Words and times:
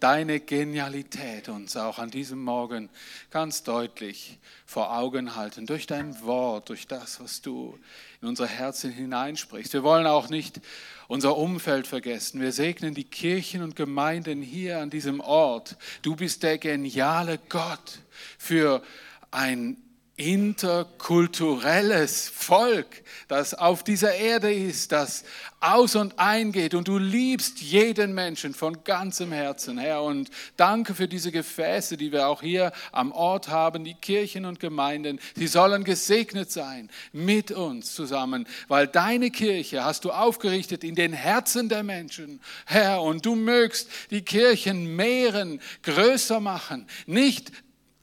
deine 0.00 0.40
Genialität 0.40 1.48
uns 1.48 1.76
auch 1.76 1.98
an 1.98 2.10
diesem 2.10 2.42
Morgen 2.42 2.88
ganz 3.30 3.62
deutlich 3.62 4.38
vor 4.64 4.96
Augen 4.96 5.36
halten, 5.36 5.66
durch 5.66 5.86
dein 5.86 6.22
Wort, 6.22 6.68
durch 6.68 6.86
das, 6.86 7.20
was 7.20 7.40
du 7.42 7.78
in 8.20 8.28
unser 8.28 8.46
Herzen 8.46 8.90
hineinsprichst. 8.90 9.72
Wir 9.72 9.82
wollen 9.82 10.06
auch 10.06 10.28
nicht 10.28 10.60
unser 11.08 11.36
Umfeld 11.36 11.86
vergessen. 11.86 12.40
Wir 12.40 12.52
segnen 12.52 12.94
die 12.94 13.04
Kirchen 13.04 13.62
und 13.62 13.76
Gemeinden 13.76 14.42
hier 14.42 14.80
an 14.80 14.90
diesem 14.90 15.20
Ort. 15.20 15.76
Du 16.02 16.16
bist 16.16 16.42
der 16.42 16.58
geniale 16.58 17.38
Gott 17.48 18.00
für 18.38 18.82
ein 19.30 19.76
interkulturelles 20.16 22.30
Volk, 22.30 23.02
das 23.28 23.52
auf 23.52 23.84
dieser 23.84 24.14
Erde 24.14 24.50
ist, 24.52 24.92
das 24.92 25.24
aus 25.60 25.94
und 25.94 26.18
eingeht 26.18 26.74
und 26.74 26.88
du 26.88 26.96
liebst 26.96 27.60
jeden 27.60 28.14
Menschen 28.14 28.54
von 28.54 28.82
ganzem 28.84 29.30
Herzen, 29.30 29.76
Herr. 29.76 30.02
Und 30.02 30.30
danke 30.56 30.94
für 30.94 31.06
diese 31.06 31.32
Gefäße, 31.32 31.98
die 31.98 32.12
wir 32.12 32.28
auch 32.28 32.40
hier 32.40 32.72
am 32.92 33.12
Ort 33.12 33.48
haben, 33.48 33.84
die 33.84 33.92
Kirchen 33.94 34.46
und 34.46 34.58
Gemeinden. 34.58 35.20
Sie 35.34 35.48
sollen 35.48 35.84
gesegnet 35.84 36.50
sein 36.50 36.88
mit 37.12 37.50
uns 37.50 37.94
zusammen, 37.94 38.48
weil 38.68 38.86
deine 38.86 39.30
Kirche 39.30 39.84
hast 39.84 40.06
du 40.06 40.12
aufgerichtet 40.12 40.82
in 40.82 40.94
den 40.94 41.12
Herzen 41.12 41.68
der 41.68 41.82
Menschen, 41.82 42.40
Herr. 42.64 43.02
Und 43.02 43.26
du 43.26 43.34
mögst 43.34 43.90
die 44.10 44.22
Kirchen 44.22 44.96
mehren, 44.96 45.60
größer 45.82 46.40
machen, 46.40 46.86
nicht 47.06 47.52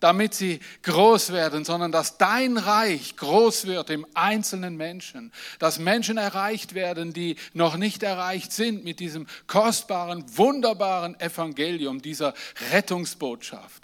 damit 0.03 0.34
sie 0.34 0.59
groß 0.81 1.31
werden, 1.31 1.63
sondern 1.63 1.93
dass 1.93 2.17
dein 2.17 2.57
Reich 2.57 3.16
groß 3.16 3.67
wird 3.67 3.89
im 3.89 4.05
einzelnen 4.13 4.76
Menschen, 4.76 5.31
dass 5.59 5.79
Menschen 5.79 6.17
erreicht 6.17 6.73
werden, 6.73 7.13
die 7.13 7.38
noch 7.53 7.77
nicht 7.77 8.03
erreicht 8.03 8.52
sind 8.52 8.84
mit 8.84 8.99
diesem 8.99 9.27
kostbaren, 9.48 10.26
wunderbaren 10.38 11.17
Evangelium, 11.21 12.02
dieser 12.02 12.34
Rettungsbotschaft. 12.73 13.81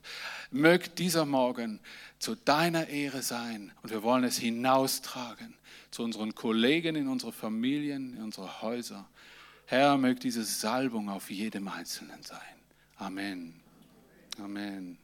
Mögt 0.52 1.00
dieser 1.00 1.26
Morgen 1.26 1.80
zu 2.18 2.36
deiner 2.36 2.90
Ehre 2.90 3.22
sein 3.22 3.72
und 3.82 3.92
wir 3.92 4.04
wollen 4.04 4.26
es 4.26 4.38
hinaustragen 4.38 5.56
zu 5.90 6.04
unseren 6.04 6.36
Kollegen, 6.36 6.98
in 6.98 7.08
unsere 7.08 7.32
Familien, 7.32 8.18
in 8.18 8.24
unsere 8.24 8.62
Häuser. 8.62 9.08
Herr, 9.68 9.98
mögt 9.98 10.24
diese 10.24 10.44
Salbung 10.44 11.08
auf 11.08 11.32
jedem 11.32 11.70
Einzelnen 11.70 12.22
sein. 12.24 12.40
Amen. 12.98 13.54
Amen. 14.38 14.98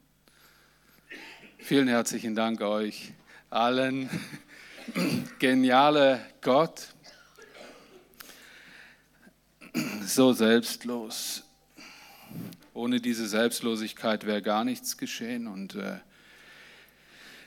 Vielen 1.68 1.88
herzlichen 1.88 2.36
Dank 2.36 2.62
euch 2.62 3.12
allen. 3.50 4.08
Geniale 5.40 6.24
Gott, 6.40 6.90
so 10.06 10.32
selbstlos. 10.32 11.42
Ohne 12.76 13.02
diese 13.02 13.28
Selbstlosigkeit 13.28 14.28
wäre 14.28 14.44
gar 14.44 14.64
nichts 14.64 14.96
geschehen. 14.96 15.48
Und 15.48 15.74
äh, 15.74 15.96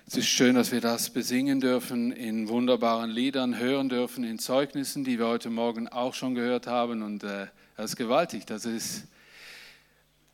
es 0.08 0.16
ist 0.16 0.26
schön, 0.26 0.56
dass 0.56 0.72
wir 0.72 0.80
das 0.80 1.10
besingen 1.10 1.60
dürfen, 1.60 2.10
in 2.10 2.48
wunderbaren 2.48 3.10
Liedern 3.10 3.56
hören 3.56 3.88
dürfen, 3.88 4.24
in 4.24 4.40
Zeugnissen, 4.40 5.04
die 5.04 5.20
wir 5.20 5.28
heute 5.28 5.50
Morgen 5.50 5.86
auch 5.86 6.14
schon 6.14 6.34
gehört 6.34 6.66
haben. 6.66 7.02
Und 7.02 7.22
äh, 7.22 7.46
das 7.76 7.90
ist 7.90 7.96
gewaltig. 7.96 8.46
Das 8.46 8.64
ist, 8.64 9.04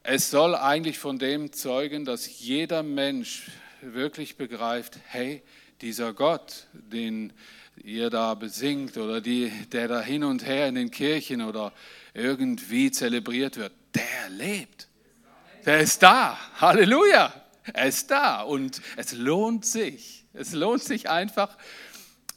es 0.02 0.30
soll 0.30 0.54
eigentlich 0.54 0.98
von 0.98 1.18
dem 1.18 1.52
zeugen, 1.52 2.06
dass 2.06 2.40
jeder 2.40 2.82
Mensch 2.82 3.50
wirklich 3.92 4.36
begreift, 4.36 4.98
hey, 5.06 5.42
dieser 5.80 6.12
Gott, 6.12 6.66
den 6.72 7.32
ihr 7.76 8.08
da 8.10 8.34
besingt 8.34 8.96
oder 8.96 9.20
die, 9.20 9.50
der 9.72 9.88
da 9.88 10.00
hin 10.00 10.24
und 10.24 10.46
her 10.46 10.68
in 10.68 10.76
den 10.76 10.90
Kirchen 10.90 11.42
oder 11.42 11.72
irgendwie 12.14 12.90
zelebriert 12.90 13.56
wird, 13.56 13.72
der 13.94 14.30
lebt. 14.30 14.88
Der 15.66 15.80
ist 15.80 16.02
da. 16.02 16.38
Halleluja. 16.60 17.32
Er 17.72 17.86
ist 17.86 18.10
da 18.10 18.42
und 18.42 18.80
es 18.96 19.12
lohnt 19.12 19.64
sich. 19.64 20.24
Es 20.32 20.52
lohnt 20.52 20.82
sich 20.82 21.08
einfach, 21.08 21.56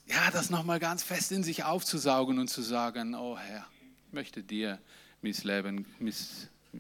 ja, 0.06 0.32
das 0.32 0.50
nochmal 0.50 0.80
ganz 0.80 1.04
fest 1.04 1.32
in 1.32 1.44
sich 1.44 1.64
aufzusaugen 1.64 2.40
und 2.40 2.48
zu 2.48 2.62
sagen, 2.62 3.16
oh 3.16 3.38
Herr, 3.38 3.68
ich 4.08 4.14
möchte 4.14 4.44
dir 4.44 4.80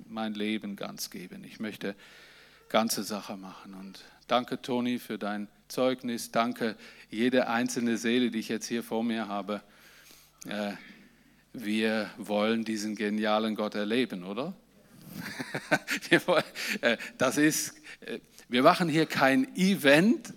mein 0.07 0.34
Leben 0.34 0.75
ganz 0.75 1.09
geben. 1.09 1.44
Ich 1.44 1.59
möchte 1.59 1.95
ganze 2.69 3.03
Sache 3.03 3.35
machen 3.35 3.73
und 3.73 4.03
Danke, 4.27 4.61
Toni, 4.61 4.99
für 4.99 5.17
dein 5.17 5.47
Zeugnis. 5.69 6.31
Danke, 6.31 6.75
jede 7.09 7.47
einzelne 7.47 7.97
Seele, 7.97 8.29
die 8.29 8.39
ich 8.39 8.49
jetzt 8.49 8.67
hier 8.67 8.83
vor 8.83 9.01
mir 9.01 9.29
habe. 9.29 9.61
Äh, 10.45 10.73
wir 11.53 12.09
wollen 12.17 12.66
diesen 12.66 12.95
genialen 12.95 13.55
Gott 13.55 13.75
erleben, 13.75 14.25
oder? 14.25 14.53
Äh, 16.81 16.97
das 17.17 17.37
ist, 17.37 17.75
äh, 18.01 18.19
wir 18.49 18.63
machen 18.63 18.89
hier 18.89 19.05
kein 19.05 19.55
Event, 19.55 20.33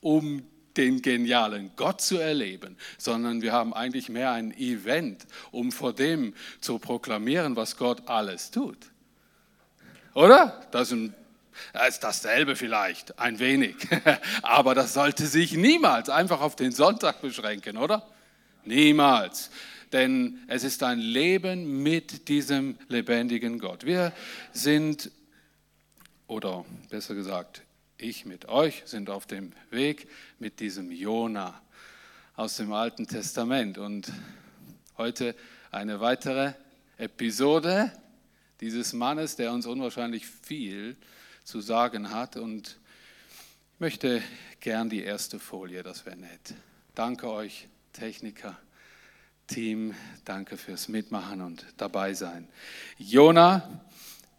um 0.00 0.42
den 0.78 1.02
genialen 1.02 1.72
Gott 1.76 2.00
zu 2.00 2.16
erleben, 2.16 2.76
sondern 2.96 3.42
wir 3.42 3.52
haben 3.52 3.74
eigentlich 3.74 4.08
mehr 4.08 4.32
ein 4.32 4.52
Event, 4.56 5.26
um 5.50 5.72
vor 5.72 5.92
dem 5.92 6.34
zu 6.60 6.78
proklamieren, 6.78 7.54
was 7.54 7.76
Gott 7.76 8.08
alles 8.08 8.50
tut. 8.50 8.78
Oder? 10.14 10.66
Das 10.72 10.88
ist 10.88 10.94
ein 10.94 11.14
es 11.72 11.94
ist 11.94 12.04
dasselbe 12.04 12.56
vielleicht, 12.56 13.18
ein 13.18 13.38
wenig. 13.38 13.76
Aber 14.42 14.74
das 14.74 14.94
sollte 14.94 15.26
sich 15.26 15.54
niemals 15.54 16.08
einfach 16.08 16.40
auf 16.40 16.56
den 16.56 16.72
Sonntag 16.72 17.20
beschränken, 17.20 17.76
oder? 17.76 18.06
Niemals. 18.64 19.50
Denn 19.92 20.38
es 20.46 20.64
ist 20.64 20.82
ein 20.82 20.98
Leben 20.98 21.82
mit 21.82 22.28
diesem 22.28 22.78
lebendigen 22.88 23.58
Gott. 23.58 23.84
Wir 23.84 24.12
sind, 24.52 25.10
oder 26.28 26.64
besser 26.90 27.14
gesagt, 27.14 27.62
ich 27.98 28.24
mit 28.24 28.48
euch 28.48 28.82
sind 28.86 29.10
auf 29.10 29.26
dem 29.26 29.52
Weg 29.70 30.08
mit 30.38 30.60
diesem 30.60 30.90
Jona 30.90 31.60
aus 32.36 32.56
dem 32.56 32.72
Alten 32.72 33.06
Testament. 33.06 33.78
Und 33.78 34.12
heute 34.96 35.34
eine 35.70 36.00
weitere 36.00 36.54
Episode 36.96 37.92
dieses 38.60 38.92
Mannes, 38.92 39.36
der 39.36 39.52
uns 39.52 39.66
unwahrscheinlich 39.66 40.26
viel 40.26 40.96
zu 41.50 41.60
sagen 41.60 42.10
hat. 42.10 42.36
Und 42.36 42.78
ich 43.74 43.80
möchte 43.80 44.22
gern 44.60 44.88
die 44.88 45.02
erste 45.02 45.40
Folie, 45.40 45.82
das 45.82 46.06
wäre 46.06 46.16
nett. 46.16 46.54
Danke 46.94 47.28
euch, 47.28 47.66
Techniker, 47.92 48.56
Team, 49.48 49.94
danke 50.24 50.56
fürs 50.56 50.88
Mitmachen 50.88 51.40
und 51.40 51.66
dabei 51.76 52.14
sein. 52.14 52.46
Jona, 52.98 53.80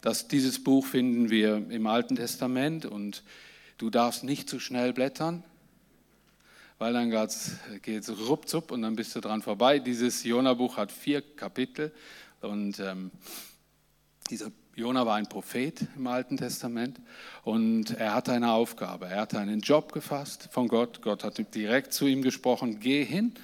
das, 0.00 0.26
dieses 0.26 0.64
Buch 0.64 0.86
finden 0.86 1.28
wir 1.28 1.56
im 1.56 1.86
Alten 1.86 2.16
Testament 2.16 2.86
und 2.86 3.22
du 3.76 3.90
darfst 3.90 4.24
nicht 4.24 4.48
zu 4.48 4.58
schnell 4.58 4.94
blättern, 4.94 5.44
weil 6.78 6.94
dann 6.94 7.10
geht 7.82 8.08
es 8.08 8.26
ruppzupp 8.26 8.70
und 8.70 8.80
dann 8.80 8.96
bist 8.96 9.14
du 9.14 9.20
dran 9.20 9.42
vorbei. 9.42 9.80
Dieses 9.80 10.24
Jona-Buch 10.24 10.78
hat 10.78 10.90
vier 10.90 11.20
Kapitel 11.20 11.92
und 12.40 12.80
ähm, 12.80 13.10
dieser 14.30 14.50
Jona 14.74 15.04
war 15.04 15.16
ein 15.16 15.28
Prophet 15.28 15.86
im 15.96 16.06
Alten 16.06 16.38
Testament 16.38 16.98
und 17.44 17.90
er 17.90 18.14
hatte 18.14 18.32
eine 18.32 18.52
Aufgabe. 18.52 19.06
Er 19.06 19.20
hatte 19.20 19.38
einen 19.38 19.60
Job 19.60 19.92
gefasst 19.92 20.48
von 20.50 20.66
Gott. 20.68 21.02
Gott 21.02 21.24
hat 21.24 21.54
direkt 21.54 21.92
zu 21.92 22.06
ihm 22.06 22.22
gesprochen, 22.22 22.80
geh 22.80 23.04
hin 23.04 23.34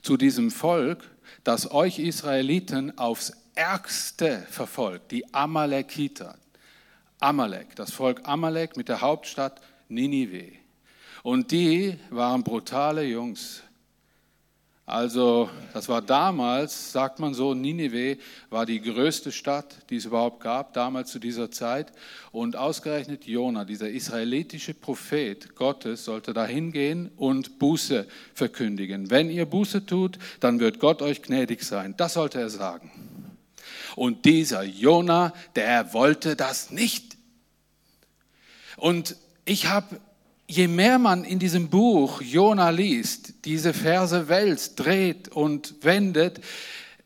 zu 0.00 0.16
diesem 0.16 0.50
Volk, 0.50 1.10
das 1.44 1.70
euch 1.72 1.98
Israeliten 1.98 2.96
aufs 2.96 3.34
Ärgste 3.54 4.46
verfolgt, 4.48 5.10
die 5.10 5.34
Amalekiter. 5.34 6.36
Amalek, 7.20 7.74
das 7.76 7.90
Volk 7.90 8.20
Amalek 8.24 8.76
mit 8.76 8.88
der 8.88 9.00
Hauptstadt 9.00 9.60
Ninive. 9.88 10.52
Und 11.22 11.50
die 11.50 11.98
waren 12.10 12.44
brutale 12.44 13.02
Jungs, 13.02 13.62
also 14.88 15.50
das 15.74 15.86
war 15.90 16.00
damals, 16.00 16.92
sagt 16.92 17.18
man 17.18 17.34
so, 17.34 17.52
Ninive 17.52 18.16
war 18.48 18.64
die 18.64 18.80
größte 18.80 19.32
Stadt, 19.32 19.76
die 19.90 19.96
es 19.96 20.06
überhaupt 20.06 20.40
gab, 20.40 20.72
damals 20.72 21.10
zu 21.10 21.18
dieser 21.18 21.50
Zeit. 21.50 21.92
Und 22.32 22.56
ausgerechnet 22.56 23.26
Jona, 23.26 23.66
dieser 23.66 23.90
israelitische 23.90 24.72
Prophet 24.72 25.54
Gottes, 25.56 26.06
sollte 26.06 26.32
da 26.32 26.46
hingehen 26.46 27.10
und 27.16 27.58
Buße 27.58 28.08
verkündigen. 28.32 29.10
Wenn 29.10 29.28
ihr 29.28 29.44
Buße 29.44 29.84
tut, 29.84 30.18
dann 30.40 30.58
wird 30.58 30.78
Gott 30.78 31.02
euch 31.02 31.20
gnädig 31.20 31.64
sein. 31.64 31.92
Das 31.98 32.14
sollte 32.14 32.40
er 32.40 32.48
sagen. 32.48 32.90
Und 33.94 34.24
dieser 34.24 34.62
Jona, 34.62 35.34
der 35.54 35.92
wollte 35.92 36.34
das 36.34 36.70
nicht. 36.70 37.18
Und 38.78 39.16
ich 39.44 39.66
habe 39.66 40.00
je 40.48 40.66
mehr 40.66 40.98
man 40.98 41.24
in 41.24 41.38
diesem 41.38 41.68
Buch 41.68 42.22
Jona 42.22 42.70
liest, 42.70 43.44
diese 43.44 43.74
Verse 43.74 44.28
wälzt, 44.28 44.80
dreht 44.80 45.28
und 45.28 45.74
wendet, 45.82 46.40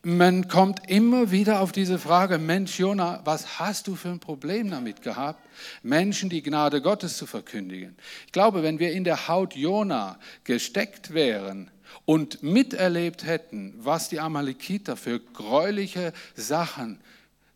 man 0.05 0.49
kommt 0.49 0.89
immer 0.89 1.31
wieder 1.31 1.61
auf 1.61 1.71
diese 1.71 1.97
Frage, 1.97 2.37
Mensch 2.37 2.77
Jona, 2.79 3.21
was 3.23 3.59
hast 3.59 3.87
du 3.87 3.95
für 3.95 4.09
ein 4.09 4.19
Problem 4.19 4.69
damit 4.69 5.01
gehabt, 5.01 5.47
Menschen 5.81 6.29
die 6.29 6.41
Gnade 6.41 6.81
Gottes 6.81 7.17
zu 7.17 7.25
verkündigen? 7.25 7.95
Ich 8.25 8.31
glaube, 8.33 8.63
wenn 8.63 8.79
wir 8.79 8.91
in 8.91 9.03
der 9.03 9.27
Haut 9.27 9.55
Jona 9.55 10.19
gesteckt 10.43 11.13
wären 11.13 11.69
und 12.05 12.43
miterlebt 12.43 13.25
hätten, 13.25 13.75
was 13.77 14.09
die 14.09 14.19
Amalekiter 14.19 14.97
für 14.97 15.19
gräuliche 15.19 16.11
Sachen 16.35 16.99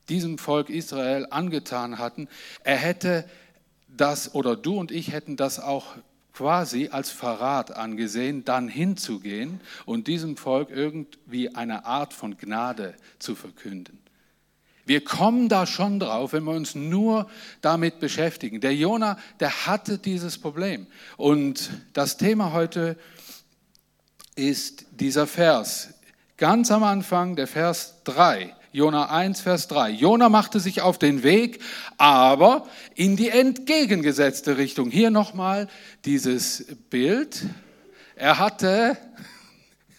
diesem 0.08 0.38
Volk 0.38 0.70
Israel 0.70 1.28
angetan 1.30 1.98
hatten, 1.98 2.30
er 2.64 2.78
hätte 2.78 3.26
das, 3.98 4.34
oder 4.34 4.56
du 4.56 4.80
und 4.80 4.92
ich 4.92 5.12
hätten 5.12 5.36
das 5.36 5.60
auch 5.60 5.96
quasi 6.34 6.90
als 6.92 7.10
Verrat 7.10 7.76
angesehen, 7.76 8.46
dann 8.46 8.68
hinzugehen 8.68 9.60
und 9.86 10.08
diesem 10.08 10.38
Volk 10.38 10.70
irgendwie 10.70 11.56
eine 11.56 11.86
Art 11.86 12.14
von 12.14 12.38
Gnade 12.38 12.94
zu 13.18 13.34
verkünden. 13.36 14.00
Wir 14.86 15.04
kommen 15.04 15.50
da 15.50 15.66
schon 15.66 16.00
drauf, 16.00 16.32
wenn 16.32 16.46
wir 16.46 16.54
uns 16.54 16.74
nur 16.74 17.28
damit 17.62 18.00
beschäftigen. 18.00 18.62
Der 18.62 18.74
Jona, 18.74 19.18
der 19.42 19.66
hatte 19.66 19.98
dieses 19.98 20.38
Problem. 20.38 20.88
Und 21.18 21.72
das 21.92 22.16
Thema 22.16 22.54
heute 22.54 22.98
ist 24.36 24.86
dieser 24.92 25.28
Vers. 25.28 25.90
Ganz 26.38 26.72
am 26.72 26.84
Anfang, 26.84 27.36
der 27.36 27.48
Vers 27.48 27.96
3. 28.06 28.56
Jona 28.72 29.10
1, 29.10 29.42
Vers 29.42 29.68
3. 29.68 29.92
Jona 29.92 30.30
machte 30.30 30.60
sich 30.60 30.82
auf 30.82 30.98
den 30.98 31.24
Weg, 31.24 31.62
aber 31.98 32.68
in 32.96 33.16
die 33.16 33.30
entgegengesetzte 33.30 34.58
Richtung. 34.58 34.92
Hier 34.92 35.10
nochmal 35.10 35.68
dieses 36.06 36.66
Bild. 36.90 37.46
Er 38.16 38.40
hatte 38.40 38.98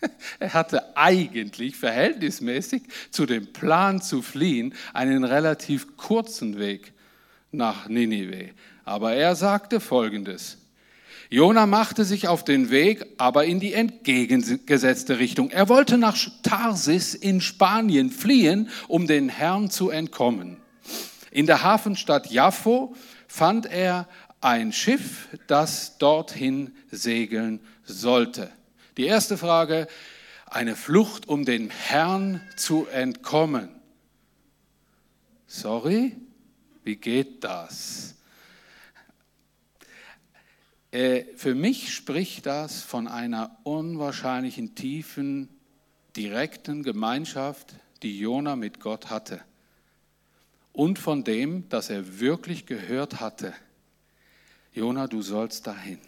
Er 0.38 0.54
hatte 0.54 0.96
eigentlich 0.96 1.76
verhältnismäßig 1.76 2.82
zu 3.10 3.26
dem 3.26 3.52
Plan 3.52 4.00
zu 4.00 4.22
fliehen 4.22 4.74
einen 4.92 5.24
relativ 5.24 5.96
kurzen 5.96 6.58
Weg 6.58 6.92
nach 7.50 7.88
Ninive. 7.88 8.50
Aber 8.84 9.14
er 9.14 9.34
sagte 9.36 9.80
Folgendes. 9.80 10.58
Jona 11.30 11.66
machte 11.66 12.04
sich 12.04 12.26
auf 12.26 12.42
den 12.42 12.70
Weg, 12.70 13.04
aber 13.18 13.44
in 13.44 13.60
die 13.60 13.74
entgegengesetzte 13.74 15.18
Richtung. 15.18 15.50
Er 15.50 15.68
wollte 15.68 15.98
nach 15.98 16.16
Tarsis 16.42 17.14
in 17.14 17.42
Spanien 17.42 18.10
fliehen, 18.10 18.70
um 18.88 19.06
den 19.06 19.28
Herrn 19.28 19.70
zu 19.70 19.90
entkommen. 19.90 20.56
In 21.30 21.46
der 21.46 21.62
Hafenstadt 21.62 22.30
Jaffo 22.30 22.94
fand 23.26 23.66
er 23.66 24.08
ein 24.40 24.72
Schiff, 24.72 25.28
das 25.46 25.98
dorthin 25.98 26.72
segeln 26.90 27.60
sollte. 27.84 28.50
Die 28.96 29.04
erste 29.04 29.36
Frage, 29.36 29.86
eine 30.46 30.76
Flucht, 30.76 31.28
um 31.28 31.44
dem 31.44 31.68
Herrn 31.68 32.40
zu 32.56 32.86
entkommen. 32.86 33.68
Sorry, 35.46 36.16
wie 36.84 36.96
geht 36.96 37.44
das? 37.44 38.14
Äh, 40.90 41.24
für 41.36 41.54
mich 41.54 41.92
spricht 41.92 42.46
das 42.46 42.82
von 42.82 43.08
einer 43.08 43.56
unwahrscheinlichen 43.64 44.74
tiefen, 44.74 45.48
direkten 46.16 46.82
Gemeinschaft, 46.82 47.74
die 48.02 48.18
Jona 48.18 48.56
mit 48.56 48.80
Gott 48.80 49.10
hatte. 49.10 49.40
Und 50.72 50.98
von 50.98 51.24
dem, 51.24 51.68
dass 51.68 51.90
er 51.90 52.20
wirklich 52.20 52.66
gehört 52.66 53.20
hatte, 53.20 53.52
Jona, 54.72 55.08
du 55.08 55.22
sollst 55.22 55.66
dahin. 55.66 55.98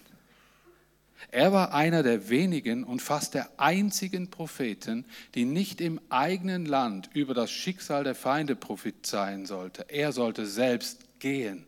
Er 1.31 1.53
war 1.53 1.75
einer 1.75 2.03
der 2.03 2.29
wenigen 2.29 2.85
und 2.85 3.03
fast 3.03 3.35
der 3.35 3.50
einzigen 3.59 4.31
Propheten, 4.31 5.05
die 5.35 5.44
nicht 5.44 5.81
im 5.81 6.00
eigenen 6.09 6.65
Land 6.67 7.11
über 7.12 7.35
das 7.35 7.50
Schicksal 7.50 8.05
der 8.05 8.15
Feinde 8.15 8.56
prophezeien 8.56 9.44
sollte. 9.47 9.87
Er 9.88 10.12
sollte 10.12 10.47
selbst 10.47 11.05
gehen. 11.19 11.67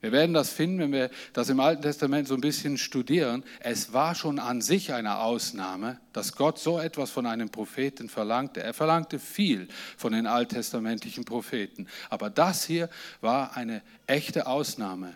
Wir 0.00 0.12
werden 0.12 0.32
das 0.32 0.50
finden, 0.50 0.78
wenn 0.78 0.92
wir 0.92 1.10
das 1.34 1.50
im 1.50 1.60
Alten 1.60 1.82
Testament 1.82 2.26
so 2.26 2.34
ein 2.34 2.40
bisschen 2.40 2.78
studieren. 2.78 3.44
Es 3.60 3.92
war 3.92 4.14
schon 4.14 4.38
an 4.38 4.62
sich 4.62 4.94
eine 4.94 5.18
Ausnahme, 5.18 6.00
dass 6.14 6.36
Gott 6.36 6.58
so 6.58 6.78
etwas 6.78 7.10
von 7.10 7.26
einem 7.26 7.50
Propheten 7.50 8.08
verlangte. 8.08 8.62
Er 8.62 8.72
verlangte 8.72 9.18
viel 9.18 9.68
von 9.98 10.14
den 10.14 10.26
alttestamentlichen 10.26 11.26
Propheten. 11.26 11.86
Aber 12.08 12.30
das 12.30 12.64
hier 12.64 12.88
war 13.20 13.56
eine 13.58 13.82
echte 14.06 14.46
Ausnahme. 14.46 15.14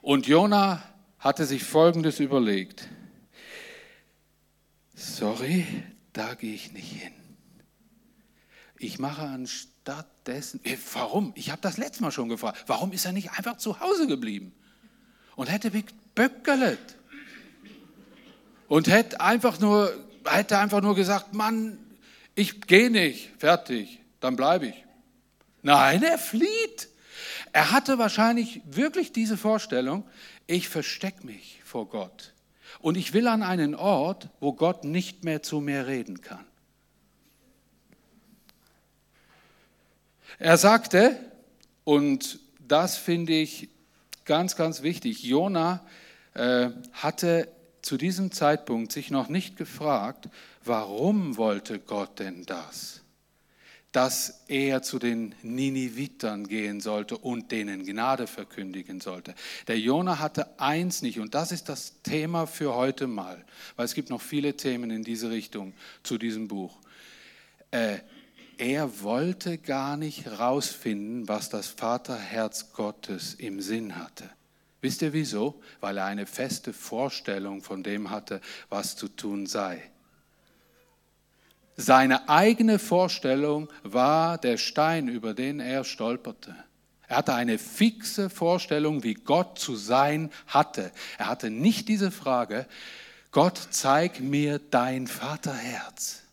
Und 0.00 0.28
Jona 0.28 0.82
hatte 1.18 1.44
sich 1.44 1.64
Folgendes 1.64 2.20
überlegt. 2.20 2.88
Sorry, 4.94 5.66
da 6.12 6.34
gehe 6.34 6.54
ich 6.54 6.72
nicht 6.72 7.02
hin. 7.02 7.12
Ich 8.78 9.00
mache 9.00 9.22
anstatt 9.22 9.73
dessen, 10.26 10.64
äh, 10.64 10.76
warum? 10.92 11.32
Ich 11.34 11.50
habe 11.50 11.60
das 11.62 11.76
letzte 11.76 12.02
Mal 12.02 12.10
schon 12.10 12.28
gefragt, 12.28 12.64
warum 12.66 12.92
ist 12.92 13.04
er 13.04 13.12
nicht 13.12 13.32
einfach 13.32 13.56
zu 13.58 13.80
Hause 13.80 14.06
geblieben 14.06 14.52
und 15.36 15.50
hätte 15.50 15.70
böckelt 16.14 16.96
und 18.68 18.88
hätte 18.88 19.20
einfach 19.20 19.60
nur, 19.60 19.92
hätte 20.24 20.58
einfach 20.58 20.80
nur 20.80 20.94
gesagt, 20.94 21.34
Mann, 21.34 21.78
ich 22.34 22.62
gehe 22.62 22.90
nicht, 22.90 23.30
fertig, 23.38 24.00
dann 24.20 24.36
bleibe 24.36 24.68
ich. 24.68 24.84
Nein, 25.62 26.02
er 26.02 26.18
flieht. 26.18 26.88
Er 27.52 27.70
hatte 27.70 27.98
wahrscheinlich 27.98 28.62
wirklich 28.66 29.12
diese 29.12 29.36
Vorstellung, 29.36 30.04
ich 30.46 30.68
verstecke 30.68 31.24
mich 31.24 31.60
vor 31.64 31.88
Gott 31.88 32.34
und 32.80 32.96
ich 32.96 33.12
will 33.12 33.28
an 33.28 33.42
einen 33.42 33.74
Ort, 33.74 34.28
wo 34.40 34.52
Gott 34.52 34.84
nicht 34.84 35.24
mehr 35.24 35.42
zu 35.42 35.60
mir 35.60 35.86
reden 35.86 36.20
kann. 36.20 36.44
Er 40.38 40.56
sagte, 40.58 41.18
und 41.84 42.40
das 42.58 42.96
finde 42.96 43.34
ich 43.34 43.68
ganz, 44.24 44.56
ganz 44.56 44.82
wichtig, 44.82 45.22
Jona 45.22 45.84
äh, 46.34 46.70
hatte 46.92 47.48
zu 47.82 47.96
diesem 47.96 48.32
Zeitpunkt 48.32 48.92
sich 48.92 49.10
noch 49.10 49.28
nicht 49.28 49.56
gefragt, 49.56 50.28
warum 50.64 51.36
wollte 51.36 51.78
Gott 51.78 52.18
denn 52.18 52.44
das? 52.46 53.04
dass 53.94 54.42
er 54.48 54.82
zu 54.82 54.98
den 54.98 55.36
Ninivitern 55.42 56.48
gehen 56.48 56.80
sollte 56.80 57.16
und 57.16 57.52
denen 57.52 57.86
Gnade 57.86 58.26
verkündigen 58.26 59.00
sollte. 59.00 59.36
Der 59.68 59.78
Jona 59.78 60.18
hatte 60.18 60.58
eins 60.58 61.00
nicht 61.00 61.20
und 61.20 61.36
das 61.36 61.52
ist 61.52 61.68
das 61.68 62.02
Thema 62.02 62.48
für 62.48 62.74
heute 62.74 63.06
mal, 63.06 63.44
weil 63.76 63.84
es 63.84 63.94
gibt 63.94 64.10
noch 64.10 64.20
viele 64.20 64.56
Themen 64.56 64.90
in 64.90 65.04
diese 65.04 65.30
Richtung 65.30 65.74
zu 66.02 66.18
diesem 66.18 66.48
Buch. 66.48 66.76
Äh, 67.70 67.98
er 68.58 69.02
wollte 69.02 69.58
gar 69.58 69.96
nicht 69.96 70.26
rausfinden, 70.38 71.28
was 71.28 71.48
das 71.48 71.68
Vaterherz 71.68 72.72
Gottes 72.72 73.34
im 73.34 73.60
Sinn 73.60 73.96
hatte. 73.96 74.28
Wisst 74.80 75.02
ihr 75.02 75.12
wieso? 75.12 75.62
Weil 75.80 75.98
er 75.98 76.04
eine 76.04 76.26
feste 76.26 76.72
Vorstellung 76.72 77.62
von 77.62 77.82
dem 77.82 78.10
hatte, 78.10 78.40
was 78.68 78.96
zu 78.96 79.08
tun 79.08 79.46
sei. 79.46 79.90
Seine 81.76 82.28
eigene 82.28 82.78
Vorstellung 82.78 83.68
war 83.82 84.38
der 84.38 84.58
Stein, 84.58 85.08
über 85.08 85.34
den 85.34 85.58
er 85.58 85.84
stolperte. 85.84 86.54
Er 87.08 87.18
hatte 87.18 87.34
eine 87.34 87.58
fixe 87.58 88.30
Vorstellung, 88.30 89.02
wie 89.02 89.14
Gott 89.14 89.58
zu 89.58 89.76
sein 89.76 90.30
hatte. 90.46 90.92
Er 91.18 91.28
hatte 91.28 91.50
nicht 91.50 91.88
diese 91.88 92.10
Frage, 92.10 92.66
Gott, 93.30 93.58
zeig 93.70 94.20
mir 94.20 94.58
dein 94.58 95.06
Vaterherz. 95.06 96.23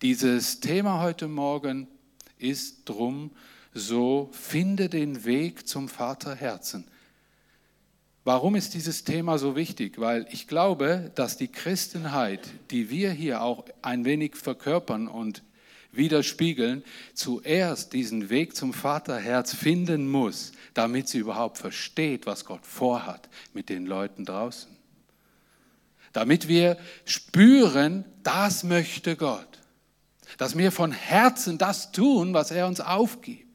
Dieses 0.00 0.60
Thema 0.60 1.00
heute 1.02 1.26
Morgen 1.26 1.88
ist 2.38 2.84
drum 2.84 3.32
so, 3.74 4.30
finde 4.32 4.88
den 4.88 5.24
Weg 5.24 5.66
zum 5.66 5.88
Vaterherzen. 5.88 6.84
Warum 8.22 8.54
ist 8.54 8.74
dieses 8.74 9.02
Thema 9.02 9.38
so 9.38 9.56
wichtig? 9.56 9.98
Weil 9.98 10.28
ich 10.30 10.46
glaube, 10.46 11.10
dass 11.16 11.36
die 11.36 11.48
Christenheit, 11.48 12.48
die 12.70 12.90
wir 12.90 13.10
hier 13.10 13.42
auch 13.42 13.64
ein 13.82 14.04
wenig 14.04 14.36
verkörpern 14.36 15.08
und 15.08 15.42
widerspiegeln, 15.90 16.84
zuerst 17.14 17.92
diesen 17.92 18.30
Weg 18.30 18.54
zum 18.54 18.72
Vaterherz 18.72 19.52
finden 19.52 20.08
muss, 20.08 20.52
damit 20.74 21.08
sie 21.08 21.18
überhaupt 21.18 21.58
versteht, 21.58 22.24
was 22.24 22.44
Gott 22.44 22.64
vorhat 22.64 23.28
mit 23.52 23.68
den 23.68 23.84
Leuten 23.84 24.24
draußen. 24.24 24.70
Damit 26.12 26.46
wir 26.46 26.78
spüren, 27.04 28.04
das 28.22 28.62
möchte 28.62 29.16
Gott. 29.16 29.47
Dass 30.36 30.56
wir 30.58 30.72
von 30.72 30.92
Herzen 30.92 31.58
das 31.58 31.92
tun, 31.92 32.34
was 32.34 32.50
er 32.50 32.66
uns 32.66 32.80
aufgibt 32.80 33.48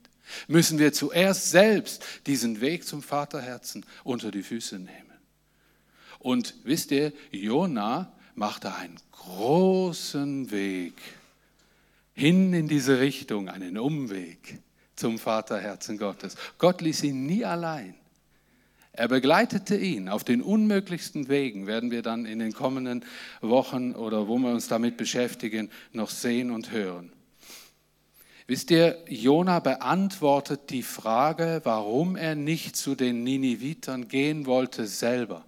müssen 0.47 0.79
wir 0.79 0.93
zuerst 0.93 1.51
selbst 1.51 2.03
diesen 2.25 2.61
Weg 2.61 2.85
zum 2.85 3.01
Vaterherzen 3.01 3.85
unter 4.03 4.31
die 4.31 4.43
Füße 4.43 4.77
nehmen. 4.77 5.13
Und 6.19 6.55
wisst 6.63 6.91
ihr, 6.91 7.11
Jona 7.31 8.11
machte 8.35 8.73
einen 8.73 8.97
großen 9.11 10.51
Weg 10.51 10.93
hin 12.13 12.53
in 12.53 12.67
diese 12.67 12.99
Richtung, 12.99 13.49
einen 13.49 13.77
Umweg 13.77 14.59
zum 14.95 15.19
Vaterherzen 15.19 15.97
Gottes. 15.97 16.35
Gott 16.57 16.81
ließ 16.81 17.03
ihn 17.03 17.25
nie 17.25 17.43
allein. 17.43 17.95
Er 18.95 19.07
begleitete 19.07 19.75
ihn 19.75 20.07
auf 20.07 20.23
den 20.23 20.43
unmöglichsten 20.43 21.27
Wegen, 21.27 21.65
werden 21.65 21.89
wir 21.89 22.03
dann 22.03 22.27
in 22.27 22.37
den 22.37 22.53
kommenden 22.53 23.03
Wochen 23.41 23.93
oder 23.93 24.27
wo 24.27 24.37
wir 24.37 24.51
uns 24.51 24.67
damit 24.67 24.97
beschäftigen, 24.97 25.71
noch 25.93 26.11
sehen 26.11 26.51
und 26.51 26.71
hören. 26.71 27.11
Wisst 28.45 28.69
ihr, 28.69 29.03
Jona 29.07 29.59
beantwortet 29.61 30.69
die 30.69 30.83
Frage, 30.83 31.61
warum 31.63 32.15
er 32.15 32.35
nicht 32.35 32.75
zu 32.75 32.93
den 32.93 33.23
Ninivitern 33.23 34.09
gehen 34.09 34.45
wollte, 34.45 34.85
selber. 34.85 35.43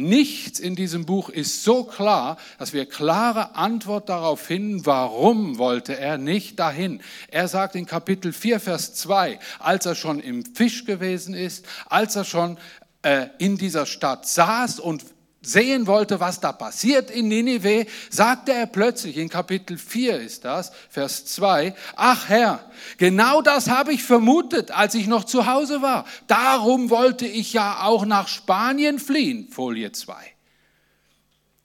Nichts 0.00 0.60
in 0.60 0.76
diesem 0.76 1.06
Buch 1.06 1.28
ist 1.28 1.64
so 1.64 1.82
klar, 1.82 2.36
dass 2.60 2.72
wir 2.72 2.86
klare 2.86 3.56
Antwort 3.56 4.08
darauf 4.08 4.38
finden, 4.38 4.86
warum 4.86 5.58
wollte 5.58 5.98
er 5.98 6.18
nicht 6.18 6.60
dahin. 6.60 7.00
Er 7.32 7.48
sagt 7.48 7.74
in 7.74 7.84
Kapitel 7.84 8.32
4, 8.32 8.60
Vers 8.60 8.94
2, 8.94 9.40
als 9.58 9.86
er 9.86 9.96
schon 9.96 10.20
im 10.20 10.44
Fisch 10.54 10.84
gewesen 10.84 11.34
ist, 11.34 11.66
als 11.86 12.14
er 12.14 12.22
schon 12.22 12.58
äh, 13.02 13.26
in 13.38 13.56
dieser 13.56 13.86
Stadt 13.86 14.28
saß 14.28 14.78
und 14.78 15.04
sehen 15.40 15.86
wollte, 15.86 16.20
was 16.20 16.40
da 16.40 16.52
passiert 16.52 17.10
in 17.10 17.28
Ninive, 17.28 17.86
sagte 18.10 18.52
er 18.52 18.66
plötzlich, 18.66 19.16
in 19.16 19.28
Kapitel 19.28 19.78
4 19.78 20.20
ist 20.20 20.44
das, 20.44 20.72
Vers 20.90 21.26
2, 21.26 21.74
ach 21.96 22.28
Herr, 22.28 22.70
genau 22.96 23.40
das 23.40 23.68
habe 23.68 23.92
ich 23.92 24.02
vermutet, 24.02 24.70
als 24.72 24.94
ich 24.94 25.06
noch 25.06 25.24
zu 25.24 25.46
Hause 25.46 25.80
war. 25.80 26.04
Darum 26.26 26.90
wollte 26.90 27.26
ich 27.26 27.52
ja 27.52 27.82
auch 27.82 28.04
nach 28.04 28.28
Spanien 28.28 28.98
fliehen, 28.98 29.48
Folie 29.48 29.92
2. 29.92 30.14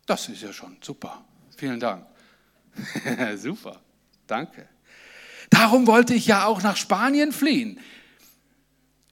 Das 0.06 0.30
ist 0.30 0.42
ja 0.42 0.54
schon 0.54 0.78
super. 0.82 1.24
Vielen 1.58 1.80
Dank. 1.80 2.06
super. 3.38 3.80
Danke. 4.28 4.68
Darum 5.50 5.88
wollte 5.88 6.14
ich 6.14 6.28
ja 6.28 6.46
auch 6.46 6.62
nach 6.62 6.78
Spanien 6.78 7.32
fliehen. 7.32 7.80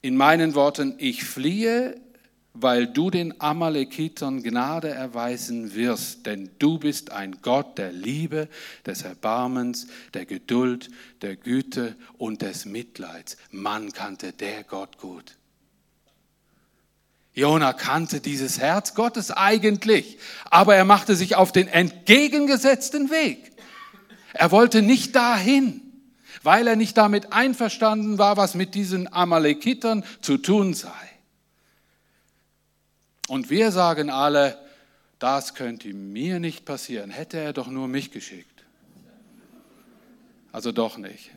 In 0.01 0.17
meinen 0.17 0.55
Worten, 0.55 0.95
ich 0.97 1.23
fliehe 1.23 2.01
weil 2.53 2.87
du 2.87 3.09
den 3.09 3.39
Amalekitern 3.39 4.43
Gnade 4.43 4.89
erweisen 4.89 5.73
wirst, 5.73 6.25
denn 6.25 6.49
du 6.59 6.79
bist 6.79 7.11
ein 7.11 7.37
Gott 7.41 7.77
der 7.77 7.91
Liebe, 7.91 8.49
des 8.85 9.03
Erbarmens, 9.03 9.87
der 10.13 10.25
Geduld, 10.25 10.89
der 11.21 11.37
Güte 11.37 11.95
und 12.17 12.41
des 12.41 12.65
Mitleids. 12.65 13.37
Man 13.51 13.93
kannte 13.93 14.33
der 14.33 14.63
Gott 14.63 14.97
gut. 14.97 15.37
Jona 17.33 17.71
kannte 17.71 18.19
dieses 18.19 18.59
Herz 18.59 18.93
Gottes 18.93 19.31
eigentlich, 19.31 20.17
aber 20.49 20.75
er 20.75 20.83
machte 20.83 21.15
sich 21.15 21.37
auf 21.37 21.53
den 21.53 21.69
entgegengesetzten 21.69 23.09
Weg. 23.09 23.53
Er 24.33 24.51
wollte 24.51 24.81
nicht 24.81 25.15
dahin, 25.15 25.81
weil 26.43 26.67
er 26.67 26.75
nicht 26.75 26.97
damit 26.97 27.31
einverstanden 27.31 28.17
war, 28.17 28.35
was 28.35 28.55
mit 28.55 28.75
diesen 28.75 29.11
Amalekitern 29.11 30.03
zu 30.21 30.37
tun 30.37 30.73
sei. 30.73 31.10
Und 33.31 33.49
wir 33.49 33.71
sagen 33.71 34.09
alle, 34.09 34.57
das 35.17 35.53
könnte 35.53 35.93
mir 35.93 36.41
nicht 36.41 36.65
passieren. 36.65 37.11
Hätte 37.11 37.37
er 37.37 37.53
doch 37.53 37.67
nur 37.69 37.87
mich 37.87 38.11
geschickt. 38.11 38.65
Also 40.51 40.73
doch 40.73 40.97
nicht. 40.97 41.31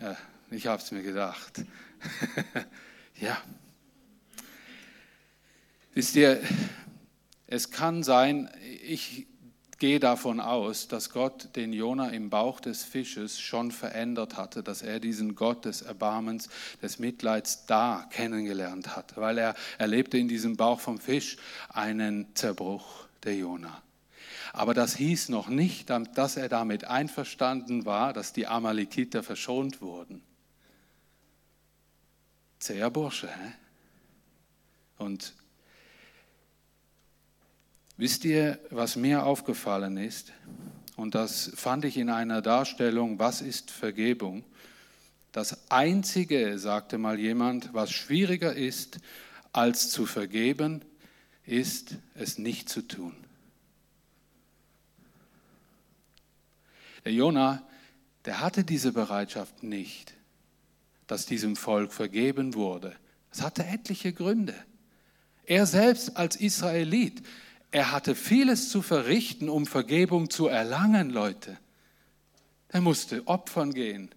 Ich 0.51 0.67
habe 0.67 0.83
es 0.83 0.91
mir 0.91 1.05
gedacht. 1.05 1.63
ja. 3.21 3.41
Wisst 5.93 6.17
ihr, 6.17 6.43
es 7.47 7.71
kann 7.71 8.03
sein, 8.03 8.51
ich 8.83 9.29
gehe 9.85 10.01
davon 10.01 10.41
aus, 10.41 10.89
dass 10.89 11.11
Gott 11.11 11.55
den 11.57 11.75
Jona 11.75 12.09
im 12.09 12.31
Bauch 12.31 12.59
des 12.59 12.83
Fisches 12.83 13.39
schon 13.39 13.71
verändert 13.71 14.39
hatte, 14.39 14.63
dass 14.63 14.81
er 14.81 14.99
diesen 14.99 15.35
Gott 15.35 15.67
des 15.67 15.83
Erbarmens, 15.83 16.49
des 16.81 16.99
Mitleids 16.99 17.67
da 17.67 18.09
kennengelernt 18.09 18.97
hat, 18.97 19.15
weil 19.19 19.37
er 19.37 19.55
erlebte 19.77 20.17
in 20.17 20.27
diesem 20.27 20.57
Bauch 20.57 20.81
vom 20.81 20.99
Fisch 20.99 21.37
einen 21.69 22.35
Zerbruch 22.35 23.09
der 23.25 23.37
Jona. 23.37 23.83
Aber 24.55 24.73
das 24.73 24.97
hieß 24.97 25.29
noch 25.29 25.49
nicht, 25.49 25.91
dass 25.91 26.39
er 26.39 26.49
damit 26.49 26.87
einverstanden 26.87 27.85
war, 27.85 28.15
dass 28.15 28.33
die 28.33 28.47
Amalekiter 28.47 29.23
verschont 29.23 29.83
wurden. 29.83 30.23
Zäher 32.59 32.89
Bursche, 32.89 33.29
hä? 33.29 33.53
Und 34.97 35.35
Wisst 37.97 38.25
ihr, 38.25 38.59
was 38.71 38.97
mir 38.97 39.25
aufgefallen 39.25 39.97
ist? 39.97 40.33
Und 40.97 41.15
das 41.15 41.53
fand 41.55 41.85
ich 41.85 41.97
in 41.97 42.11
einer 42.11 42.43
Darstellung, 42.43 43.19
was 43.19 43.41
ist 43.41 43.71
Vergebung? 43.71 44.45
Das 45.33 45.71
Einzige, 45.71 46.59
sagte 46.59 46.99
mal 46.99 47.19
jemand, 47.19 47.73
was 47.73 47.91
schwieriger 47.93 48.55
ist, 48.55 48.99
als 49.53 49.91
zu 49.91 50.07
vergeben, 50.07 50.85
ist 51.47 51.97
es 52.15 52.39
nicht 52.39 52.69
zu 52.69 52.83
tun. 52.83 53.15
Der 57.05 57.13
Jona, 57.13 57.63
der 58.25 58.41
hatte 58.41 58.65
diese 58.65 58.93
Bereitschaft 58.93 59.63
nicht, 59.63 60.15
dass 61.07 61.27
diesem 61.27 61.55
Volk 61.55 61.93
vergeben 61.93 62.55
wurde. 62.55 62.97
Es 63.31 63.43
hatte 63.43 63.65
etliche 63.65 64.13
Gründe. 64.13 64.55
Er 65.45 65.67
selbst 65.67 66.17
als 66.17 66.37
Israelit, 66.37 67.23
er 67.75 67.91
hatte 67.91 68.15
vieles 68.15 68.69
zu 68.69 68.83
verrichten, 68.83 69.49
um 69.49 69.67
Vergebung 69.67 70.31
zu 70.31 70.47
erlangen, 70.47 71.11
Leute. 71.11 71.59
Er 72.69 72.81
musste 72.81 73.27
opfern 73.27 73.75
gehen. 73.75 74.15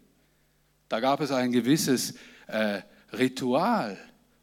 Da 0.89 0.99
gab 0.99 1.21
es 1.21 1.31
ein 1.31 1.51
gewisses 1.51 2.13
äh, 2.45 2.83
Ritual, 3.13 3.97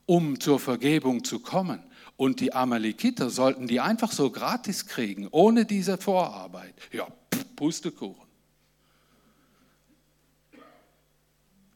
um 0.05 0.41
zur 0.41 0.59
Vergebung 0.59 1.23
zu 1.23 1.39
kommen. 1.39 1.81
Und 2.17 2.41
die 2.41 2.53
Amalekiter 2.53 3.31
sollten 3.31 3.69
die 3.69 3.79
einfach 3.79 4.11
so 4.11 4.31
gratis 4.31 4.87
kriegen, 4.87 5.29
ohne 5.31 5.65
diese 5.65 5.97
Vorarbeit. 5.97 6.75
Ja, 6.91 7.07
Pustekuchen. 7.55 8.27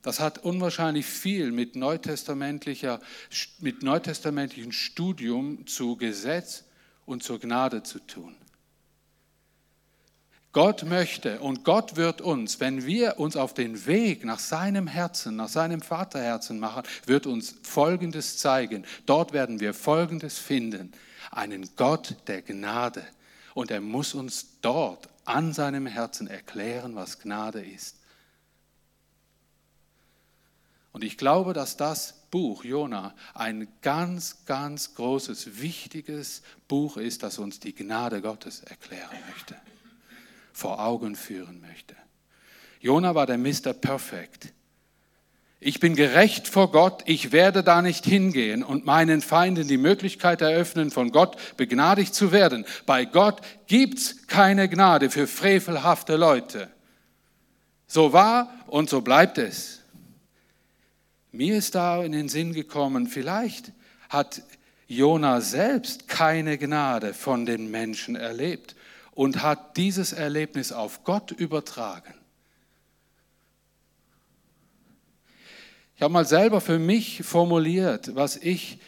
Das 0.03 0.19
hat 0.19 0.39
unwahrscheinlich 0.39 1.07
viel 1.07 1.53
mit 1.53 1.77
neutestamentlicher, 1.77 2.99
mit 3.61 3.85
neutestamentlichem 3.85 4.73
Studium 4.73 5.69
zu 5.69 5.97
Gesetz 5.97 6.65
und 7.09 7.23
zur 7.23 7.41
Gnade 7.41 7.83
zu 7.83 7.99
tun. 8.01 8.37
Gott 10.53 10.85
möchte 10.85 11.41
und 11.41 11.65
Gott 11.65 11.97
wird 11.97 12.21
uns, 12.21 12.59
wenn 12.59 12.85
wir 12.87 13.19
uns 13.19 13.37
auf 13.37 13.55
den 13.55 13.87
Weg 13.87 14.25
nach 14.25 14.39
seinem 14.39 14.87
Herzen, 14.87 15.37
nach 15.37 15.49
seinem 15.49 15.83
Vaterherzen 15.83 16.59
machen, 16.59 16.83
wird 17.07 17.27
uns 17.27 17.55
Folgendes 17.63 18.39
zeigen. 18.39 18.85
Dort 19.07 19.33
werden 19.33 19.61
wir 19.61 19.75
Folgendes 19.75 20.39
finden. 20.39 20.93
Einen 21.31 21.69
Gott 21.77 22.17
der 22.27 22.43
Gnade. 22.43 23.05
Und 23.55 23.71
er 23.71 23.81
muss 23.81 24.15
uns 24.15 24.61
dort 24.63 25.09
an 25.25 25.53
seinem 25.53 25.87
Herzen 25.87 26.27
erklären, 26.27 26.95
was 26.95 27.21
Gnade 27.21 27.61
ist. 27.61 27.97
Und 30.93 31.05
ich 31.05 31.19
glaube, 31.19 31.53
dass 31.53 31.77
das 31.77 32.18
Buch 32.31 32.65
Jona 32.65 33.15
ein 33.35 33.69
ganz, 33.81 34.45
ganz 34.45 34.95
großes, 34.95 35.61
wichtiges 35.61 36.43
Buch 36.67 36.97
ist, 36.97 37.23
das 37.23 37.39
uns 37.39 37.61
die 37.61 37.75
Gnade 37.75 38.21
Gottes 38.21 38.61
erklären 38.61 39.17
möchte, 39.29 39.57
vor 40.53 40.85
Augen 40.85 41.17
führen 41.17 41.61
möchte. 41.61 41.97
Jona 42.81 43.15
war 43.15 43.27
der 43.27 43.39
Mr. 43.39 43.73
Perfect. 43.73 44.53
Ich 45.61 45.81
bin 45.81 45.97
gerecht 45.97 46.47
vor 46.47 46.71
Gott, 46.71 47.03
ich 47.07 47.33
werde 47.33 47.65
da 47.65 47.83
nicht 47.83 48.05
hingehen 48.05 48.63
und 48.63 48.87
meinen 48.87 49.21
Feinden 49.21 49.67
die 49.67 49.77
Möglichkeit 49.77 50.41
eröffnen, 50.41 50.93
von 50.93 51.11
Gott 51.11 51.37
begnadigt 51.57 52.15
zu 52.15 52.31
werden. 52.31 52.65
Bei 52.87 53.05
Gott 53.05 53.41
gibt's 53.67 54.29
keine 54.29 54.69
Gnade 54.69 55.11
für 55.11 55.27
frevelhafte 55.27 56.15
Leute. 56.17 56.71
So 57.89 58.13
war 58.13 58.53
und 58.69 58.89
so 58.89 59.01
bleibt 59.01 59.39
es. 59.39 59.78
Mir 61.33 61.57
ist 61.57 61.75
da 61.75 62.03
in 62.03 62.13
den 62.13 62.29
Sinn 62.29 62.53
gekommen, 62.53 63.07
vielleicht 63.07 63.73
hat 64.09 64.43
Jona 64.87 65.41
selbst 65.41 66.09
keine 66.09 66.57
Gnade 66.57 67.13
von 67.13 67.45
den 67.45 67.71
Menschen 67.71 68.17
erlebt 68.17 68.75
und 69.13 69.43
hat 69.43 69.77
dieses 69.77 70.13
Erlebnis 70.13 70.73
auf 70.73 71.05
Gott 71.05 71.31
übertragen. 71.31 72.15
Ich 75.97 76.03
habe 76.03 76.13
mal 76.13 76.25
selber 76.25 76.61
für 76.61 76.79
mich 76.79 77.23
formuliert, 77.25 78.15
was 78.15 78.37
ich 78.37 78.79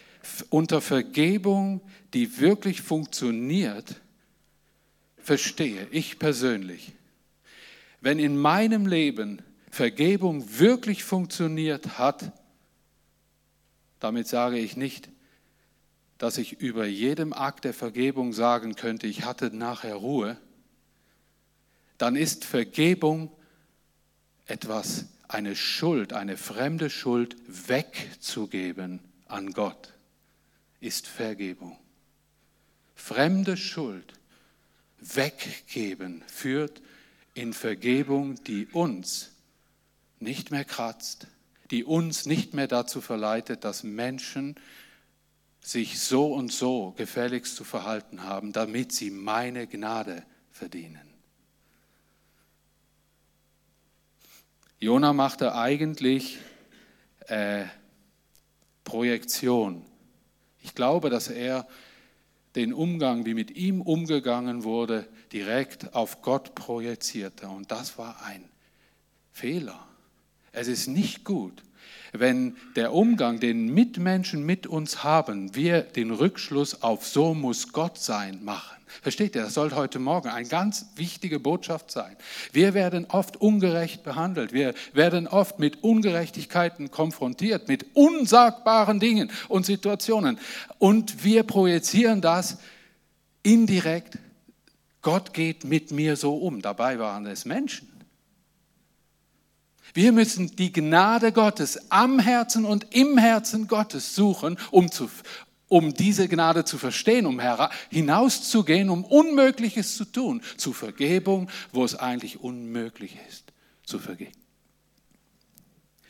unter 0.49 0.81
Vergebung, 0.81 1.81
die 2.15 2.39
wirklich 2.39 2.83
funktioniert, 2.83 4.01
verstehe, 5.19 5.89
ich 5.91 6.19
persönlich. 6.19 6.93
Wenn 8.01 8.19
in 8.19 8.39
meinem 8.39 8.87
Leben 8.87 9.43
Vergebung 9.71 10.59
wirklich 10.59 11.05
funktioniert 11.05 11.99
hat, 11.99 12.33
damit 14.01 14.27
sage 14.27 14.59
ich 14.59 14.77
nicht, 14.77 15.09
dass 16.19 16.39
ich 16.39 16.61
über 16.61 16.87
jedem 16.87 17.33
Akt 17.33 17.65
der 17.65 17.73
Vergebung 17.73 18.33
sagen 18.33 18.75
könnte, 18.75 19.07
ich 19.07 19.25
hatte 19.25 19.57
nachher 19.57 19.95
Ruhe, 19.95 20.37
dann 21.99 22.17
ist 22.17 22.45
Vergebung 22.45 23.31
etwas, 24.47 25.07
eine 25.29 25.55
Schuld, 25.55 26.13
eine 26.13 26.37
fremde 26.37 26.91
Schuld 26.91 27.37
wegzugeben 27.47 28.99
an 29.29 29.53
Gott, 29.53 29.93
ist 30.81 31.07
Vergebung. 31.07 31.79
Fremde 32.97 33.57
Schuld 33.57 34.13
weggeben 34.99 36.23
führt 36.27 36.83
in 37.35 37.53
Vergebung, 37.53 38.43
die 38.45 38.67
uns 38.67 39.30
nicht 40.21 40.51
mehr 40.51 40.65
kratzt, 40.65 41.27
die 41.71 41.85
uns 41.85 42.27
nicht 42.27 42.55
mehr 42.55 42.69
dazu 42.69 43.01
verleitet, 43.01 43.65
dass 43.65 43.83
Menschen 43.83 44.57
sich 45.61 46.01
so 46.01 46.33
und 46.33 46.53
so 46.53 46.93
gefälligst 46.93 47.57
zu 47.57 47.65
verhalten 47.65 48.23
haben, 48.23 48.53
damit 48.53 48.93
sie 48.93 49.11
meine 49.11 49.67
Gnade 49.67 50.25
verdienen. 50.51 51.11
Jona 54.79 55.13
machte 55.13 55.55
eigentlich 55.55 56.39
äh, 57.27 57.67
Projektion. 58.85 59.85
Ich 60.63 60.75
glaube, 60.75 61.11
dass 61.11 61.29
er 61.29 61.69
den 62.55 62.73
Umgang, 62.73 63.27
wie 63.27 63.35
mit 63.35 63.51
ihm 63.53 63.83
umgegangen 63.83 64.65
wurde, 64.65 65.07
direkt 65.33 65.95
auf 65.95 66.23
Gott 66.23 66.55
projizierte. 66.55 67.49
Und 67.49 67.71
das 67.71 67.99
war 67.99 68.23
ein 68.25 68.49
Fehler. 69.33 69.90
Es 70.53 70.69
ist 70.69 70.89
nicht 70.89 71.25
gut, 71.25 71.63
wenn 72.13 72.57
der 72.75 72.93
Umgang, 72.93 73.39
den 73.39 73.73
Mitmenschen 73.73 74.45
mit 74.45 74.67
uns 74.67 75.05
haben, 75.05 75.55
wir 75.55 75.83
den 75.83 76.11
Rückschluss 76.11 76.83
auf 76.83 77.07
so 77.07 77.35
muss 77.35 77.73
Gott 77.73 77.99
sein 77.99 78.45
machen. 78.45 78.77
Versteht 79.03 79.37
ihr, 79.37 79.43
das 79.43 79.55
sollte 79.55 79.77
heute 79.77 80.01
Morgen 80.01 80.29
eine 80.29 80.49
ganz 80.49 80.87
wichtige 80.97 81.39
Botschaft 81.39 81.93
sein. 81.93 82.17
Wir 82.53 82.75
werden 82.75 83.07
oft 83.09 83.37
ungerecht 83.37 84.03
behandelt. 84.03 84.53
Wir 84.53 84.75
werden 84.93 85.29
oft 85.29 85.61
mit 85.61 85.85
Ungerechtigkeiten 85.85 86.91
konfrontiert, 86.91 87.69
mit 87.69 87.87
unsagbaren 87.95 88.99
Dingen 88.99 89.31
und 89.49 89.65
Situationen. 89.65 90.39
Und 90.79 91.23
wir 91.23 91.45
projizieren 91.45 92.21
das 92.21 92.59
indirekt. 93.45 94.19
Gott 95.03 95.33
geht 95.33 95.65
mit 95.65 95.93
mir 95.93 96.17
so 96.17 96.37
um. 96.37 96.61
Dabei 96.61 96.99
waren 96.99 97.27
es 97.27 97.45
Menschen. 97.45 97.90
Wir 99.95 100.13
müssen 100.13 100.55
die 100.57 100.73
Gnade 100.73 101.33
Gottes 101.33 101.91
am 101.91 102.19
Herzen 102.19 102.65
und 102.65 102.95
im 102.95 103.19
Herzen 103.19 103.69
Gottes 103.69 104.15
suchen, 104.15 104.57
um, 104.71 104.91
zu, 104.91 105.11
um 105.69 105.95
diese 105.95 106.29
Gnade 106.29 106.65
zu 106.65 106.79
verstehen, 106.79 107.27
um 107.27 107.41
hinauszugehen, 107.91 108.91
um 108.91 109.05
Unmögliches 109.05 109.97
zu 109.97 110.05
tun, 110.05 110.43
zu 110.57 110.73
Vergebung, 110.73 111.51
wo 111.73 111.85
es 111.85 111.95
eigentlich 111.95 112.41
unmöglich 112.41 113.17
ist, 113.29 113.53
zu 113.85 113.99
vergeben. 113.99 114.33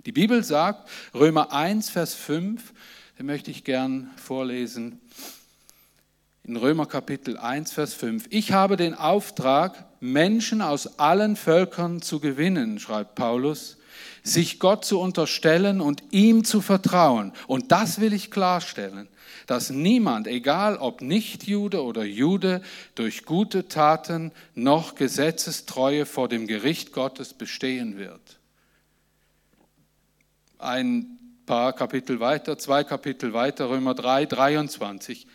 Die 0.06 0.12
Bibel 0.12 0.42
sagt, 0.42 0.88
Römer 1.14 1.52
1, 1.52 1.90
Vers 1.90 2.14
5, 2.14 2.72
den 3.18 3.26
möchte 3.26 3.50
ich 3.50 3.64
gern 3.64 4.10
vorlesen. 4.16 5.00
In 6.42 6.56
Römer 6.56 6.86
Kapitel 6.86 7.36
1, 7.36 7.72
Vers 7.72 7.94
5. 7.94 8.24
Ich 8.30 8.52
habe 8.52 8.76
den 8.76 8.94
Auftrag, 8.94 9.84
Menschen 10.00 10.62
aus 10.62 10.98
allen 10.98 11.36
Völkern 11.36 12.00
zu 12.00 12.18
gewinnen, 12.18 12.78
schreibt 12.78 13.14
Paulus, 13.14 13.76
sich 14.22 14.58
Gott 14.58 14.84
zu 14.84 14.98
unterstellen 14.98 15.80
und 15.80 16.02
ihm 16.10 16.44
zu 16.44 16.62
vertrauen. 16.62 17.32
Und 17.46 17.72
das 17.72 18.00
will 18.00 18.14
ich 18.14 18.30
klarstellen, 18.30 19.08
dass 19.46 19.70
niemand, 19.70 20.26
egal 20.26 20.76
ob 20.78 21.02
Nichtjude 21.02 21.82
oder 21.82 22.04
Jude, 22.04 22.62
durch 22.94 23.24
gute 23.26 23.68
Taten 23.68 24.32
noch 24.54 24.94
Gesetzestreue 24.94 26.06
vor 26.06 26.28
dem 26.28 26.46
Gericht 26.46 26.92
Gottes 26.92 27.34
bestehen 27.34 27.98
wird. 27.98 28.38
Ein 30.58 31.18
paar 31.44 31.74
Kapitel 31.74 32.20
weiter, 32.20 32.58
zwei 32.58 32.84
Kapitel 32.84 33.32
weiter, 33.34 33.68
Römer 33.68 33.94
3, 33.94 34.26
23. 34.26 35.26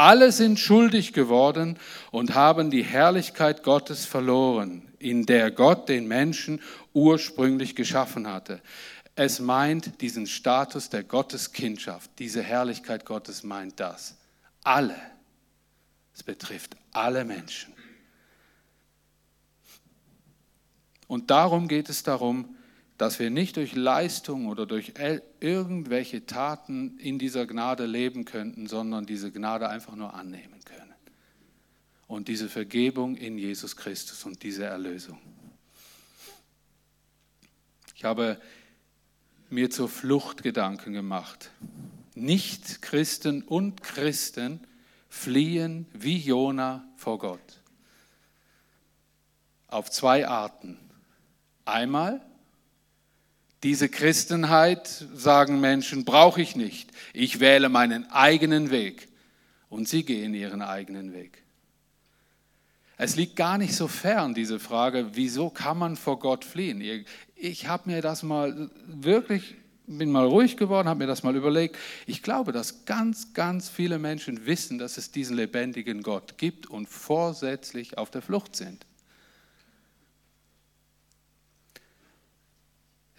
Alle 0.00 0.32
sind 0.32 0.58
schuldig 0.58 1.12
geworden 1.12 1.78
und 2.10 2.32
haben 2.34 2.70
die 2.70 2.82
Herrlichkeit 2.82 3.62
Gottes 3.62 4.06
verloren, 4.06 4.88
in 4.98 5.26
der 5.26 5.50
Gott 5.50 5.90
den 5.90 6.08
Menschen 6.08 6.62
ursprünglich 6.94 7.76
geschaffen 7.76 8.26
hatte. 8.26 8.62
Es 9.14 9.40
meint 9.40 10.00
diesen 10.00 10.26
Status 10.26 10.88
der 10.88 11.04
Gotteskindschaft, 11.04 12.10
diese 12.18 12.42
Herrlichkeit 12.42 13.04
Gottes 13.04 13.42
meint 13.42 13.78
das. 13.78 14.16
Alle. 14.64 14.96
Es 16.14 16.22
betrifft 16.22 16.78
alle 16.92 17.26
Menschen. 17.26 17.74
Und 21.08 21.30
darum 21.30 21.68
geht 21.68 21.90
es 21.90 22.02
darum, 22.02 22.56
dass 23.00 23.18
wir 23.18 23.30
nicht 23.30 23.56
durch 23.56 23.74
Leistung 23.74 24.46
oder 24.46 24.66
durch 24.66 24.92
irgendwelche 25.40 26.26
Taten 26.26 26.98
in 26.98 27.18
dieser 27.18 27.46
Gnade 27.46 27.86
leben 27.86 28.26
könnten, 28.26 28.66
sondern 28.66 29.06
diese 29.06 29.32
Gnade 29.32 29.70
einfach 29.70 29.96
nur 29.96 30.12
annehmen 30.12 30.60
können. 30.66 30.92
Und 32.08 32.28
diese 32.28 32.50
Vergebung 32.50 33.16
in 33.16 33.38
Jesus 33.38 33.74
Christus 33.74 34.26
und 34.26 34.42
diese 34.42 34.64
Erlösung. 34.64 35.18
Ich 37.96 38.04
habe 38.04 38.38
mir 39.48 39.70
zur 39.70 39.88
Flucht 39.88 40.42
Gedanken 40.42 40.92
gemacht. 40.92 41.52
Nicht 42.14 42.82
Christen 42.82 43.40
und 43.40 43.82
Christen 43.82 44.60
fliehen 45.08 45.86
wie 45.94 46.18
Jona 46.18 46.86
vor 46.96 47.18
Gott. 47.18 47.62
Auf 49.68 49.90
zwei 49.90 50.28
Arten. 50.28 50.78
Einmal 51.64 52.26
diese 53.62 53.88
Christenheit, 53.88 54.88
sagen 55.14 55.60
Menschen, 55.60 56.04
brauche 56.04 56.40
ich 56.40 56.56
nicht. 56.56 56.90
Ich 57.12 57.40
wähle 57.40 57.68
meinen 57.68 58.10
eigenen 58.10 58.70
Weg. 58.70 59.08
Und 59.68 59.88
sie 59.88 60.04
gehen 60.04 60.34
ihren 60.34 60.62
eigenen 60.62 61.12
Weg. 61.12 61.42
Es 62.96 63.16
liegt 63.16 63.36
gar 63.36 63.56
nicht 63.56 63.74
so 63.74 63.88
fern, 63.88 64.34
diese 64.34 64.58
Frage, 64.58 65.10
wieso 65.14 65.48
kann 65.48 65.78
man 65.78 65.96
vor 65.96 66.18
Gott 66.18 66.44
fliehen? 66.44 66.82
Ich 67.34 67.66
habe 67.66 67.90
mir 67.90 68.02
das 68.02 68.22
mal 68.22 68.70
wirklich, 68.86 69.54
bin 69.86 70.10
mal 70.10 70.26
ruhig 70.26 70.58
geworden, 70.58 70.88
habe 70.88 70.98
mir 70.98 71.06
das 71.06 71.22
mal 71.22 71.34
überlegt. 71.34 71.76
Ich 72.06 72.22
glaube, 72.22 72.52
dass 72.52 72.84
ganz, 72.84 73.32
ganz 73.32 73.70
viele 73.70 73.98
Menschen 73.98 74.44
wissen, 74.44 74.78
dass 74.78 74.98
es 74.98 75.12
diesen 75.12 75.36
lebendigen 75.36 76.02
Gott 76.02 76.36
gibt 76.36 76.66
und 76.66 76.88
vorsätzlich 76.88 77.96
auf 77.96 78.10
der 78.10 78.20
Flucht 78.20 78.54
sind. 78.54 78.84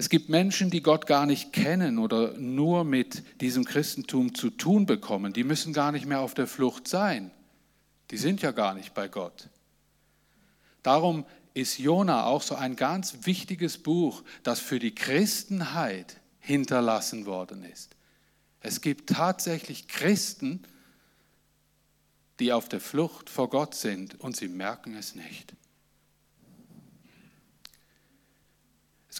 Es 0.01 0.09
gibt 0.09 0.29
Menschen, 0.29 0.71
die 0.71 0.81
Gott 0.81 1.05
gar 1.05 1.27
nicht 1.27 1.53
kennen 1.53 1.99
oder 1.99 2.33
nur 2.33 2.83
mit 2.83 3.21
diesem 3.39 3.65
Christentum 3.65 4.33
zu 4.33 4.49
tun 4.49 4.87
bekommen. 4.87 5.31
Die 5.31 5.43
müssen 5.43 5.73
gar 5.73 5.91
nicht 5.91 6.07
mehr 6.07 6.21
auf 6.21 6.33
der 6.33 6.47
Flucht 6.47 6.87
sein. 6.87 7.29
Die 8.09 8.17
sind 8.17 8.41
ja 8.41 8.49
gar 8.49 8.73
nicht 8.73 8.95
bei 8.95 9.07
Gott. 9.07 9.47
Darum 10.81 11.23
ist 11.53 11.77
Jona 11.77 12.25
auch 12.25 12.41
so 12.41 12.55
ein 12.55 12.75
ganz 12.75 13.27
wichtiges 13.27 13.77
Buch, 13.77 14.23
das 14.41 14.59
für 14.59 14.79
die 14.79 14.95
Christenheit 14.95 16.19
hinterlassen 16.39 17.27
worden 17.27 17.63
ist. 17.63 17.95
Es 18.59 18.81
gibt 18.81 19.07
tatsächlich 19.07 19.87
Christen, 19.87 20.63
die 22.39 22.53
auf 22.53 22.67
der 22.67 22.81
Flucht 22.81 23.29
vor 23.29 23.51
Gott 23.51 23.75
sind 23.75 24.19
und 24.19 24.35
sie 24.35 24.47
merken 24.47 24.95
es 24.95 25.13
nicht. 25.13 25.53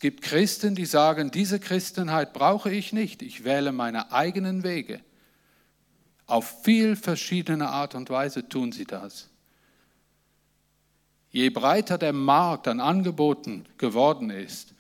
Gibt 0.02 0.24
Christen, 0.24 0.74
die 0.74 0.86
sagen, 0.86 1.30
diese 1.32 1.60
Christenheit 1.60 2.34
brauche 2.34 2.72
ich 2.72 2.92
nicht, 2.92 3.22
ich 3.22 3.44
wähle 3.44 3.72
meine 3.72 4.12
eigenen 4.12 4.64
Wege. 4.64 5.00
Auf 6.26 6.64
viel 6.64 6.96
verschiedene 6.96 7.70
Art 7.70 7.94
und 7.94 8.10
Weise 8.10 8.50
tun 8.50 8.72
sie 8.72 8.86
das. 8.86 9.30
Je 11.30 11.50
breiter 11.52 11.98
der 12.00 12.14
Markt 12.14 12.68
an 12.68 12.80
Angeboten 12.80 13.66
geworden 13.78 14.32
ist, 14.32 14.74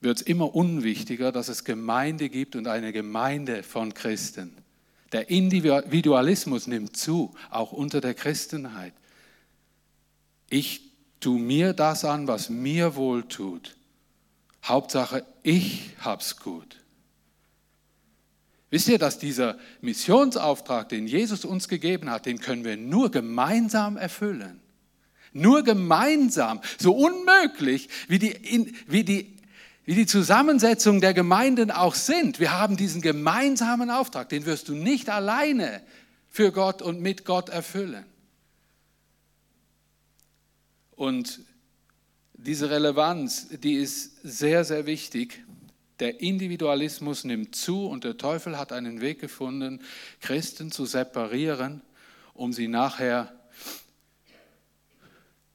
wird 0.00 0.16
es 0.16 0.22
immer 0.22 0.52
unwichtiger, 0.54 1.30
dass 1.30 1.48
es 1.48 1.62
Gemeinde 1.62 2.28
gibt 2.28 2.56
und 2.56 2.66
eine 2.66 2.92
Gemeinde 2.92 3.62
von 3.62 3.94
Christen. 3.94 4.52
Der 5.12 5.30
Individualismus 5.30 6.66
nimmt 6.66 6.96
zu, 6.96 7.34
auch 7.50 7.70
unter 7.70 8.00
der 8.00 8.14
Christenheit. 8.14 8.94
Ich 10.50 10.90
tue 11.20 11.38
mir 11.38 11.72
das 11.72 12.04
an, 12.04 12.26
was 12.26 12.50
mir 12.50 12.96
wohl 12.96 13.22
tut. 13.28 13.76
Hauptsache, 14.64 15.24
ich 15.42 15.90
hab's 16.00 16.36
gut. 16.36 16.78
Wisst 18.70 18.88
ihr, 18.88 18.98
dass 18.98 19.18
dieser 19.18 19.58
Missionsauftrag, 19.82 20.88
den 20.88 21.06
Jesus 21.06 21.44
uns 21.44 21.68
gegeben 21.68 22.08
hat, 22.10 22.24
den 22.24 22.40
können 22.40 22.64
wir 22.64 22.76
nur 22.76 23.10
gemeinsam 23.10 23.98
erfüllen. 23.98 24.60
Nur 25.34 25.62
gemeinsam. 25.62 26.60
So 26.78 26.94
unmöglich, 26.94 27.88
wie 28.08 28.18
die, 28.18 28.72
wie 28.86 29.04
die, 29.04 29.36
wie 29.84 29.94
die 29.94 30.06
Zusammensetzung 30.06 31.00
der 31.02 31.12
Gemeinden 31.12 31.70
auch 31.70 31.94
sind. 31.94 32.40
Wir 32.40 32.52
haben 32.52 32.76
diesen 32.76 33.02
gemeinsamen 33.02 33.90
Auftrag, 33.90 34.28
den 34.28 34.46
wirst 34.46 34.68
du 34.68 34.74
nicht 34.74 35.10
alleine 35.10 35.82
für 36.30 36.50
Gott 36.50 36.80
und 36.80 37.00
mit 37.00 37.24
Gott 37.26 37.50
erfüllen. 37.50 38.06
Und 40.96 41.40
diese 42.44 42.70
Relevanz, 42.70 43.48
die 43.50 43.74
ist 43.74 44.20
sehr, 44.22 44.64
sehr 44.64 44.86
wichtig. 44.86 45.44
Der 46.00 46.20
Individualismus 46.20 47.24
nimmt 47.24 47.54
zu 47.54 47.86
und 47.86 48.04
der 48.04 48.16
Teufel 48.16 48.58
hat 48.58 48.72
einen 48.72 49.00
Weg 49.00 49.20
gefunden, 49.20 49.80
Christen 50.20 50.72
zu 50.72 50.84
separieren, 50.84 51.82
um 52.34 52.52
sie 52.52 52.68
nachher 52.68 53.32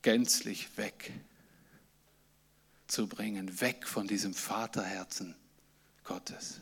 gänzlich 0.01 0.77
weg 0.77 1.11
zu 2.87 3.07
bringen, 3.07 3.59
weg 3.59 3.85
von 3.85 4.07
diesem 4.07 4.33
Vaterherzen 4.33 5.35
Gottes. 6.05 6.61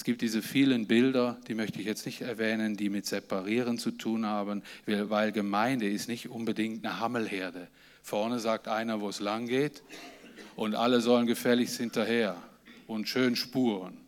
Es 0.00 0.04
gibt 0.04 0.22
diese 0.22 0.40
vielen 0.40 0.86
Bilder, 0.86 1.36
die 1.46 1.54
möchte 1.54 1.78
ich 1.78 1.84
jetzt 1.84 2.06
nicht 2.06 2.22
erwähnen, 2.22 2.74
die 2.74 2.88
mit 2.88 3.04
Separieren 3.04 3.76
zu 3.76 3.90
tun 3.90 4.24
haben, 4.24 4.62
weil 4.86 5.30
Gemeinde 5.30 5.90
ist 5.90 6.08
nicht 6.08 6.30
unbedingt 6.30 6.86
eine 6.86 7.00
Hammelherde. 7.00 7.68
Vorne 8.02 8.38
sagt 8.38 8.66
einer, 8.66 9.02
wo 9.02 9.10
es 9.10 9.20
lang 9.20 9.46
geht, 9.46 9.82
und 10.56 10.74
alle 10.74 11.02
sollen 11.02 11.26
gefälligst 11.26 11.76
hinterher 11.76 12.42
und 12.86 13.10
schön 13.10 13.36
spuren 13.36 13.99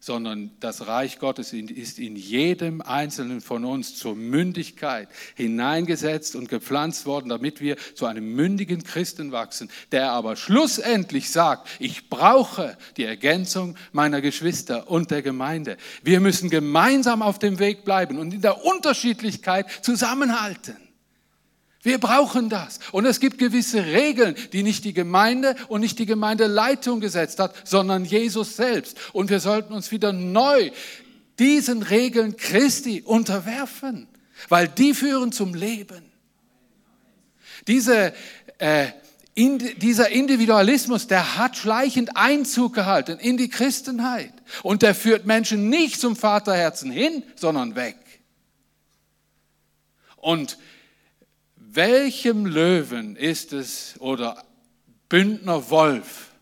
sondern 0.00 0.50
das 0.60 0.86
Reich 0.86 1.18
Gottes 1.18 1.52
ist 1.52 1.98
in 1.98 2.16
jedem 2.16 2.80
Einzelnen 2.80 3.40
von 3.40 3.64
uns 3.64 3.96
zur 3.96 4.14
Mündigkeit 4.14 5.08
hineingesetzt 5.34 6.36
und 6.36 6.48
gepflanzt 6.48 7.06
worden, 7.06 7.28
damit 7.28 7.60
wir 7.60 7.76
zu 7.94 8.06
einem 8.06 8.34
mündigen 8.34 8.84
Christen 8.84 9.32
wachsen, 9.32 9.70
der 9.92 10.12
aber 10.12 10.36
schlussendlich 10.36 11.30
sagt, 11.30 11.68
ich 11.78 12.08
brauche 12.08 12.76
die 12.96 13.04
Ergänzung 13.04 13.76
meiner 13.92 14.20
Geschwister 14.20 14.90
und 14.90 15.10
der 15.10 15.22
Gemeinde. 15.22 15.76
Wir 16.02 16.20
müssen 16.20 16.50
gemeinsam 16.50 17.22
auf 17.22 17.38
dem 17.38 17.58
Weg 17.58 17.84
bleiben 17.84 18.18
und 18.18 18.34
in 18.34 18.42
der 18.42 18.64
Unterschiedlichkeit 18.64 19.66
zusammenhalten. 19.82 20.85
Wir 21.86 21.98
brauchen 21.98 22.48
das. 22.48 22.80
Und 22.90 23.06
es 23.06 23.20
gibt 23.20 23.38
gewisse 23.38 23.86
Regeln, 23.86 24.34
die 24.52 24.64
nicht 24.64 24.84
die 24.84 24.92
Gemeinde 24.92 25.54
und 25.68 25.82
nicht 25.82 26.00
die 26.00 26.06
Gemeindeleitung 26.06 26.98
gesetzt 26.98 27.38
hat, 27.38 27.54
sondern 27.62 28.04
Jesus 28.04 28.56
selbst. 28.56 28.98
Und 29.12 29.30
wir 29.30 29.38
sollten 29.38 29.72
uns 29.72 29.92
wieder 29.92 30.12
neu 30.12 30.72
diesen 31.38 31.84
Regeln 31.84 32.36
Christi 32.36 33.02
unterwerfen, 33.06 34.08
weil 34.48 34.66
die 34.66 34.94
führen 34.94 35.30
zum 35.30 35.54
Leben. 35.54 36.02
Diese, 37.68 38.12
äh, 38.58 38.88
in, 39.34 39.58
dieser 39.76 40.08
Individualismus, 40.08 41.06
der 41.06 41.38
hat 41.38 41.56
schleichend 41.56 42.16
Einzug 42.16 42.74
gehalten 42.74 43.20
in 43.20 43.36
die 43.36 43.48
Christenheit. 43.48 44.32
Und 44.64 44.82
der 44.82 44.96
führt 44.96 45.24
Menschen 45.24 45.68
nicht 45.68 46.00
zum 46.00 46.16
Vaterherzen 46.16 46.90
hin, 46.90 47.22
sondern 47.36 47.76
weg. 47.76 47.96
Und 50.16 50.58
welchem 51.76 52.46
Löwen 52.46 53.16
ist 53.16 53.52
es 53.52 54.00
oder 54.00 54.44
Bündner 55.08 55.70
Wolf, 55.70 56.32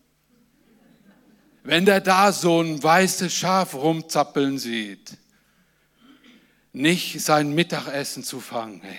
wenn 1.63 1.85
der 1.85 2.01
da 2.01 2.31
so 2.31 2.61
ein 2.61 2.81
weißes 2.81 3.33
Schaf 3.33 3.75
rumzappeln 3.75 4.57
sieht, 4.57 5.17
nicht 6.73 7.21
sein 7.21 7.53
Mittagessen 7.53 8.23
zu 8.23 8.39
fangen? 8.39 8.81
Hey. 8.81 8.97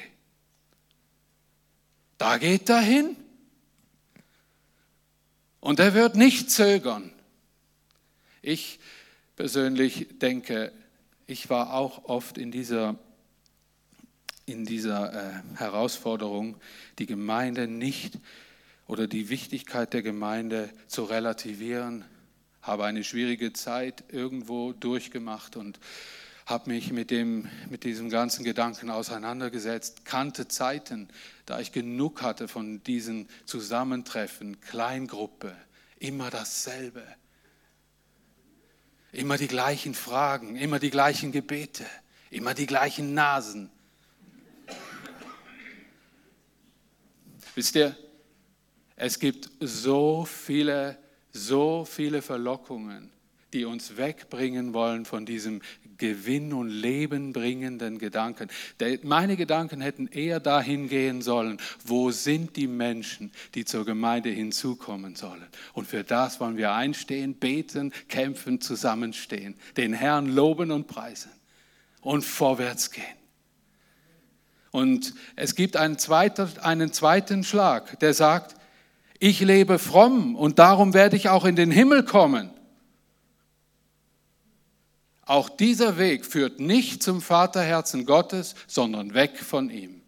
Da 2.18 2.38
geht 2.38 2.68
er 2.68 2.80
hin. 2.80 3.16
Und 5.60 5.80
er 5.80 5.94
wird 5.94 6.14
nicht 6.14 6.50
zögern. 6.50 7.12
Ich 8.40 8.78
persönlich 9.34 10.06
denke, 10.18 10.72
ich 11.26 11.50
war 11.50 11.74
auch 11.74 12.04
oft 12.04 12.38
in 12.38 12.52
dieser 12.52 12.96
in 14.46 14.64
dieser 14.64 15.12
äh, 15.12 15.42
Herausforderung, 15.56 16.56
die 16.98 17.06
Gemeinde 17.06 17.66
nicht 17.66 18.18
oder 18.86 19.08
die 19.08 19.28
Wichtigkeit 19.28 19.92
der 19.92 20.02
Gemeinde 20.02 20.70
zu 20.86 21.04
relativieren, 21.04 22.04
habe 22.62 22.84
eine 22.84 23.04
schwierige 23.04 23.52
Zeit 23.52 24.04
irgendwo 24.08 24.72
durchgemacht 24.72 25.56
und 25.56 25.80
habe 26.46 26.70
mich 26.70 26.92
mit, 26.92 27.10
dem, 27.10 27.48
mit 27.70 27.82
diesem 27.82 28.08
ganzen 28.08 28.44
Gedanken 28.44 28.88
auseinandergesetzt, 28.88 30.04
kannte 30.04 30.46
Zeiten, 30.46 31.08
da 31.44 31.58
ich 31.58 31.72
genug 31.72 32.22
hatte 32.22 32.46
von 32.46 32.82
diesen 32.84 33.28
Zusammentreffen, 33.46 34.60
Kleingruppe, 34.60 35.56
immer 35.98 36.30
dasselbe, 36.30 37.02
immer 39.10 39.38
die 39.38 39.48
gleichen 39.48 39.94
Fragen, 39.94 40.54
immer 40.54 40.78
die 40.78 40.90
gleichen 40.90 41.32
Gebete, 41.32 41.84
immer 42.30 42.54
die 42.54 42.66
gleichen 42.66 43.12
Nasen, 43.12 43.70
Wisst 47.56 47.74
ihr, 47.74 47.96
es 48.96 49.18
gibt 49.18 49.48
so 49.60 50.26
viele, 50.26 50.98
so 51.32 51.86
viele 51.86 52.20
Verlockungen, 52.20 53.10
die 53.54 53.64
uns 53.64 53.96
wegbringen 53.96 54.74
wollen 54.74 55.06
von 55.06 55.24
diesem 55.24 55.62
Gewinn 55.96 56.52
und 56.52 56.68
Leben 56.68 57.32
bringenden 57.32 57.98
Gedanken. 57.98 58.50
Meine 59.02 59.38
Gedanken 59.38 59.80
hätten 59.80 60.06
eher 60.08 60.38
dahin 60.38 60.90
gehen 60.90 61.22
sollen, 61.22 61.58
wo 61.82 62.10
sind 62.10 62.56
die 62.56 62.66
Menschen, 62.66 63.32
die 63.54 63.64
zur 63.64 63.86
Gemeinde 63.86 64.28
hinzukommen 64.28 65.16
sollen. 65.16 65.46
Und 65.72 65.86
für 65.86 66.04
das 66.04 66.38
wollen 66.40 66.58
wir 66.58 66.72
einstehen, 66.72 67.36
beten, 67.36 67.90
kämpfen, 68.08 68.60
zusammenstehen, 68.60 69.54
den 69.78 69.94
Herrn 69.94 70.26
loben 70.26 70.70
und 70.70 70.88
preisen 70.88 71.30
und 72.02 72.22
vorwärts 72.22 72.90
gehen. 72.90 73.25
Und 74.76 75.14
es 75.36 75.54
gibt 75.54 75.74
einen, 75.78 75.98
zweiten, 75.98 76.50
einen 76.60 76.92
zweiten 76.92 77.44
Schlag, 77.44 77.98
der 78.00 78.12
sagt, 78.12 78.56
ich 79.18 79.40
lebe 79.40 79.78
fromm 79.78 80.36
und 80.36 80.58
darum 80.58 80.92
werde 80.92 81.16
ich 81.16 81.30
auch 81.30 81.46
in 81.46 81.56
den 81.56 81.70
Himmel 81.70 82.04
kommen. 82.04 82.50
Auch 85.24 85.48
dieser 85.48 85.96
Weg 85.96 86.26
führt 86.26 86.60
nicht 86.60 87.02
zum 87.02 87.22
Vaterherzen 87.22 88.04
Gottes, 88.04 88.54
sondern 88.66 89.14
weg 89.14 89.38
von 89.38 89.70
ihm. 89.70 90.02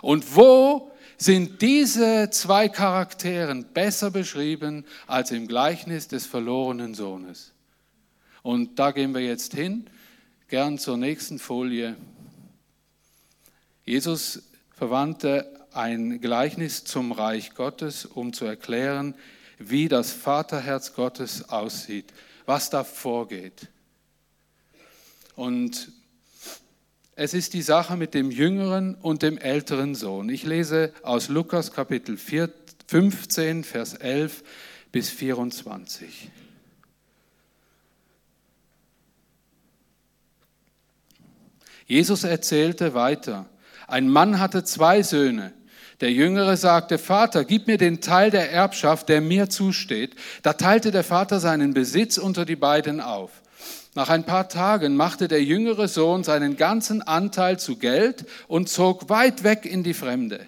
Und 0.00 0.36
wo 0.36 0.92
sind 1.18 1.62
diese 1.62 2.30
zwei 2.30 2.68
Charakteren 2.68 3.72
besser 3.74 4.12
beschrieben 4.12 4.84
als 5.08 5.32
im 5.32 5.48
Gleichnis 5.48 6.06
des 6.06 6.26
verlorenen 6.26 6.94
Sohnes? 6.94 7.54
Und 8.44 8.78
da 8.78 8.92
gehen 8.92 9.12
wir 9.14 9.22
jetzt 9.22 9.52
hin, 9.52 9.90
gern 10.46 10.78
zur 10.78 10.96
nächsten 10.96 11.40
Folie. 11.40 11.96
Jesus 13.84 14.42
verwandte 14.70 15.66
ein 15.72 16.20
Gleichnis 16.20 16.84
zum 16.84 17.12
Reich 17.12 17.54
Gottes, 17.54 18.06
um 18.06 18.32
zu 18.32 18.44
erklären, 18.44 19.14
wie 19.58 19.88
das 19.88 20.12
Vaterherz 20.12 20.94
Gottes 20.94 21.48
aussieht, 21.48 22.12
was 22.46 22.70
da 22.70 22.84
vorgeht. 22.84 23.68
Und 25.36 25.92
es 27.16 27.34
ist 27.34 27.54
die 27.54 27.62
Sache 27.62 27.96
mit 27.96 28.14
dem 28.14 28.30
jüngeren 28.30 28.94
und 28.94 29.22
dem 29.22 29.38
älteren 29.38 29.94
Sohn. 29.94 30.28
Ich 30.28 30.44
lese 30.44 30.92
aus 31.02 31.28
Lukas 31.28 31.72
Kapitel 31.72 32.16
15, 32.16 33.64
Vers 33.64 33.94
11 33.94 34.42
bis 34.90 35.10
24. 35.10 36.30
Jesus 41.86 42.24
erzählte 42.24 42.94
weiter, 42.94 43.46
ein 43.86 44.08
Mann 44.08 44.38
hatte 44.38 44.64
zwei 44.64 45.02
Söhne. 45.02 45.52
Der 46.00 46.10
Jüngere 46.10 46.56
sagte, 46.56 46.98
Vater, 46.98 47.44
gib 47.44 47.66
mir 47.66 47.78
den 47.78 48.00
Teil 48.00 48.30
der 48.30 48.50
Erbschaft, 48.50 49.08
der 49.08 49.20
mir 49.20 49.48
zusteht. 49.48 50.16
Da 50.42 50.54
teilte 50.54 50.90
der 50.90 51.04
Vater 51.04 51.40
seinen 51.40 51.72
Besitz 51.72 52.18
unter 52.18 52.44
die 52.44 52.56
beiden 52.56 53.00
auf. 53.00 53.42
Nach 53.94 54.08
ein 54.08 54.24
paar 54.24 54.48
Tagen 54.48 54.96
machte 54.96 55.28
der 55.28 55.42
jüngere 55.44 55.86
Sohn 55.86 56.24
seinen 56.24 56.56
ganzen 56.56 57.00
Anteil 57.00 57.60
zu 57.60 57.76
Geld 57.76 58.26
und 58.48 58.68
zog 58.68 59.08
weit 59.08 59.44
weg 59.44 59.64
in 59.64 59.84
die 59.84 59.94
Fremde. 59.94 60.46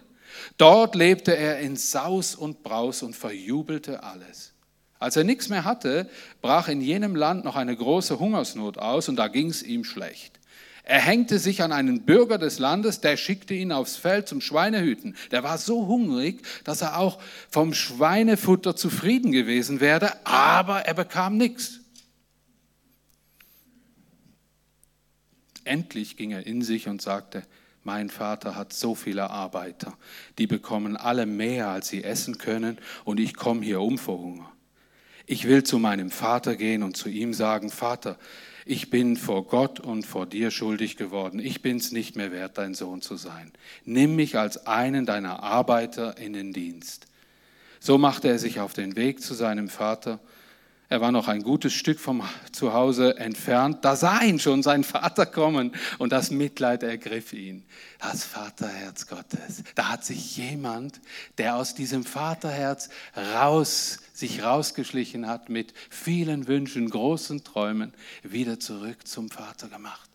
Dort 0.58 0.96
lebte 0.96 1.36
er 1.36 1.60
in 1.60 1.76
Saus 1.76 2.34
und 2.34 2.64
Braus 2.64 3.02
und 3.02 3.14
verjubelte 3.14 4.02
alles. 4.02 4.52
Als 4.98 5.16
er 5.16 5.24
nichts 5.24 5.48
mehr 5.48 5.64
hatte, 5.64 6.08
brach 6.40 6.68
in 6.68 6.80
jenem 6.80 7.14
Land 7.14 7.44
noch 7.44 7.54
eine 7.54 7.76
große 7.76 8.18
Hungersnot 8.18 8.78
aus 8.78 9.08
und 9.08 9.16
da 9.16 9.28
ging 9.28 9.48
es 9.50 9.62
ihm 9.62 9.84
schlecht. 9.84 10.40
Er 10.88 11.00
hängte 11.00 11.40
sich 11.40 11.62
an 11.62 11.72
einen 11.72 12.02
Bürger 12.02 12.38
des 12.38 12.60
Landes, 12.60 13.00
der 13.00 13.16
schickte 13.16 13.54
ihn 13.54 13.72
aufs 13.72 13.96
Feld 13.96 14.28
zum 14.28 14.40
Schweinehüten. 14.40 15.16
Der 15.32 15.42
war 15.42 15.58
so 15.58 15.88
hungrig, 15.88 16.42
dass 16.62 16.80
er 16.80 16.96
auch 16.98 17.20
vom 17.50 17.74
Schweinefutter 17.74 18.76
zufrieden 18.76 19.32
gewesen 19.32 19.80
wäre, 19.80 20.24
aber 20.24 20.82
er 20.82 20.94
bekam 20.94 21.36
nichts. 21.36 21.80
Endlich 25.64 26.16
ging 26.16 26.30
er 26.30 26.46
in 26.46 26.62
sich 26.62 26.86
und 26.86 27.02
sagte, 27.02 27.42
mein 27.82 28.08
Vater 28.08 28.54
hat 28.54 28.72
so 28.72 28.94
viele 28.94 29.28
Arbeiter, 29.28 29.98
die 30.38 30.46
bekommen 30.46 30.96
alle 30.96 31.26
mehr, 31.26 31.66
als 31.68 31.88
sie 31.88 32.04
essen 32.04 32.38
können, 32.38 32.78
und 33.04 33.18
ich 33.18 33.34
komme 33.34 33.64
hier 33.64 33.80
um 33.80 33.98
vor 33.98 34.18
Hunger. 34.18 34.52
Ich 35.26 35.48
will 35.48 35.64
zu 35.64 35.80
meinem 35.80 36.12
Vater 36.12 36.54
gehen 36.54 36.84
und 36.84 36.96
zu 36.96 37.08
ihm 37.08 37.34
sagen, 37.34 37.70
Vater, 37.70 38.16
ich 38.68 38.90
bin 38.90 39.16
vor 39.16 39.46
Gott 39.46 39.78
und 39.78 40.04
vor 40.04 40.26
dir 40.26 40.50
schuldig 40.50 40.96
geworden. 40.96 41.38
Ich 41.38 41.62
bin 41.62 41.76
es 41.76 41.92
nicht 41.92 42.16
mehr 42.16 42.32
wert, 42.32 42.58
dein 42.58 42.74
Sohn 42.74 43.00
zu 43.00 43.16
sein. 43.16 43.52
Nimm 43.84 44.16
mich 44.16 44.36
als 44.36 44.66
einen 44.66 45.06
deiner 45.06 45.42
Arbeiter 45.44 46.18
in 46.18 46.32
den 46.32 46.52
Dienst. 46.52 47.06
So 47.78 47.96
machte 47.96 48.26
er 48.26 48.40
sich 48.40 48.58
auf 48.58 48.72
den 48.72 48.96
Weg 48.96 49.22
zu 49.22 49.34
seinem 49.34 49.68
Vater. 49.68 50.18
Er 50.88 51.00
war 51.00 51.10
noch 51.10 51.26
ein 51.26 51.42
gutes 51.42 51.72
Stück 51.72 51.98
vom 51.98 52.22
Zuhause 52.52 53.16
entfernt. 53.16 53.84
Da 53.84 53.96
sah 53.96 54.20
ihn 54.20 54.38
schon 54.38 54.62
sein 54.62 54.84
Vater 54.84 55.26
kommen 55.26 55.72
und 55.98 56.12
das 56.12 56.30
Mitleid 56.30 56.84
ergriff 56.84 57.32
ihn. 57.32 57.64
Das 57.98 58.22
Vaterherz 58.22 59.08
Gottes. 59.08 59.64
Da 59.74 59.88
hat 59.88 60.04
sich 60.04 60.36
jemand, 60.36 61.00
der 61.38 61.56
aus 61.56 61.74
diesem 61.74 62.04
Vaterherz 62.04 62.88
raus, 63.34 63.98
sich 64.12 64.44
rausgeschlichen 64.44 65.26
hat 65.26 65.48
mit 65.48 65.74
vielen 65.90 66.46
Wünschen, 66.46 66.88
großen 66.88 67.42
Träumen, 67.42 67.92
wieder 68.22 68.60
zurück 68.60 69.08
zum 69.08 69.28
Vater 69.28 69.66
gemacht. 69.68 70.08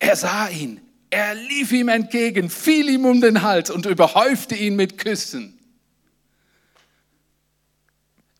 Er 0.00 0.16
sah 0.16 0.48
ihn, 0.48 0.80
er 1.10 1.36
lief 1.36 1.70
ihm 1.70 1.88
entgegen, 1.88 2.50
fiel 2.50 2.88
ihm 2.88 3.04
um 3.04 3.20
den 3.20 3.42
Hals 3.42 3.70
und 3.70 3.86
überhäufte 3.86 4.56
ihn 4.56 4.74
mit 4.74 4.98
Küssen. 4.98 5.60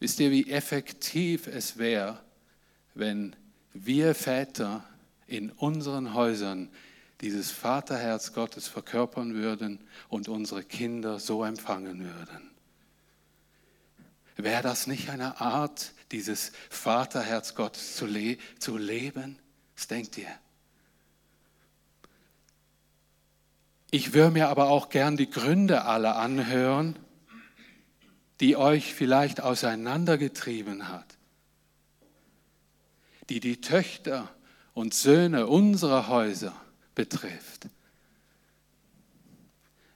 Wisst 0.03 0.19
ihr, 0.19 0.33
wie 0.33 0.51
effektiv 0.51 1.47
es 1.47 1.79
wäre, 1.79 2.19
wenn 2.93 3.37
wir 3.73 4.17
Väter 4.17 4.83
in 5.29 5.53
unseren 5.53 6.13
Häusern 6.13 6.71
dieses 7.21 7.53
Vaterherz 7.53 8.33
Gottes 8.33 8.67
verkörpern 8.67 9.35
würden 9.35 9.79
und 10.09 10.27
unsere 10.27 10.65
Kinder 10.65 11.21
so 11.21 11.45
empfangen 11.45 12.01
würden? 12.03 12.51
Wäre 14.35 14.65
das 14.65 14.89
nicht 14.89 15.09
eine 15.09 15.41
Art, 15.41 15.93
dieses 16.11 16.51
Vaterherz 16.69 17.55
Gottes 17.55 17.95
zu, 17.95 18.07
le 18.07 18.39
zu 18.59 18.77
leben? 18.77 19.39
Was 19.77 19.87
denkt 19.87 20.19
ihr? 20.19 20.35
Ich 23.93 24.15
würde 24.15 24.33
mir 24.33 24.49
aber 24.49 24.69
auch 24.69 24.89
gern 24.89 25.17
die 25.17 25.31
Gründe 25.31 25.85
alle 25.85 26.17
anhören, 26.17 26.99
die 28.43 28.57
euch 28.57 28.93
vielleicht 28.93 29.41
auseinandergetrieben 29.41 30.89
hat, 30.89 31.07
die 33.29 33.39
die 33.39 33.61
Töchter 33.61 34.29
und 34.75 34.95
Söhne 34.95 35.47
unserer 35.47 36.09
Häuser 36.09 36.53
betrifft. 36.97 37.69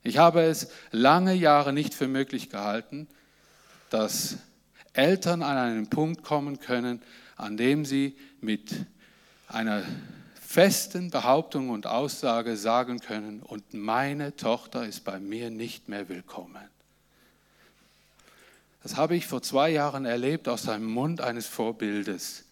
Ich 0.05 0.19
habe 0.19 0.43
es 0.43 0.71
lange 0.93 1.35
Jahre 1.35 1.73
nicht 1.73 1.93
für 1.93 2.07
möglich 2.07 2.49
gehalten, 2.49 3.09
dass 3.91 4.37
Eltern 4.93 5.43
an 5.43 5.57
einen 5.57 5.91
Punkt 5.91 6.23
kommen 6.23 6.61
können, 6.61 7.03
an 7.35 7.57
dem 7.57 7.85
sie 7.85 8.17
mit 8.41 8.87
einer 9.49 9.83
festen 10.41 11.11
Behauptung 11.11 11.71
und 11.71 11.89
Aussage 11.89 12.57
sagen 12.57 13.01
können, 13.01 13.43
und 13.43 13.75
meine 13.75 14.37
Tochter 14.37 14.87
ist 14.87 15.01
bei 15.03 15.19
mir 15.19 15.51
nicht 15.51 15.89
mehr 15.89 16.09
willkommen. 16.09 16.76
Das 18.83 18.97
habe 18.97 19.17
ich 19.17 19.27
vor 19.27 19.43
zwei 19.43 19.71
Jahren 19.71 20.05
erlebt 20.05 20.49
aus 20.49 20.63
dem 20.63 20.85
Mund 20.85 21.21
eines 21.21 21.47
Vorbildes 21.47 22.45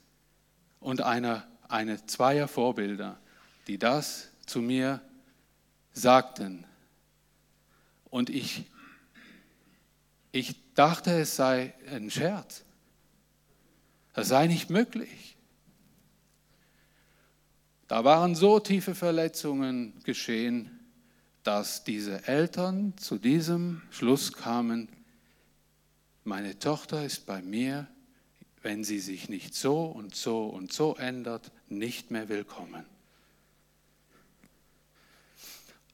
und 0.81 1.01
einer, 1.01 1.47
eine 1.69 2.05
zweier 2.07 2.49
Vorbilder, 2.49 3.19
die 3.67 3.79
das 3.79 4.29
zu 4.47 4.61
mir 4.61 5.01
sagten. 5.93 6.65
Und 8.11 8.31
ich, 8.31 8.65
ich 10.33 10.57
dachte, 10.75 11.13
es 11.21 11.37
sei 11.37 11.75
ein 11.91 12.11
Scherz. 12.11 12.65
Das 14.13 14.29
sei 14.29 14.47
nicht 14.47 14.71
möglich. 14.71 15.37
Da 17.89 18.05
waren 18.05 18.35
so 18.35 18.61
tiefe 18.61 18.95
Verletzungen 18.95 19.93
geschehen, 20.05 20.81
dass 21.43 21.85
diese 21.85 22.27
Eltern 22.27 22.95
zu 22.97 23.19
diesem 23.19 23.83
Schluss 23.91 24.33
kamen, 24.33 24.89
meine 26.25 26.59
Tochter 26.59 27.05
ist 27.05 27.27
bei 27.27 27.43
mir, 27.43 27.87
wenn 28.63 28.83
sie 28.83 28.99
sich 28.99 29.29
nicht 29.29 29.55
so 29.55 29.85
und 29.85 30.15
so 30.15 30.47
und 30.47 30.73
so 30.73 30.97
ändert, 30.97 31.53
nicht 31.69 32.11
mehr 32.11 32.29
willkommen. 32.29 32.87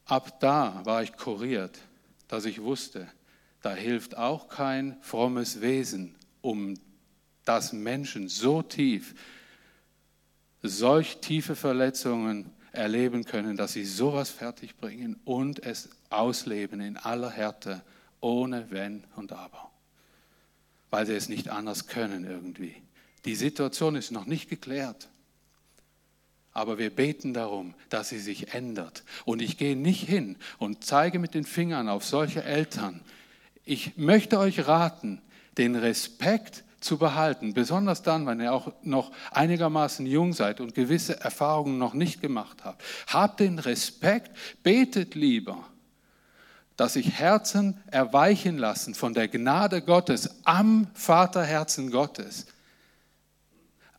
Ab 0.05 0.41
da 0.41 0.81
war 0.85 1.03
ich 1.03 1.13
kuriert, 1.17 1.79
dass 2.29 2.45
ich 2.45 2.63
wusste, 2.63 3.09
da 3.61 3.75
hilft 3.75 4.17
auch 4.17 4.49
kein 4.49 4.97
frommes 5.03 5.61
Wesen, 5.61 6.15
um 6.41 6.75
das 7.45 7.73
Menschen 7.73 8.29
so 8.29 8.63
tief, 8.63 9.15
solch 10.63 11.19
tiefe 11.19 11.57
Verletzungen 11.57 12.53
erleben 12.73 13.25
können, 13.25 13.57
dass 13.57 13.73
sie 13.73 13.85
sowas 13.85 14.31
fertigbringen 14.31 15.19
und 15.25 15.63
es 15.65 15.91
ausleben 16.09 16.81
in 16.81 16.97
aller 16.97 17.31
Härte, 17.31 17.83
ohne 18.21 18.71
Wenn 18.71 19.05
und 19.17 19.33
Aber 19.33 19.70
weil 20.91 21.07
sie 21.07 21.15
es 21.15 21.29
nicht 21.29 21.49
anders 21.49 21.87
können 21.87 22.25
irgendwie. 22.25 22.75
Die 23.25 23.35
Situation 23.35 23.97
ist 23.97 24.11
noch 24.11 24.27
nicht 24.27 24.49
geklärt. 24.49 25.09
Aber 26.53 26.79
wir 26.79 26.91
beten 26.91 27.33
darum, 27.33 27.75
dass 27.91 28.09
sie 28.09 28.19
sich 28.19 28.55
ändert. 28.55 29.05
Und 29.25 29.41
ich 29.41 29.57
gehe 29.57 29.77
nicht 29.77 30.09
hin 30.09 30.37
und 30.59 30.85
zeige 30.85 31.19
mit 31.19 31.35
den 31.35 31.45
Fingern 31.45 31.89
auf 31.89 32.05
solche 32.05 32.43
Eltern. 32.43 33.01
Ich 33.65 33.97
möchte 33.97 34.39
euch 34.39 34.67
raten, 34.67 35.23
den 35.59 35.77
Respekt 35.77 36.65
zu 36.81 36.99
behalten, 36.99 37.55
besonders 37.55 38.03
dann, 38.03 38.27
wenn 38.27 38.41
ihr 38.41 38.53
auch 38.53 38.73
noch 38.83 39.13
einigermaßen 39.31 40.07
jung 40.07 40.33
seid 40.33 40.61
und 40.61 40.75
gewisse 40.75 41.21
Erfahrungen 41.21 41.79
noch 41.79 41.95
nicht 41.95 42.21
gemacht 42.21 42.65
habt. 42.65 42.83
Habt 43.07 43.41
den 43.41 43.59
Respekt, 43.59 44.33
betet 44.63 45.15
lieber 45.15 45.69
dass 46.81 46.95
sich 46.95 47.19
Herzen 47.19 47.79
erweichen 47.91 48.57
lassen 48.57 48.95
von 48.95 49.13
der 49.13 49.29
Gnade 49.29 49.83
Gottes 49.83 50.31
am 50.45 50.87
Vaterherzen 50.95 51.91
Gottes, 51.91 52.47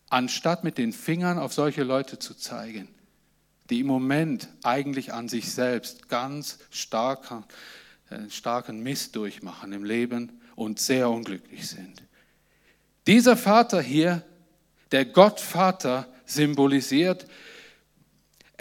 anstatt 0.08 0.64
mit 0.64 0.78
den 0.78 0.92
Fingern 0.92 1.38
auf 1.38 1.52
solche 1.52 1.84
Leute 1.84 2.18
zu 2.18 2.34
zeigen, 2.34 2.88
die 3.70 3.78
im 3.78 3.86
Moment 3.86 4.48
eigentlich 4.64 5.12
an 5.12 5.28
sich 5.28 5.52
selbst 5.52 6.08
ganz 6.08 6.58
starken, 6.70 7.44
äh, 8.10 8.28
starken 8.28 8.82
Mist 8.82 9.14
durchmachen 9.14 9.72
im 9.72 9.84
Leben 9.84 10.40
und 10.56 10.80
sehr 10.80 11.08
unglücklich 11.08 11.68
sind. 11.68 12.02
Dieser 13.06 13.36
Vater 13.36 13.80
hier, 13.80 14.24
der 14.90 15.04
Gottvater, 15.04 16.08
symbolisiert 16.26 17.28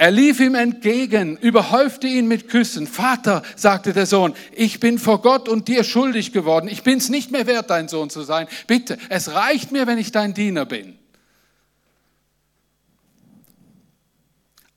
er 0.01 0.09
lief 0.09 0.39
ihm 0.39 0.55
entgegen, 0.55 1.37
überhäufte 1.37 2.07
ihn 2.07 2.27
mit 2.27 2.49
Küssen. 2.49 2.87
Vater, 2.87 3.43
sagte 3.55 3.93
der 3.93 4.07
Sohn, 4.07 4.33
ich 4.51 4.79
bin 4.79 4.97
vor 4.97 5.21
Gott 5.21 5.47
und 5.47 5.67
dir 5.67 5.83
schuldig 5.83 6.33
geworden. 6.33 6.67
Ich 6.67 6.81
bin 6.81 6.97
es 6.97 7.09
nicht 7.09 7.29
mehr 7.29 7.45
wert, 7.45 7.69
dein 7.69 7.87
Sohn 7.87 8.09
zu 8.09 8.23
sein. 8.23 8.47
Bitte, 8.65 8.97
es 9.09 9.35
reicht 9.35 9.71
mir, 9.71 9.85
wenn 9.85 9.99
ich 9.99 10.11
dein 10.11 10.33
Diener 10.33 10.65
bin. 10.65 10.97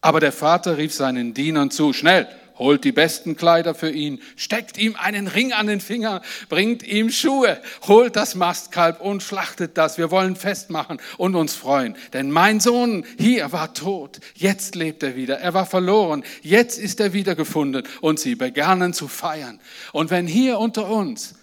Aber 0.03 0.21
der 0.21 0.31
Vater 0.31 0.77
rief 0.77 0.93
seinen 0.93 1.33
Dienern 1.33 1.71
zu, 1.71 1.95
schnell, 1.95 2.29
holt 2.59 2.85
die 2.85 2.93
besten 2.93 3.37
Kleider 3.37 3.75
für 3.75 3.91
ihn, 3.91 4.21
steckt 4.37 4.79
ihm 4.79 4.97
einen 4.97 5.27
Ring 5.27 5.53
an 5.53 5.67
den 5.67 5.81
Finger, 5.81 6.23
bringt 6.49 6.83
ihm 6.83 7.11
Schuhe, 7.11 7.61
holt 7.87 8.17
das 8.17 8.35
Mastkalb 8.35 9.01
und 9.01 9.23
schlachtet 9.23 9.77
das. 9.77 9.99
Wir 9.99 10.11
wollen 10.11 10.37
festmachen 10.37 10.99
und 11.19 11.35
uns 11.35 11.55
freuen. 11.55 11.97
Denn 12.13 12.31
mein 12.31 12.61
Sohn 12.61 13.05
hier 13.19 13.53
war 13.53 13.75
tot, 13.75 14.21
jetzt 14.35 14.75
lebt 14.75 15.03
er 15.03 15.17
wieder. 15.17 15.39
Er 15.39 15.55
war 15.55 15.67
verloren, 15.67 16.25
jetzt 16.43 16.79
ist 16.79 17.01
er 17.01 17.13
wiedergefunden. 17.13 17.83
Und 18.01 18.21
sie 18.21 18.35
begannen 18.35 18.93
zu 18.93 19.09
feiern. 19.09 19.61
Und 19.93 20.11
wenn 20.11 20.27
hier 20.27 20.59
unter 20.59 20.89
uns 20.89 21.35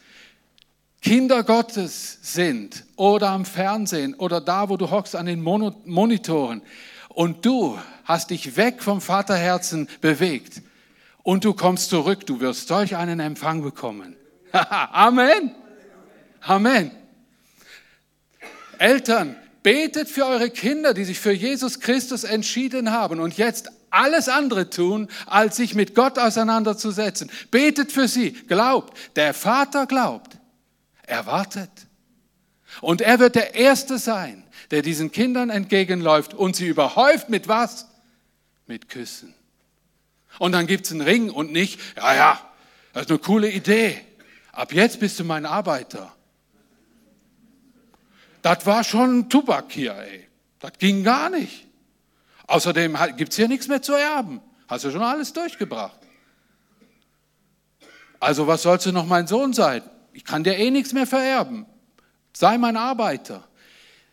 Kinder 1.02 1.43
Gottes 1.43 2.19
sind 2.21 2.86
oder 2.95 3.30
am 3.30 3.43
Fernsehen 3.45 4.13
oder 4.13 4.39
da, 4.39 4.69
wo 4.69 4.78
du 4.78 4.91
hockst 4.91 5.15
an 5.15 5.26
den 5.26 5.41
Monitoren 5.41 6.62
und 7.10 7.43
du 7.45 7.78
hast 8.06 8.30
dich 8.30 8.56
weg 8.56 8.84
vom 8.84 9.02
Vaterherzen 9.02 9.89
bewegt, 10.00 10.62
und 11.24 11.44
du 11.44 11.54
kommst 11.54 11.90
zurück, 11.90 12.26
du 12.26 12.40
wirst 12.40 12.68
solch 12.68 12.96
einen 12.96 13.20
Empfang 13.20 13.62
bekommen. 13.62 14.16
Amen. 14.52 15.56
Amen. 16.42 16.92
Eltern, 18.78 19.36
betet 19.64 20.10
für 20.10 20.26
eure 20.26 20.50
Kinder, 20.50 20.94
die 20.94 21.06
sich 21.06 21.20
für 21.20 21.32
Jesus 21.32 21.80
Christus 21.80 22.24
entschieden 22.24 22.92
haben 22.92 23.20
und 23.20 23.38
jetzt 23.38 23.72
alles 23.92 24.30
andere 24.30 24.70
tun, 24.70 25.08
als 25.28 25.58
sich 25.58 25.76
mit 25.76 25.94
Gott 25.94 26.18
auseinanderzusetzen. 26.18 27.30
Betet 27.52 27.92
für 27.92 28.08
sie, 28.08 28.32
glaubt. 28.32 28.98
Der 29.16 29.34
Vater 29.34 29.86
glaubt. 29.86 30.38
Er 31.04 31.26
wartet. 31.26 31.70
Und 32.80 33.02
er 33.02 33.20
wird 33.20 33.36
der 33.36 33.54
Erste 33.54 33.98
sein, 33.98 34.44
der 34.72 34.82
diesen 34.82 35.12
Kindern 35.12 35.50
entgegenläuft 35.50 36.34
und 36.34 36.56
sie 36.56 36.68
überhäuft 36.68 37.30
mit 37.30 37.48
was? 37.50 37.88
Mit 38.66 38.88
Küssen. 38.88 39.36
Und 40.39 40.54
dann 40.54 40.67
gibt 40.67 40.86
es 40.86 40.91
einen 40.91 41.02
Ring 41.02 41.30
und 41.30 41.52
nicht, 41.52 41.80
ja, 41.96 42.15
ja, 42.15 42.52
das 42.94 43.04
ist 43.04 43.10
eine 43.10 43.20
coole 43.20 43.50
Idee. 43.50 44.00
Ab 44.52 44.74
jetzt 44.74 45.00
bist 45.00 45.20
du 45.20 45.24
mein 45.24 45.46
Arbeiter. 45.46 46.12
Das 48.41 48.65
war 48.65 48.84
schon 48.84 49.20
ein 49.20 49.30
Tubak 49.30 49.72
hier, 49.72 49.96
ey. 49.96 50.28
Das 50.60 50.74
ging 50.80 51.04
gar 51.04 51.30
nicht. 51.30 51.67
Außerdem 52.48 52.98
gibt 53.17 53.32
es 53.32 53.38
hier 53.38 53.48
nichts 53.48 53.67
mehr 53.67 53.82
zu 53.82 53.94
erben. 53.94 54.41
Hast 54.67 54.84
du 54.84 54.91
schon 54.91 55.04
alles 55.04 55.34
durchgebracht. 55.34 56.00
Also 58.20 58.48
was 58.48 58.63
sollst 58.63 58.86
du 58.86 58.91
noch 58.91 59.06
mein 59.06 59.28
Sohn 59.28 59.54
sein? 59.54 59.84
ich 60.13 60.26
kann 60.26 60.44
dir 60.44 60.58
eh 60.58 60.72
nichts 60.72 60.94
mehr 60.94 61.08
vererben. 61.08 61.65
Sei 62.34 62.58
mein 62.58 62.78
Arbeiter. 62.78 63.48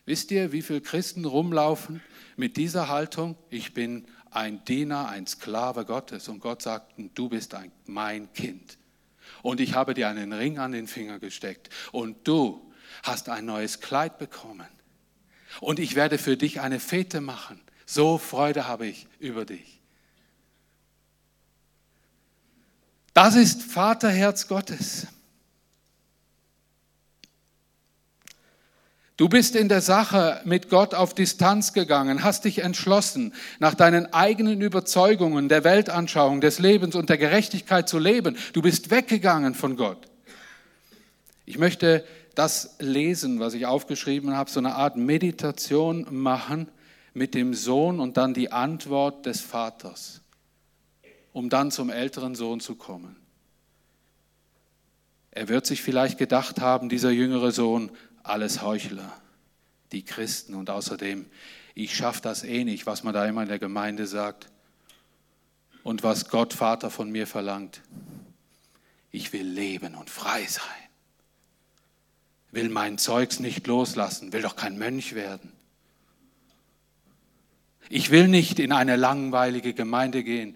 Wisst 0.07 0.31
ihr, 0.31 0.52
wie 0.52 0.62
viele 0.62 0.81
Christen 0.81 1.24
rumlaufen 1.24 2.02
mit 2.37 2.57
dieser 2.57 2.88
Haltung? 2.88 3.37
Ich 3.50 3.74
bin 3.74 4.07
ein 4.31 4.64
Diener, 4.64 5.09
ein 5.09 5.27
Sklave 5.27 5.85
Gottes 5.85 6.29
und 6.29 6.41
Gott 6.41 6.62
sagt, 6.62 6.95
du 7.14 7.29
bist 7.29 7.55
ein, 7.55 7.73
mein 7.87 8.33
Kind. 8.33 8.79
Und 9.43 9.61
ich 9.61 9.75
habe 9.75 9.95
dir 9.95 10.09
einen 10.09 10.33
Ring 10.33 10.59
an 10.59 10.73
den 10.73 10.87
Finger 10.87 11.19
gesteckt 11.19 11.71
und 11.93 12.27
du 12.27 12.73
hast 13.03 13.29
ein 13.29 13.45
neues 13.45 13.81
Kleid 13.81 14.19
bekommen. 14.19 14.69
Und 15.61 15.79
ich 15.79 15.95
werde 15.95 16.19
für 16.19 16.37
dich 16.37 16.61
eine 16.61 16.81
Fete 16.81 17.21
machen. 17.21 17.61
So 17.87 18.19
Freude 18.19 18.67
habe 18.67 18.87
ich 18.87 19.07
über 19.19 19.45
dich. 19.45 19.81
Das 23.14 23.35
ist 23.35 23.62
Vaterherz 23.62 24.47
Gottes. 24.47 25.09
Du 29.18 29.28
bist 29.28 29.57
in 29.57 29.68
der 29.68 29.81
Sache 29.81 30.40
mit 30.44 30.70
Gott 30.70 30.94
auf 30.94 31.12
Distanz 31.12 31.72
gegangen, 31.72 32.22
hast 32.22 32.44
dich 32.44 32.61
entschlossen, 32.61 33.35
nach 33.59 33.74
deinen 33.74 34.12
eigenen 34.12 34.61
Überzeugungen, 34.61 35.48
der 35.48 35.64
Weltanschauung, 35.64 36.40
des 36.40 36.61
Lebens 36.61 36.94
und 36.94 37.11
der 37.11 37.18
Gerechtigkeit 37.18 37.88
zu 37.88 37.98
leben. 37.98 38.37
Du 38.52 38.62
bist 38.62 38.92
weggegangen 38.92 39.54
von 39.54 39.76
Gott. 39.76 40.07
Ich 41.46 41.59
möchte 41.59 42.04
das 42.37 42.76
lesen, 42.78 43.40
was 43.40 43.54
ich 43.54 43.66
aufgeschrieben 43.66 44.37
habe, 44.37 44.48
so 44.52 44.61
eine 44.61 44.76
Art 44.76 44.96
Meditation 44.96 46.07
machen 46.11 46.68
mit 47.12 47.35
dem 47.35 47.54
Sohn 47.54 47.98
und 47.98 48.16
dann 48.16 48.35
die 48.35 48.52
Antwort 48.52 49.26
des 49.26 49.40
Vaters, 49.40 50.20
um 51.33 51.48
dann 51.48 51.72
zum 51.72 51.90
älteren 51.90 52.37
Sohn 52.37 52.61
zu 52.61 52.76
kommen. 52.76 53.16
Er 55.33 55.48
wird 55.48 55.66
sich 55.66 55.83
vielleicht 55.83 56.18
gedacht 56.18 56.61
haben, 56.61 56.88
dieser 56.88 57.11
jüngere 57.11 57.50
Sohn, 57.50 57.90
alles 58.29 58.62
Heuchler, 58.62 59.12
die 59.93 60.05
Christen 60.05 60.55
und 60.55 60.71
außerdem, 60.71 61.27
ich 61.75 61.95
schaffe 61.97 62.21
das 62.23 62.45
eh 62.45 62.64
nicht, 62.64 62.87
was 62.87 63.05
man 63.05 63.14
da 63.14 63.27
immer 63.27 63.43
in 63.43 63.49
der 63.49 63.59
Gemeinde 63.59 64.07
sagt 64.07 64.51
und 65.83 66.03
was 66.03 66.29
Gott 66.29 66.53
Vater 66.53 66.91
von 66.91 67.11
mir 67.11 67.27
verlangt. 67.27 67.83
Ich 69.11 69.33
will 69.33 69.47
leben 69.47 69.95
und 69.95 70.11
frei 70.11 70.45
sein, 70.45 70.64
will 72.51 72.69
mein 72.69 72.99
Zeugs 72.99 73.41
nicht 73.41 73.67
loslassen, 73.67 74.33
will 74.33 74.43
doch 74.43 74.57
kein 74.57 74.77
Mönch 74.77 75.14
werden. 75.14 75.53
Ich 77.88 78.11
will 78.11 78.29
nicht 78.29 78.59
in 78.59 78.73
eine 78.73 78.97
langweilige 78.97 79.73
Gemeinde 79.73 80.23
gehen 80.23 80.55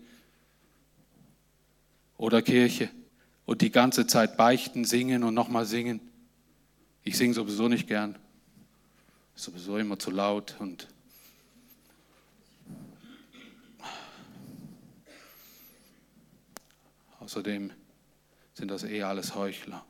oder 2.18 2.42
Kirche 2.42 2.90
und 3.46 3.62
die 3.62 3.70
ganze 3.70 4.06
Zeit 4.06 4.36
beichten, 4.36 4.84
singen 4.84 5.24
und 5.24 5.32
nochmal 5.32 5.64
singen. 5.64 6.11
Ich 7.04 7.16
singe 7.16 7.34
sowieso 7.34 7.68
nicht 7.68 7.88
gern. 7.88 8.16
Ist 9.34 9.44
sowieso 9.44 9.76
immer 9.78 9.98
zu 9.98 10.10
laut 10.10 10.56
und 10.58 10.88
außerdem 17.18 17.72
sind 18.54 18.68
das 18.70 18.84
eh 18.84 19.02
alles 19.02 19.34
Heuchler. 19.34 19.84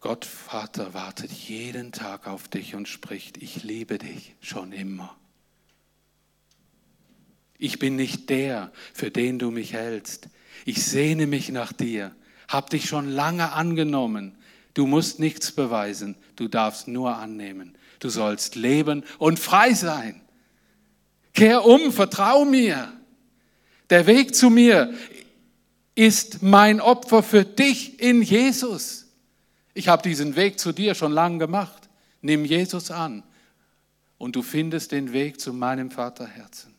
Gott 0.00 0.24
Vater 0.24 0.94
wartet 0.94 1.32
jeden 1.32 1.90
Tag 1.90 2.28
auf 2.28 2.46
dich 2.46 2.76
und 2.76 2.86
spricht, 2.86 3.38
ich 3.38 3.64
liebe 3.64 3.98
dich 3.98 4.36
schon 4.40 4.70
immer. 4.70 5.16
Ich 7.58 7.80
bin 7.80 7.96
nicht 7.96 8.30
der, 8.30 8.70
für 8.92 9.10
den 9.10 9.40
du 9.40 9.50
mich 9.50 9.72
hältst. 9.72 10.28
Ich 10.64 10.84
sehne 10.84 11.26
mich 11.26 11.48
nach 11.48 11.72
dir 11.72 12.14
hab 12.48 12.70
dich 12.70 12.88
schon 12.88 13.10
lange 13.10 13.52
angenommen. 13.52 14.36
Du 14.74 14.86
musst 14.86 15.18
nichts 15.18 15.52
beweisen, 15.52 16.16
du 16.36 16.48
darfst 16.48 16.88
nur 16.88 17.16
annehmen. 17.16 17.76
Du 17.98 18.08
sollst 18.08 18.56
leben 18.56 19.04
und 19.18 19.38
frei 19.38 19.72
sein. 19.72 20.20
Kehr 21.32 21.64
um, 21.64 21.92
vertrau 21.92 22.44
mir. 22.44 22.92
Der 23.90 24.06
Weg 24.06 24.34
zu 24.34 24.50
mir 24.50 24.92
ist 25.94 26.42
mein 26.42 26.80
Opfer 26.80 27.22
für 27.22 27.44
dich 27.44 28.00
in 28.00 28.22
Jesus. 28.22 29.06
Ich 29.74 29.88
habe 29.88 30.02
diesen 30.02 30.36
Weg 30.36 30.58
zu 30.58 30.72
dir 30.72 30.94
schon 30.94 31.12
lange 31.12 31.38
gemacht. 31.38 31.88
Nimm 32.20 32.44
Jesus 32.44 32.90
an 32.90 33.22
und 34.18 34.36
du 34.36 34.42
findest 34.42 34.92
den 34.92 35.12
Weg 35.12 35.40
zu 35.40 35.52
meinem 35.52 35.90
Vaterherzen. 35.90 36.74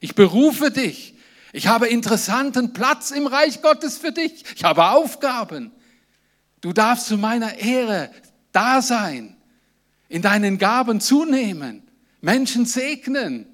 Ich 0.00 0.14
berufe 0.14 0.70
dich 0.70 1.14
ich 1.52 1.66
habe 1.66 1.88
interessanten 1.88 2.72
Platz 2.72 3.10
im 3.10 3.26
Reich 3.26 3.60
Gottes 3.60 3.98
für 3.98 4.12
dich. 4.12 4.44
Ich 4.56 4.64
habe 4.64 4.90
Aufgaben. 4.90 5.70
Du 6.62 6.72
darfst 6.72 7.06
zu 7.06 7.18
meiner 7.18 7.58
Ehre 7.58 8.10
da 8.52 8.80
sein, 8.80 9.36
in 10.08 10.22
deinen 10.22 10.58
Gaben 10.58 11.00
zunehmen, 11.00 11.82
Menschen 12.20 12.66
segnen. 12.66 13.46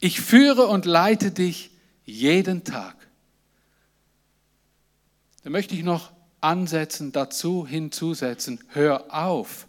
Ich 0.00 0.20
führe 0.20 0.66
und 0.66 0.84
leite 0.84 1.30
dich 1.30 1.70
jeden 2.04 2.64
Tag. 2.64 2.96
Da 5.44 5.50
möchte 5.50 5.74
ich 5.74 5.82
noch 5.82 6.12
ansetzen, 6.40 7.12
dazu 7.12 7.66
hinzusetzen, 7.66 8.62
hör 8.68 9.14
auf. 9.14 9.66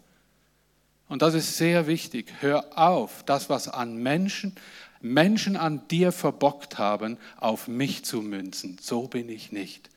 Und 1.08 1.22
das 1.22 1.36
ist 1.36 1.58
sehr 1.58 1.86
wichtig, 1.86 2.34
hör 2.40 2.78
auf, 2.78 3.24
das, 3.24 3.50
was 3.50 3.68
an 3.68 3.98
Menschen, 3.98 4.56
Menschen 5.04 5.58
an 5.58 5.88
dir 5.90 6.12
verbockt 6.14 6.78
haben, 6.78 7.18
auf 7.38 7.68
mich 7.68 8.06
zu 8.06 8.22
münzen. 8.22 8.78
So 8.82 9.08
bin 9.08 9.30
ich 9.30 9.52
nicht. 9.52 9.90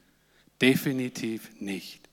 Definitiv 0.60 1.48
nicht. 1.60 2.08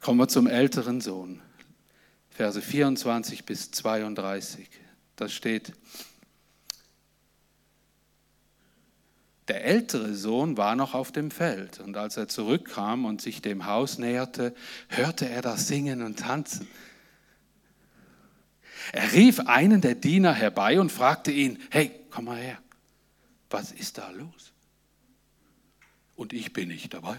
Kommen 0.00 0.20
wir 0.20 0.28
zum 0.28 0.46
älteren 0.46 1.00
Sohn. 1.00 1.42
Verse 2.30 2.62
24 2.62 3.44
bis 3.44 3.72
32. 3.72 4.68
Da 5.16 5.28
steht, 5.28 5.72
Der 9.48 9.64
ältere 9.64 10.14
Sohn 10.14 10.58
war 10.58 10.76
noch 10.76 10.94
auf 10.94 11.10
dem 11.10 11.30
Feld 11.30 11.80
und 11.80 11.96
als 11.96 12.18
er 12.18 12.28
zurückkam 12.28 13.06
und 13.06 13.22
sich 13.22 13.40
dem 13.40 13.64
Haus 13.64 13.98
näherte, 13.98 14.54
hörte 14.88 15.28
er 15.28 15.40
das 15.40 15.66
Singen 15.66 16.02
und 16.02 16.18
Tanzen. 16.18 16.68
Er 18.92 19.12
rief 19.12 19.40
einen 19.40 19.80
der 19.80 19.94
Diener 19.94 20.32
herbei 20.32 20.80
und 20.80 20.90
fragte 20.90 21.30
ihn, 21.30 21.58
hey, 21.70 21.90
komm 22.10 22.26
mal 22.26 22.38
her, 22.38 22.58
was 23.50 23.72
ist 23.72 23.98
da 23.98 24.10
los? 24.10 24.52
Und 26.16 26.32
ich 26.32 26.52
bin 26.52 26.68
nicht 26.68 26.92
dabei. 26.92 27.18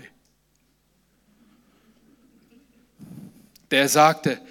Der 3.72 3.88
sagte, 3.88 4.42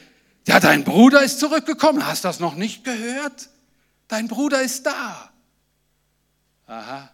ja, 0.46 0.60
dein 0.60 0.84
Bruder 0.84 1.22
ist 1.22 1.40
zurückgekommen, 1.40 2.06
hast 2.06 2.24
das 2.24 2.40
noch 2.40 2.54
nicht 2.54 2.84
gehört? 2.84 3.50
Dein 4.06 4.28
Bruder 4.28 4.62
ist 4.62 4.86
da. 4.86 5.30
Aha. 6.66 7.10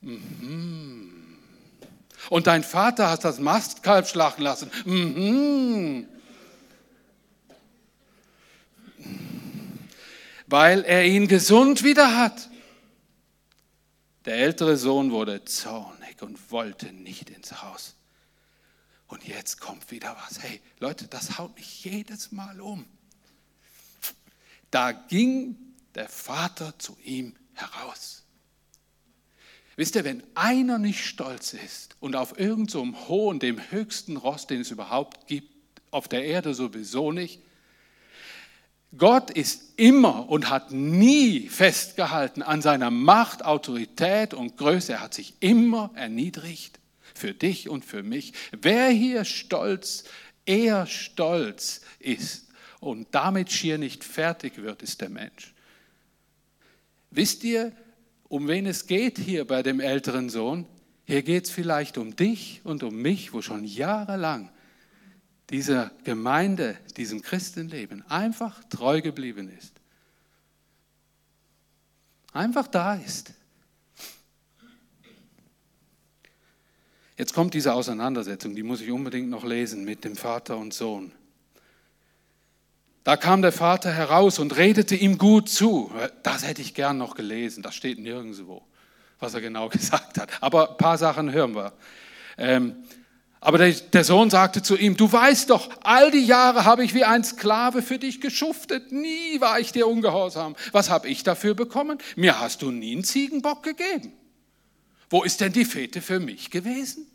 Mhm. 0.00 1.03
Und 2.30 2.46
dein 2.46 2.64
Vater 2.64 3.10
hat 3.10 3.24
das 3.24 3.38
Mastkalb 3.38 4.08
schlagen 4.08 4.42
lassen. 4.42 4.70
Mhm. 4.84 6.06
Weil 10.46 10.84
er 10.84 11.04
ihn 11.04 11.28
gesund 11.28 11.82
wieder 11.84 12.16
hat. 12.16 12.50
Der 14.24 14.36
ältere 14.36 14.76
Sohn 14.76 15.10
wurde 15.10 15.44
zornig 15.44 16.22
und 16.22 16.50
wollte 16.50 16.92
nicht 16.92 17.30
ins 17.30 17.62
Haus. 17.62 17.94
Und 19.06 19.26
jetzt 19.26 19.60
kommt 19.60 19.90
wieder 19.90 20.16
was. 20.24 20.42
Hey, 20.42 20.60
Leute, 20.80 21.06
das 21.06 21.38
haut 21.38 21.54
mich 21.56 21.84
jedes 21.84 22.32
Mal 22.32 22.60
um. 22.60 22.86
Da 24.70 24.92
ging 24.92 25.56
der 25.94 26.08
Vater 26.08 26.76
zu 26.78 26.96
ihm 27.04 27.36
heraus. 27.52 28.23
Wisst 29.76 29.96
ihr, 29.96 30.04
wenn 30.04 30.22
einer 30.34 30.78
nicht 30.78 31.04
stolz 31.04 31.52
ist 31.52 31.96
und 32.00 32.14
auf 32.14 32.38
irgendeinem 32.38 32.94
so 32.94 33.08
hohen, 33.08 33.40
dem 33.40 33.60
höchsten 33.70 34.16
Ross, 34.16 34.46
den 34.46 34.60
es 34.60 34.70
überhaupt 34.70 35.26
gibt, 35.26 35.52
auf 35.90 36.08
der 36.08 36.24
Erde 36.24 36.54
sowieso 36.54 37.12
nicht, 37.12 37.40
Gott 38.96 39.30
ist 39.30 39.72
immer 39.76 40.28
und 40.28 40.50
hat 40.50 40.70
nie 40.70 41.48
festgehalten 41.48 42.42
an 42.42 42.62
seiner 42.62 42.90
Macht, 42.90 43.44
Autorität 43.44 44.34
und 44.34 44.56
Größe. 44.56 44.92
Er 44.92 45.00
hat 45.00 45.14
sich 45.14 45.34
immer 45.40 45.90
erniedrigt 45.94 46.78
für 47.12 47.34
dich 47.34 47.68
und 47.68 47.84
für 47.84 48.04
mich. 48.04 48.32
Wer 48.52 48.88
hier 48.90 49.24
stolz, 49.24 50.04
eher 50.46 50.86
stolz 50.86 51.80
ist 51.98 52.48
und 52.78 53.08
damit 53.12 53.50
schier 53.50 53.78
nicht 53.78 54.04
fertig 54.04 54.58
wird, 54.58 54.82
ist 54.82 55.00
der 55.00 55.08
Mensch. 55.08 55.54
Wisst 57.10 57.42
ihr, 57.42 57.72
um 58.28 58.48
wen 58.48 58.66
es 58.66 58.86
geht 58.86 59.18
hier 59.18 59.46
bei 59.46 59.62
dem 59.62 59.80
älteren 59.80 60.30
Sohn. 60.30 60.66
Hier 61.06 61.22
geht 61.22 61.44
es 61.44 61.50
vielleicht 61.50 61.98
um 61.98 62.16
dich 62.16 62.60
und 62.64 62.82
um 62.82 62.96
mich, 62.96 63.32
wo 63.32 63.42
schon 63.42 63.64
jahrelang 63.64 64.50
dieser 65.50 65.90
Gemeinde, 66.04 66.76
diesem 66.96 67.22
Christenleben 67.22 68.02
einfach 68.10 68.64
treu 68.64 69.02
geblieben 69.02 69.50
ist. 69.50 69.72
Einfach 72.32 72.66
da 72.66 72.94
ist. 72.94 73.32
Jetzt 77.16 77.32
kommt 77.32 77.54
diese 77.54 77.74
Auseinandersetzung, 77.74 78.56
die 78.56 78.64
muss 78.64 78.80
ich 78.80 78.90
unbedingt 78.90 79.30
noch 79.30 79.44
lesen 79.44 79.84
mit 79.84 80.04
dem 80.04 80.16
Vater 80.16 80.56
und 80.56 80.74
Sohn. 80.74 81.12
Da 83.04 83.18
kam 83.18 83.42
der 83.42 83.52
Vater 83.52 83.92
heraus 83.92 84.38
und 84.38 84.56
redete 84.56 84.96
ihm 84.96 85.18
gut 85.18 85.50
zu. 85.50 85.92
Das 86.22 86.46
hätte 86.46 86.62
ich 86.62 86.74
gern 86.74 86.96
noch 86.96 87.14
gelesen, 87.14 87.62
das 87.62 87.74
steht 87.74 87.98
nirgendwo, 87.98 88.62
was 89.20 89.34
er 89.34 89.42
genau 89.42 89.68
gesagt 89.70 90.18
hat. 90.18 90.30
Aber 90.40 90.70
ein 90.70 90.76
paar 90.78 90.98
Sachen 90.98 91.30
hören 91.30 91.54
wir. 91.54 91.74
Ähm, 92.38 92.76
aber 93.44 93.58
der, 93.58 93.72
der, 93.72 94.04
Sohn 94.04 94.30
sagte 94.30 94.62
zu 94.62 94.74
ihm, 94.74 94.96
du 94.96 95.12
weißt 95.12 95.50
doch, 95.50 95.68
all 95.82 96.10
die 96.10 96.24
Jahre 96.24 96.64
habe 96.64 96.82
ich 96.82 96.94
wie 96.94 97.04
ein 97.04 97.22
Sklave 97.22 97.82
für 97.82 97.98
dich 97.98 98.22
geschuftet, 98.22 98.90
nie 98.90 99.38
war 99.38 99.60
ich 99.60 99.70
dir 99.70 99.86
ungehorsam. 99.86 100.56
Was 100.72 100.88
habe 100.88 101.08
ich 101.08 101.24
dafür 101.24 101.52
bekommen? 101.52 101.98
Mir 102.16 102.40
hast 102.40 102.62
du 102.62 102.70
nie 102.70 102.94
einen 102.94 103.04
Ziegenbock 103.04 103.62
gegeben. 103.62 104.14
Wo 105.10 105.22
ist 105.22 105.42
denn 105.42 105.52
die 105.52 105.66
Fete 105.66 106.00
für 106.00 106.20
mich 106.20 106.50
gewesen? 106.50 107.06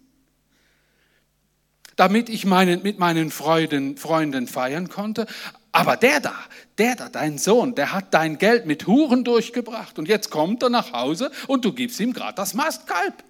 Damit 1.96 2.30
ich 2.30 2.46
meinen, 2.46 2.84
mit 2.84 3.00
meinen 3.00 3.32
Freunden, 3.32 3.98
Freunden 3.98 4.48
feiern 4.48 4.88
konnte. 4.88 5.26
Aber 5.72 5.98
der 5.98 6.20
da, 6.20 6.36
der 6.78 6.96
da, 6.96 7.10
dein 7.10 7.38
Sohn, 7.38 7.76
der 7.76 7.94
hat 7.94 8.14
dein 8.14 8.38
Geld 8.38 8.66
mit 8.66 8.88
Huren 8.88 9.24
durchgebracht 9.24 10.00
und 10.00 10.08
jetzt 10.08 10.32
kommt 10.32 10.64
er 10.64 10.70
nach 10.70 10.94
Hause 10.94 11.32
und 11.48 11.64
du 11.64 11.74
gibst 11.74 12.00
ihm 12.00 12.14
gerade 12.14 12.36
das 12.36 12.54
Mastkalb. 12.54 13.24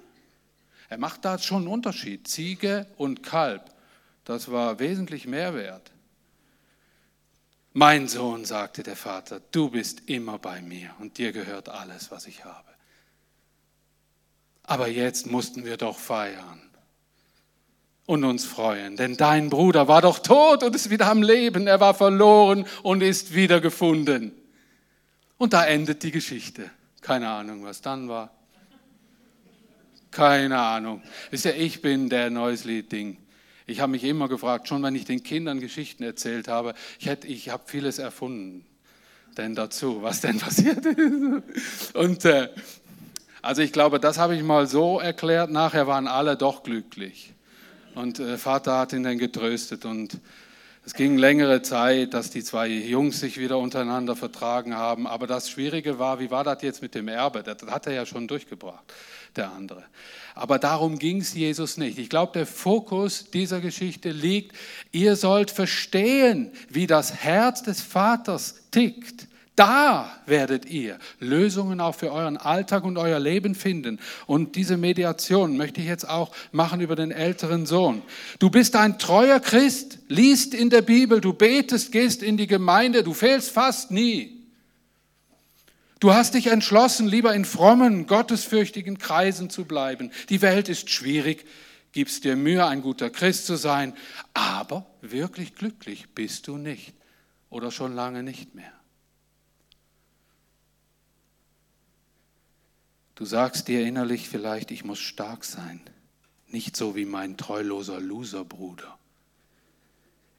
Er 0.88 0.98
macht 0.98 1.26
da 1.26 1.38
schon 1.38 1.64
einen 1.64 1.68
Unterschied. 1.68 2.28
Ziege 2.28 2.88
und 2.98 3.24
Kalb, 3.24 3.64
das 4.24 4.50
war 4.52 4.80
wesentlich 4.80 5.28
mehr 5.28 5.54
wert. 5.54 5.92
Mein 7.74 8.08
Sohn, 8.08 8.46
sagte 8.46 8.84
der 8.84 8.96
Vater, 8.96 9.42
du 9.52 9.70
bist 9.70 10.10
immer 10.10 10.40
bei 10.40 10.62
mir 10.62 10.92
und 11.00 11.18
dir 11.18 11.32
gehört 11.32 11.70
alles, 11.70 12.10
was 12.10 12.26
ich 12.26 12.46
habe. 12.46 12.70
Aber 14.64 14.88
jetzt 14.88 15.28
mussten 15.28 15.66
wir 15.66 15.78
doch 15.78 15.98
feiern 15.98 16.69
und 18.10 18.24
uns 18.24 18.44
freuen, 18.44 18.96
denn 18.96 19.18
dein 19.18 19.52
Bruder 19.52 19.88
war 19.88 20.02
doch 20.02 20.18
tot 20.18 20.64
und 20.64 20.76
ist 20.76 20.90
wieder 20.90 21.06
am 21.12 21.22
Leben, 21.22 21.68
er 21.68 21.80
war 21.80 21.94
verloren 21.94 22.66
und 22.82 23.04
ist 23.04 23.36
wiedergefunden. 23.36 24.32
Und 25.38 25.54
da 25.54 25.64
endet 25.64 26.02
die 26.02 26.10
Geschichte. 26.10 26.72
Keine 27.02 27.30
Ahnung, 27.30 27.64
was 27.64 27.82
dann 27.82 28.10
war. 28.10 28.32
Keine 30.10 30.58
Ahnung. 30.58 31.04
Wisst 31.30 31.46
ihr, 31.46 31.56
ich 31.56 31.84
bin 31.84 32.10
der 32.10 32.32
neues 32.32 32.64
Lied-Ding. 32.64 33.18
Ich 33.68 33.80
habe 33.80 33.92
mich 33.92 34.04
immer 34.04 34.28
gefragt, 34.28 34.68
schon 34.68 34.82
wenn 34.82 34.96
ich 34.96 35.06
den 35.06 35.22
Kindern 35.22 35.60
Geschichten 35.60 36.02
erzählt 36.02 36.48
habe, 36.48 36.74
ich, 36.98 37.06
hätte, 37.06 37.28
ich 37.28 37.50
habe 37.50 37.62
vieles 37.68 38.00
erfunden 38.00 38.66
denn 39.38 39.54
dazu, 39.54 40.02
was 40.02 40.22
denn 40.22 40.40
passiert 40.40 40.84
ist. 40.84 41.96
Und 41.96 42.26
äh, 42.26 42.50
also 43.44 43.62
ich 43.62 43.72
glaube, 43.72 44.00
das 44.00 44.18
habe 44.18 44.36
ich 44.36 44.42
mal 44.42 44.66
so 44.66 45.00
erklärt, 45.00 45.52
nachher 45.52 45.86
waren 45.86 46.08
alle 46.08 46.36
doch 46.36 46.64
glücklich. 46.64 47.36
Und 48.00 48.18
äh, 48.20 48.38
Vater 48.38 48.78
hat 48.78 48.94
ihn 48.94 49.04
dann 49.04 49.18
getröstet 49.18 49.84
und 49.84 50.20
es 50.86 50.94
ging 50.94 51.18
längere 51.18 51.62
Zeit, 51.62 52.14
dass 52.14 52.30
die 52.30 52.44
zwei 52.44 52.68
Jungs 52.68 53.20
sich 53.20 53.38
wieder 53.38 53.58
untereinander 53.58 54.16
vertragen 54.16 54.74
haben. 54.76 55.06
Aber 55.06 55.28
das 55.28 55.50
Schwierige 55.50 56.00
war, 56.00 56.22
wie 56.22 56.32
war 56.32 56.46
das 56.46 56.62
jetzt 56.62 56.82
mit 56.82 56.96
dem 56.96 57.10
Erbe? 57.10 57.44
Das 57.44 57.58
hat 57.70 57.88
er 57.88 57.94
ja 57.94 58.06
schon 58.06 58.28
durchgebracht 58.28 58.86
der 59.36 59.52
andere. 59.52 59.84
Aber 60.34 60.60
darum 60.60 60.98
ging 60.98 61.20
es 61.20 61.34
Jesus 61.34 61.76
nicht. 61.76 62.00
Ich 62.00 62.10
glaube, 62.10 62.32
der 62.32 62.46
Fokus 62.46 63.30
dieser 63.32 63.60
Geschichte 63.60 64.12
liegt, 64.12 64.56
ihr 64.94 65.18
sollt 65.18 65.52
verstehen, 65.52 66.52
wie 66.70 66.88
das 66.88 67.14
Herz 67.14 67.64
des 67.64 67.82
Vaters 67.82 68.64
tickt. 68.72 69.28
Da 69.60 70.10
werdet 70.26 70.68
ihr 70.68 70.98
Lösungen 71.20 71.82
auch 71.82 71.94
für 71.94 72.14
euren 72.14 72.38
Alltag 72.38 72.86
und 72.86 72.98
euer 72.98 73.20
Leben 73.20 73.56
finden. 73.56 74.00
Und 74.26 74.56
diese 74.56 74.78
Mediation 74.78 75.58
möchte 75.58 75.82
ich 75.82 75.88
jetzt 75.88 76.08
auch 76.08 76.34
machen 76.54 76.80
über 76.80 76.96
den 76.96 77.12
älteren 77.12 77.66
Sohn. 77.66 78.02
Du 78.40 78.50
bist 78.50 78.78
ein 78.78 79.00
treuer 79.00 79.42
Christ, 79.42 80.00
liest 80.08 80.54
in 80.54 80.70
der 80.70 80.82
Bibel, 80.82 81.20
du 81.20 81.34
betest, 81.34 81.92
gehst 81.92 82.24
in 82.24 82.38
die 82.38 82.48
Gemeinde, 82.48 83.04
du 83.04 83.14
fehlst 83.14 83.52
fast 83.52 83.92
nie. 83.92 84.48
Du 86.00 86.14
hast 86.14 86.36
dich 86.36 86.48
entschlossen, 86.48 87.06
lieber 87.06 87.36
in 87.36 87.44
frommen, 87.44 88.08
gottesfürchtigen 88.08 88.98
Kreisen 88.98 89.50
zu 89.50 89.66
bleiben. 89.66 90.12
Die 90.30 90.42
Welt 90.42 90.70
ist 90.70 90.90
schwierig, 90.90 91.46
gibst 91.92 92.24
dir 92.24 92.38
Mühe, 92.38 92.66
ein 92.66 92.82
guter 92.82 93.10
Christ 93.10 93.46
zu 93.46 93.58
sein, 93.58 93.94
aber 94.34 94.86
wirklich 95.02 95.54
glücklich 95.56 96.06
bist 96.16 96.48
du 96.48 96.56
nicht 96.56 96.94
oder 97.50 97.72
schon 97.72 97.94
lange 97.94 98.24
nicht 98.24 98.56
mehr. 98.56 98.79
Du 103.20 103.26
sagst 103.26 103.68
dir 103.68 103.86
innerlich 103.86 104.30
vielleicht, 104.30 104.72
ich 104.72 104.86
muss 104.86 105.00
stark 105.00 105.44
sein, 105.44 105.82
nicht 106.48 106.78
so 106.78 106.96
wie 106.96 107.04
mein 107.04 107.36
treuloser 107.36 108.00
Loserbruder. 108.00 108.98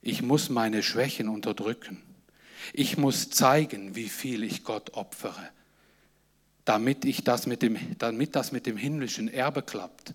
Ich 0.01 0.23
muss 0.23 0.49
meine 0.49 0.83
Schwächen 0.83 1.29
unterdrücken. 1.29 2.01
Ich 2.73 2.97
muss 2.97 3.29
zeigen, 3.29 3.97
wie 3.97 4.09
viel 4.09 4.43
ich 4.43 4.65
Gott 4.65 4.95
opfere, 4.95 5.51
damit, 6.65 7.05
ich 7.05 7.23
das 7.23 7.47
mit 7.47 7.61
dem, 7.61 7.77
damit 7.99 8.35
das 8.35 8.51
mit 8.51 8.65
dem 8.65 8.79
himmlischen 8.79 9.29
Erbe 9.29 9.61
klappt. 9.61 10.15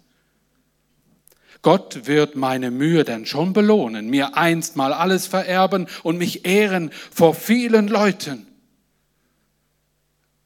Gott 1.61 2.07
wird 2.07 2.35
meine 2.35 2.71
Mühe 2.71 3.03
denn 3.03 3.27
schon 3.27 3.53
belohnen, 3.53 4.09
mir 4.09 4.37
einst 4.37 4.75
mal 4.75 4.91
alles 4.91 5.27
vererben 5.27 5.85
und 6.01 6.17
mich 6.17 6.45
ehren 6.45 6.89
vor 7.11 7.35
vielen 7.35 7.87
Leuten. 7.87 8.47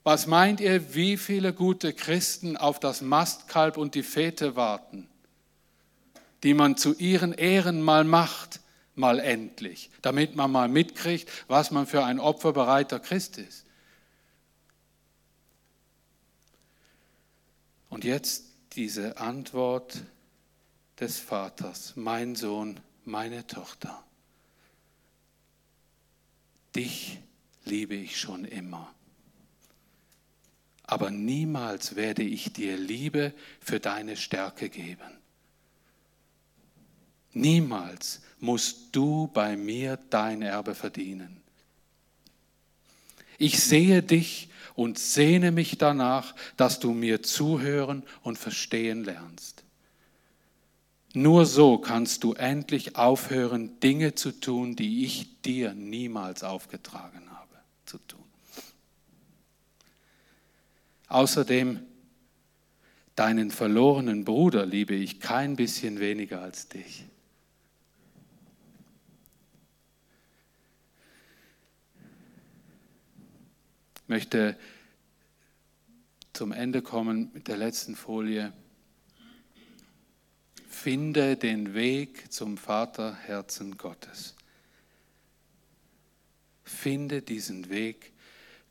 Was 0.09 0.25
meint 0.25 0.59
ihr, 0.59 0.95
wie 0.95 1.17
viele 1.17 1.53
gute 1.53 1.93
Christen 1.93 2.57
auf 2.57 2.79
das 2.79 3.01
Mastkalb 3.01 3.77
und 3.77 3.93
die 3.93 4.01
Fete 4.01 4.55
warten, 4.55 5.07
die 6.41 6.55
man 6.55 6.77
zu 6.77 6.95
ihren 6.95 7.31
Ehren 7.31 7.83
mal 7.83 8.03
macht? 8.03 8.59
mal 8.95 9.19
endlich, 9.19 9.91
damit 10.01 10.35
man 10.35 10.51
mal 10.51 10.67
mitkriegt, 10.67 11.29
was 11.47 11.69
man 11.69 11.85
für 11.85 12.03
ein 12.03 12.19
opferbereiter 12.19 12.99
Christ 12.99 13.37
ist. 13.37 13.65
Und 17.89 18.03
jetzt 18.03 18.45
diese 18.73 19.17
Antwort 19.17 20.01
des 20.99 21.19
Vaters, 21.19 21.93
mein 21.95 22.35
Sohn, 22.35 22.79
meine 23.05 23.45
Tochter. 23.45 24.03
Dich 26.75 27.19
liebe 27.63 27.93
ich 27.93 28.19
schon 28.19 28.43
immer. 28.43 28.91
Aber 30.89 31.11
niemals 31.11 31.95
werde 31.95 32.23
ich 32.23 32.51
dir 32.51 32.75
Liebe 32.75 33.31
für 33.61 33.79
deine 33.79 34.17
Stärke 34.17 34.69
geben. 34.69 35.19
Niemals 37.31 38.21
musst 38.39 38.95
du 38.95 39.27
bei 39.27 39.55
mir 39.55 39.99
dein 40.09 40.41
Erbe 40.41 40.73
verdienen. 40.73 41.43
Ich 43.37 43.63
sehe 43.63 44.01
dich 44.01 44.49
und 44.73 44.97
sehne 44.97 45.51
mich 45.51 45.77
danach, 45.77 46.33
dass 46.57 46.79
du 46.79 46.91
mir 46.91 47.21
zuhören 47.21 48.01
und 48.23 48.39
verstehen 48.39 49.03
lernst. 49.03 49.63
Nur 51.13 51.45
so 51.45 51.77
kannst 51.77 52.23
du 52.23 52.33
endlich 52.33 52.95
aufhören, 52.95 53.79
Dinge 53.79 54.15
zu 54.15 54.31
tun, 54.31 54.75
die 54.75 55.05
ich 55.05 55.39
dir 55.43 55.75
niemals 55.75 56.43
aufgetragen 56.43 57.29
habe 57.29 57.57
zu 57.85 57.99
tun. 57.99 58.18
Außerdem, 61.09 61.81
deinen 63.15 63.51
verlorenen 63.51 64.23
Bruder 64.23 64.65
liebe 64.65 64.95
ich 64.95 65.19
kein 65.19 65.55
bisschen 65.55 65.99
weniger 65.99 66.41
als 66.41 66.69
dich. 66.69 67.05
möchte 74.09 74.57
zum 76.33 76.51
Ende 76.51 76.81
kommen 76.81 77.29
mit 77.33 77.47
der 77.47 77.57
letzten 77.57 77.95
Folie. 77.95 78.51
Finde 80.67 81.37
den 81.37 81.73
Weg 81.75 82.31
zum 82.31 82.57
Vaterherzen 82.57 83.77
Gottes. 83.77 84.35
Finde 86.63 87.21
diesen 87.21 87.69
Weg 87.69 88.13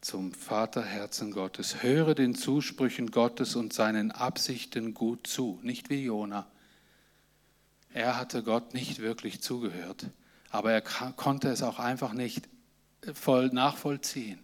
zum 0.09 0.33
Vaterherzen 0.33 1.33
Gottes. 1.33 1.83
Höre 1.83 2.15
den 2.15 2.35
Zusprüchen 2.35 3.11
Gottes 3.11 3.57
und 3.57 3.75
seinen 3.75 4.11
Absichten 4.11 4.95
gut 4.95 5.27
zu, 5.27 5.61
nicht 5.63 5.91
wie 5.91 6.03
Jona. 6.05 6.47
Er 7.93 8.17
hatte 8.17 8.43
Gott 8.43 8.73
nicht 8.73 9.01
wirklich 9.01 9.43
zugehört, 9.43 10.07
aber 10.49 10.73
er 10.73 10.81
konnte 10.81 11.51
es 11.51 11.63
auch 11.63 11.79
einfach 11.79 12.15
nicht 12.15 12.49
voll 13.13 13.49
nachvollziehen. 13.49 14.39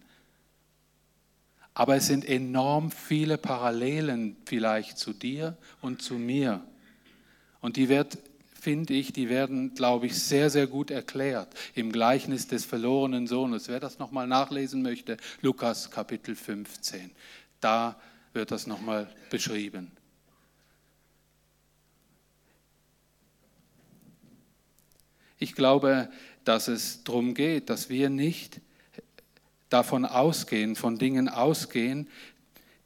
Aber 1.72 1.96
es 1.96 2.08
sind 2.08 2.26
enorm 2.26 2.90
viele 2.90 3.38
Parallelen 3.38 4.36
vielleicht 4.44 4.98
zu 4.98 5.14
dir 5.14 5.56
und 5.80 6.02
zu 6.02 6.16
mir. 6.16 6.62
Und 7.62 7.76
die 7.76 7.88
wird 7.88 8.18
finde 8.64 8.94
ich, 8.94 9.12
die 9.12 9.28
werden, 9.28 9.74
glaube 9.74 10.06
ich, 10.06 10.18
sehr, 10.18 10.48
sehr 10.48 10.66
gut 10.66 10.90
erklärt 10.90 11.52
im 11.74 11.92
Gleichnis 11.92 12.48
des 12.48 12.64
verlorenen 12.64 13.26
Sohnes. 13.26 13.68
Wer 13.68 13.78
das 13.78 13.98
nochmal 13.98 14.26
nachlesen 14.26 14.80
möchte, 14.80 15.18
Lukas 15.42 15.90
Kapitel 15.90 16.34
15. 16.34 17.10
Da 17.60 18.00
wird 18.32 18.50
das 18.50 18.66
nochmal 18.66 19.06
beschrieben. 19.28 19.92
Ich 25.38 25.54
glaube, 25.54 26.08
dass 26.44 26.68
es 26.68 27.04
darum 27.04 27.34
geht, 27.34 27.68
dass 27.68 27.90
wir 27.90 28.08
nicht 28.08 28.62
davon 29.68 30.06
ausgehen, 30.06 30.74
von 30.74 30.96
Dingen 30.96 31.28
ausgehen, 31.28 32.08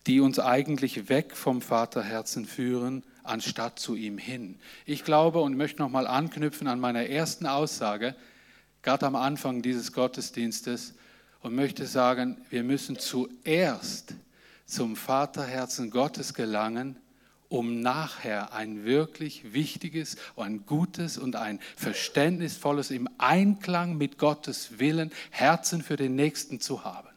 die 0.08 0.18
uns 0.18 0.40
eigentlich 0.40 1.08
weg 1.08 1.36
vom 1.36 1.62
Vaterherzen 1.62 2.46
führen, 2.46 3.04
anstatt 3.28 3.78
zu 3.78 3.94
ihm 3.94 4.18
hin. 4.18 4.58
Ich 4.86 5.04
glaube 5.04 5.40
und 5.40 5.56
möchte 5.56 5.82
nochmal 5.82 6.06
anknüpfen 6.06 6.66
an 6.66 6.80
meiner 6.80 7.06
ersten 7.06 7.46
Aussage, 7.46 8.14
gerade 8.82 9.06
am 9.06 9.16
Anfang 9.16 9.62
dieses 9.62 9.92
Gottesdienstes, 9.92 10.94
und 11.40 11.54
möchte 11.54 11.86
sagen, 11.86 12.36
wir 12.50 12.64
müssen 12.64 12.98
zuerst 12.98 14.14
zum 14.66 14.96
Vaterherzen 14.96 15.90
Gottes 15.90 16.34
gelangen, 16.34 16.96
um 17.48 17.80
nachher 17.80 18.52
ein 18.52 18.84
wirklich 18.84 19.52
wichtiges, 19.54 20.16
ein 20.36 20.66
gutes 20.66 21.16
und 21.16 21.36
ein 21.36 21.60
verständnisvolles, 21.76 22.90
im 22.90 23.08
Einklang 23.18 23.96
mit 23.96 24.18
Gottes 24.18 24.78
Willen 24.78 25.10
Herzen 25.30 25.82
für 25.82 25.96
den 25.96 26.14
Nächsten 26.14 26.60
zu 26.60 26.84
haben. 26.84 27.08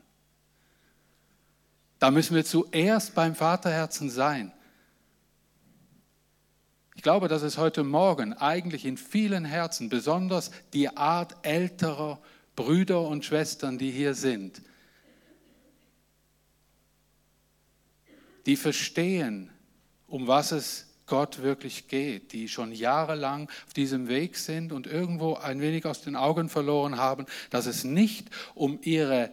Da 1.99 2.11
müssen 2.11 2.35
wir 2.35 2.45
zuerst 2.45 3.13
beim 3.13 3.35
Vaterherzen 3.35 4.09
sein. 4.09 4.53
Ich 6.95 7.03
glaube, 7.03 7.27
dass 7.27 7.41
es 7.41 7.57
heute 7.57 7.83
Morgen 7.83 8.33
eigentlich 8.33 8.85
in 8.85 8.97
vielen 8.97 9.45
Herzen, 9.45 9.89
besonders 9.89 10.51
die 10.73 10.95
Art 10.95 11.35
älterer 11.43 12.21
Brüder 12.55 13.01
und 13.01 13.25
Schwestern, 13.25 13.77
die 13.77 13.91
hier 13.91 14.13
sind, 14.13 14.61
die 18.45 18.55
verstehen, 18.55 19.51
um 20.07 20.27
was 20.27 20.51
es 20.51 20.87
Gott 21.05 21.41
wirklich 21.41 21.87
geht, 21.87 22.33
die 22.33 22.47
schon 22.47 22.71
jahrelang 22.71 23.49
auf 23.67 23.73
diesem 23.73 24.07
Weg 24.07 24.37
sind 24.37 24.71
und 24.71 24.87
irgendwo 24.87 25.35
ein 25.35 25.61
wenig 25.61 25.85
aus 25.85 26.01
den 26.01 26.15
Augen 26.15 26.49
verloren 26.49 26.97
haben, 26.97 27.25
dass 27.49 27.65
es 27.65 27.83
nicht 27.83 28.29
um 28.55 28.79
ihre 28.81 29.31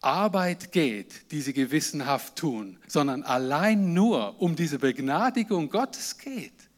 Arbeit 0.00 0.72
geht, 0.72 1.30
die 1.30 1.40
sie 1.40 1.52
gewissenhaft 1.52 2.36
tun, 2.36 2.78
sondern 2.86 3.22
allein 3.22 3.92
nur 3.92 4.40
um 4.40 4.56
diese 4.56 4.78
Begnadigung 4.78 5.68
Gottes 5.68 6.18
geht. 6.18 6.69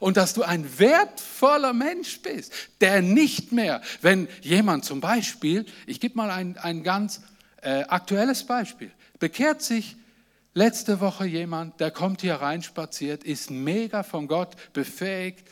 Und 0.00 0.16
dass 0.16 0.34
du 0.34 0.42
ein 0.42 0.78
wertvoller 0.78 1.72
Mensch 1.72 2.20
bist, 2.20 2.52
der 2.80 3.02
nicht 3.02 3.52
mehr, 3.52 3.80
wenn 4.02 4.28
jemand 4.42 4.84
zum 4.84 5.00
Beispiel, 5.00 5.66
ich 5.86 6.00
gebe 6.00 6.16
mal 6.16 6.30
ein, 6.30 6.58
ein 6.58 6.82
ganz 6.82 7.22
äh, 7.62 7.82
aktuelles 7.84 8.44
Beispiel, 8.44 8.90
bekehrt 9.18 9.62
sich 9.62 9.96
letzte 10.54 11.00
Woche 11.00 11.26
jemand, 11.26 11.80
der 11.80 11.90
kommt 11.90 12.20
hier 12.20 12.36
reinspaziert, 12.36 13.24
ist 13.24 13.50
mega 13.50 14.02
von 14.02 14.26
Gott 14.26 14.56
befähigt, 14.72 15.46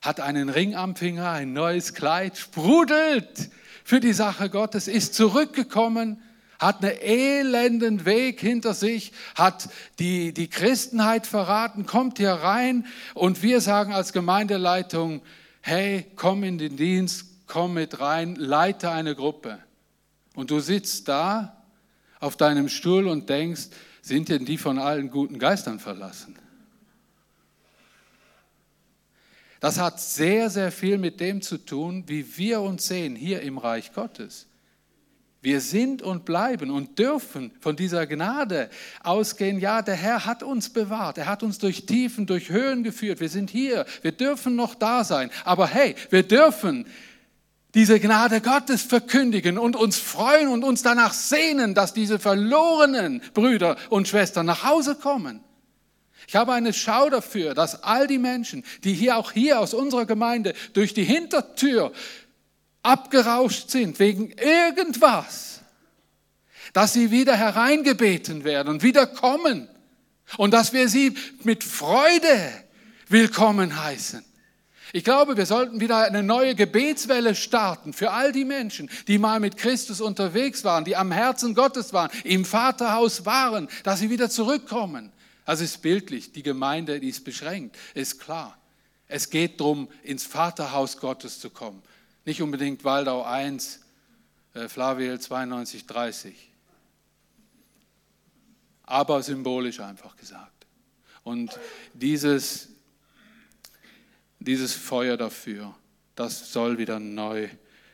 hat 0.00 0.20
einen 0.20 0.48
Ring 0.48 0.74
am 0.74 0.96
Finger, 0.96 1.30
ein 1.30 1.52
neues 1.52 1.94
Kleid, 1.94 2.36
sprudelt 2.36 3.50
für 3.84 4.00
die 4.00 4.12
Sache 4.12 4.50
Gottes, 4.50 4.88
ist 4.88 5.14
zurückgekommen, 5.14 6.20
hat 6.62 6.84
einen 6.84 6.96
elenden 7.00 8.04
Weg 8.04 8.40
hinter 8.40 8.72
sich, 8.72 9.12
hat 9.34 9.68
die, 9.98 10.32
die 10.32 10.48
Christenheit 10.48 11.26
verraten, 11.26 11.86
kommt 11.86 12.18
hier 12.18 12.30
rein 12.30 12.86
und 13.14 13.42
wir 13.42 13.60
sagen 13.60 13.92
als 13.92 14.12
Gemeindeleitung, 14.12 15.22
hey, 15.60 16.06
komm 16.14 16.44
in 16.44 16.58
den 16.58 16.76
Dienst, 16.76 17.26
komm 17.48 17.74
mit 17.74 17.98
rein, 17.98 18.36
leite 18.36 18.92
eine 18.92 19.16
Gruppe. 19.16 19.58
Und 20.36 20.52
du 20.52 20.60
sitzt 20.60 21.08
da 21.08 21.64
auf 22.20 22.36
deinem 22.36 22.68
Stuhl 22.68 23.08
und 23.08 23.28
denkst, 23.28 23.68
sind 24.00 24.28
denn 24.28 24.44
die 24.44 24.56
von 24.56 24.78
allen 24.78 25.10
guten 25.10 25.40
Geistern 25.40 25.80
verlassen? 25.80 26.36
Das 29.58 29.80
hat 29.80 30.00
sehr, 30.00 30.48
sehr 30.48 30.70
viel 30.70 30.96
mit 30.98 31.18
dem 31.18 31.42
zu 31.42 31.58
tun, 31.58 32.04
wie 32.06 32.36
wir 32.36 32.60
uns 32.60 32.86
sehen 32.86 33.16
hier 33.16 33.42
im 33.42 33.58
Reich 33.58 33.92
Gottes. 33.92 34.46
Wir 35.42 35.60
sind 35.60 36.02
und 36.02 36.24
bleiben 36.24 36.70
und 36.70 37.00
dürfen 37.00 37.50
von 37.58 37.74
dieser 37.74 38.06
Gnade 38.06 38.70
ausgehen. 39.02 39.58
Ja, 39.58 39.82
der 39.82 39.96
Herr 39.96 40.24
hat 40.24 40.44
uns 40.44 40.70
bewahrt. 40.70 41.18
Er 41.18 41.26
hat 41.26 41.42
uns 41.42 41.58
durch 41.58 41.84
Tiefen, 41.84 42.26
durch 42.26 42.50
Höhen 42.50 42.84
geführt. 42.84 43.18
Wir 43.18 43.28
sind 43.28 43.50
hier. 43.50 43.84
Wir 44.02 44.12
dürfen 44.12 44.54
noch 44.54 44.76
da 44.76 45.02
sein. 45.02 45.30
Aber 45.44 45.66
hey, 45.66 45.96
wir 46.10 46.22
dürfen 46.22 46.86
diese 47.74 47.98
Gnade 47.98 48.40
Gottes 48.40 48.82
verkündigen 48.82 49.58
und 49.58 49.74
uns 49.74 49.98
freuen 49.98 50.46
und 50.46 50.62
uns 50.62 50.82
danach 50.82 51.12
sehnen, 51.12 51.74
dass 51.74 51.92
diese 51.92 52.20
verlorenen 52.20 53.20
Brüder 53.34 53.76
und 53.90 54.06
Schwestern 54.06 54.46
nach 54.46 54.62
Hause 54.62 54.94
kommen. 54.94 55.40
Ich 56.28 56.36
habe 56.36 56.52
eine 56.52 56.72
Schau 56.72 57.10
dafür, 57.10 57.54
dass 57.54 57.82
all 57.82 58.06
die 58.06 58.18
Menschen, 58.18 58.64
die 58.84 58.94
hier 58.94 59.16
auch 59.16 59.32
hier 59.32 59.58
aus 59.58 59.74
unserer 59.74 60.06
Gemeinde 60.06 60.54
durch 60.72 60.94
die 60.94 61.04
Hintertür 61.04 61.92
abgerauscht 62.82 63.70
sind 63.70 63.98
wegen 63.98 64.30
irgendwas, 64.32 65.60
dass 66.72 66.92
sie 66.92 67.10
wieder 67.10 67.36
hereingebeten 67.36 68.44
werden 68.44 68.68
und 68.68 68.82
wieder 68.82 69.06
kommen 69.06 69.68
und 70.36 70.52
dass 70.52 70.72
wir 70.72 70.88
sie 70.88 71.14
mit 71.42 71.64
Freude 71.64 72.52
willkommen 73.08 73.82
heißen. 73.82 74.24
Ich 74.94 75.04
glaube, 75.04 75.38
wir 75.38 75.46
sollten 75.46 75.80
wieder 75.80 75.98
eine 75.98 76.22
neue 76.22 76.54
Gebetswelle 76.54 77.34
starten 77.34 77.94
für 77.94 78.10
all 78.10 78.30
die 78.30 78.44
Menschen, 78.44 78.90
die 79.08 79.16
mal 79.16 79.40
mit 79.40 79.56
Christus 79.56 80.02
unterwegs 80.02 80.64
waren, 80.64 80.84
die 80.84 80.96
am 80.96 81.10
Herzen 81.12 81.54
Gottes 81.54 81.94
waren, 81.94 82.10
im 82.24 82.44
Vaterhaus 82.44 83.24
waren, 83.24 83.68
dass 83.84 84.00
sie 84.00 84.10
wieder 84.10 84.28
zurückkommen. 84.28 85.10
Das 85.46 85.62
ist 85.62 85.80
bildlich, 85.80 86.32
die 86.32 86.42
Gemeinde, 86.42 87.00
die 87.00 87.08
ist 87.08 87.24
beschränkt, 87.24 87.76
ist 87.94 88.20
klar. 88.20 88.58
Es 89.08 89.30
geht 89.30 89.60
darum, 89.60 89.88
ins 90.02 90.24
Vaterhaus 90.24 90.98
Gottes 90.98 91.40
zu 91.40 91.50
kommen. 91.50 91.82
Nicht 92.24 92.42
unbedingt 92.42 92.84
Waldau 92.84 93.22
1, 93.24 93.80
äh, 94.54 94.68
Flaviel 94.68 95.18
92, 95.18 95.86
30. 95.86 96.50
Aber 98.84 99.22
symbolisch 99.22 99.80
einfach 99.80 100.16
gesagt. 100.16 100.66
Und 101.24 101.58
dieses 101.94 102.72
dieses 104.44 104.74
Feuer 104.74 105.16
dafür, 105.16 105.74
das 106.14 106.52
soll 106.52 106.78
wieder 106.78 106.98
neu 106.98 107.48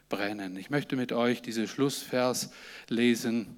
brennen. 0.08 0.56
Ich 0.56 0.70
möchte 0.70 0.96
mit 0.96 1.12
euch 1.12 1.42
diese 1.42 1.68
Schlussvers 1.68 2.50
lesen 2.88 3.56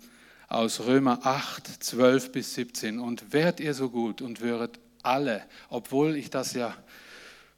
aus 0.49 0.81
Römer 0.81 1.21
8, 1.25 1.85
12 1.85 2.33
bis 2.33 2.55
17. 2.55 2.99
Und 2.99 3.33
wärt 3.33 3.61
ihr 3.61 3.75
so 3.75 3.91
gut 3.91 4.21
und 4.21 4.41
wäret 4.41 4.79
alle, 5.03 5.45
obwohl 5.69 6.17
ich 6.17 6.31
das 6.31 6.55
ja 6.55 6.77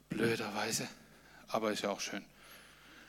blöderweise, 0.09 0.87
aber 1.47 1.71
ist 1.71 1.81
ja 1.81 1.89
auch 1.89 1.99
schön, 1.99 2.23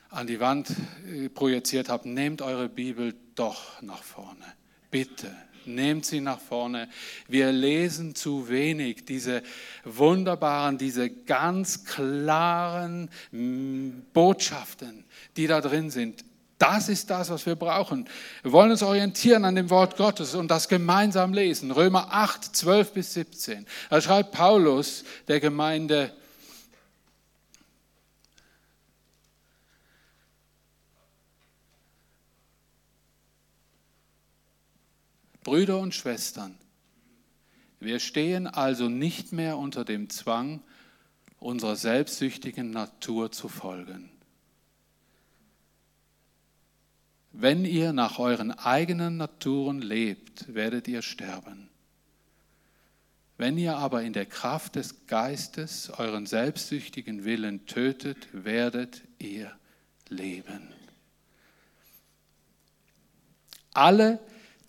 an 0.09 0.27
die 0.27 0.39
Wand 0.39 0.69
äh, 1.07 1.29
projiziert 1.29 1.89
habe, 1.89 2.09
nehmt 2.09 2.41
eure 2.41 2.69
Bibel 2.69 3.13
doch 3.35 3.81
nach 3.81 4.03
vorne. 4.03 4.45
Bitte, 4.91 5.31
nehmt 5.65 6.05
sie 6.05 6.21
nach 6.21 6.39
vorne. 6.39 6.89
Wir 7.27 7.51
lesen 7.51 8.15
zu 8.15 8.49
wenig 8.49 9.05
diese 9.05 9.43
wunderbaren, 9.83 10.77
diese 10.77 11.09
ganz 11.09 11.85
klaren 11.85 13.09
mm, 13.31 14.03
Botschaften, 14.13 15.05
die 15.37 15.47
da 15.47 15.61
drin 15.61 15.89
sind. 15.89 16.23
Das 16.57 16.87
ist 16.87 17.09
das, 17.09 17.29
was 17.29 17.45
wir 17.45 17.55
brauchen. 17.55 18.07
Wir 18.41 18.53
wollen 18.53 18.71
uns 18.71 18.81
orientieren 18.81 19.43
an 19.43 19.55
dem 19.55 19.69
Wort 19.69 19.97
Gottes 19.97 20.35
und 20.35 20.49
das 20.49 20.69
gemeinsam 20.69 21.33
lesen. 21.33 21.71
Römer 21.71 22.07
8, 22.11 22.55
12 22.55 22.93
bis 22.93 23.13
17. 23.13 23.65
Da 23.89 23.99
schreibt 23.99 24.31
Paulus 24.31 25.03
der 25.27 25.41
Gemeinde, 25.41 26.13
Brüder 35.45 35.79
und 35.79 35.93
Schwestern, 35.93 36.57
wir 37.79 37.99
stehen 37.99 38.47
also 38.47 38.89
nicht 38.89 39.31
mehr 39.31 39.57
unter 39.57 39.85
dem 39.85 40.09
Zwang, 40.09 40.63
unserer 41.39 41.75
selbstsüchtigen 41.75 42.71
Natur 42.71 43.31
zu 43.31 43.47
folgen. 43.47 44.09
Wenn 47.31 47.63
ihr 47.63 47.93
nach 47.93 48.17
euren 48.17 48.51
eigenen 48.51 49.17
Naturen 49.17 49.83
lebt, 49.83 50.51
werdet 50.51 50.87
ihr 50.87 51.03
sterben. 51.03 51.69
Wenn 53.37 53.59
ihr 53.59 53.77
aber 53.77 54.01
in 54.01 54.13
der 54.13 54.25
Kraft 54.25 54.77
des 54.77 55.05
Geistes 55.05 55.91
euren 55.91 56.25
selbstsüchtigen 56.25 57.23
Willen 57.23 57.67
tötet, 57.67 58.29
werdet 58.31 59.03
ihr 59.19 59.51
leben. 60.09 60.73
Alle, 63.73 64.19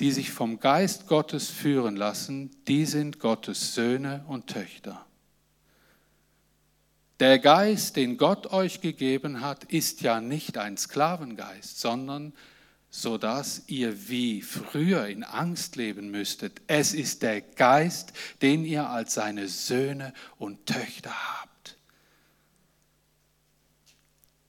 die 0.01 0.13
sich 0.13 0.31
vom 0.31 0.61
Geist 0.61 1.07
Gottes 1.07 1.49
führen 1.49 1.97
lassen, 1.97 2.51
die 2.69 2.85
sind 2.87 3.19
Gottes 3.19 3.75
Söhne 3.75 4.25
und 4.29 4.47
Töchter. 4.49 5.07
Der 7.19 7.39
Geist, 7.39 7.97
den 7.97 8.19
Gott 8.19 8.53
euch 8.53 8.83
gegeben 8.83 9.41
hat, 9.41 9.65
ist 9.65 10.03
ja 10.03 10.21
nicht 10.21 10.59
ein 10.59 10.77
Sklavengeist, 10.77 11.81
sondern 11.81 12.35
so 12.91 13.19
dass 13.19 13.65
ihr 13.67 14.09
wie 14.09 14.43
früher 14.43 15.07
in 15.07 15.25
Angst 15.25 15.77
leben 15.77 16.11
müsstet. 16.11 16.63
Es 16.67 16.95
ist 16.95 17.23
der 17.23 17.41
Geist, 17.41 18.13
den 18.43 18.65
ihr 18.65 18.89
als 18.89 19.15
seine 19.15 19.49
Söhne 19.49 20.13
und 20.39 20.67
Töchter 20.67 21.11
habt. 21.11 21.79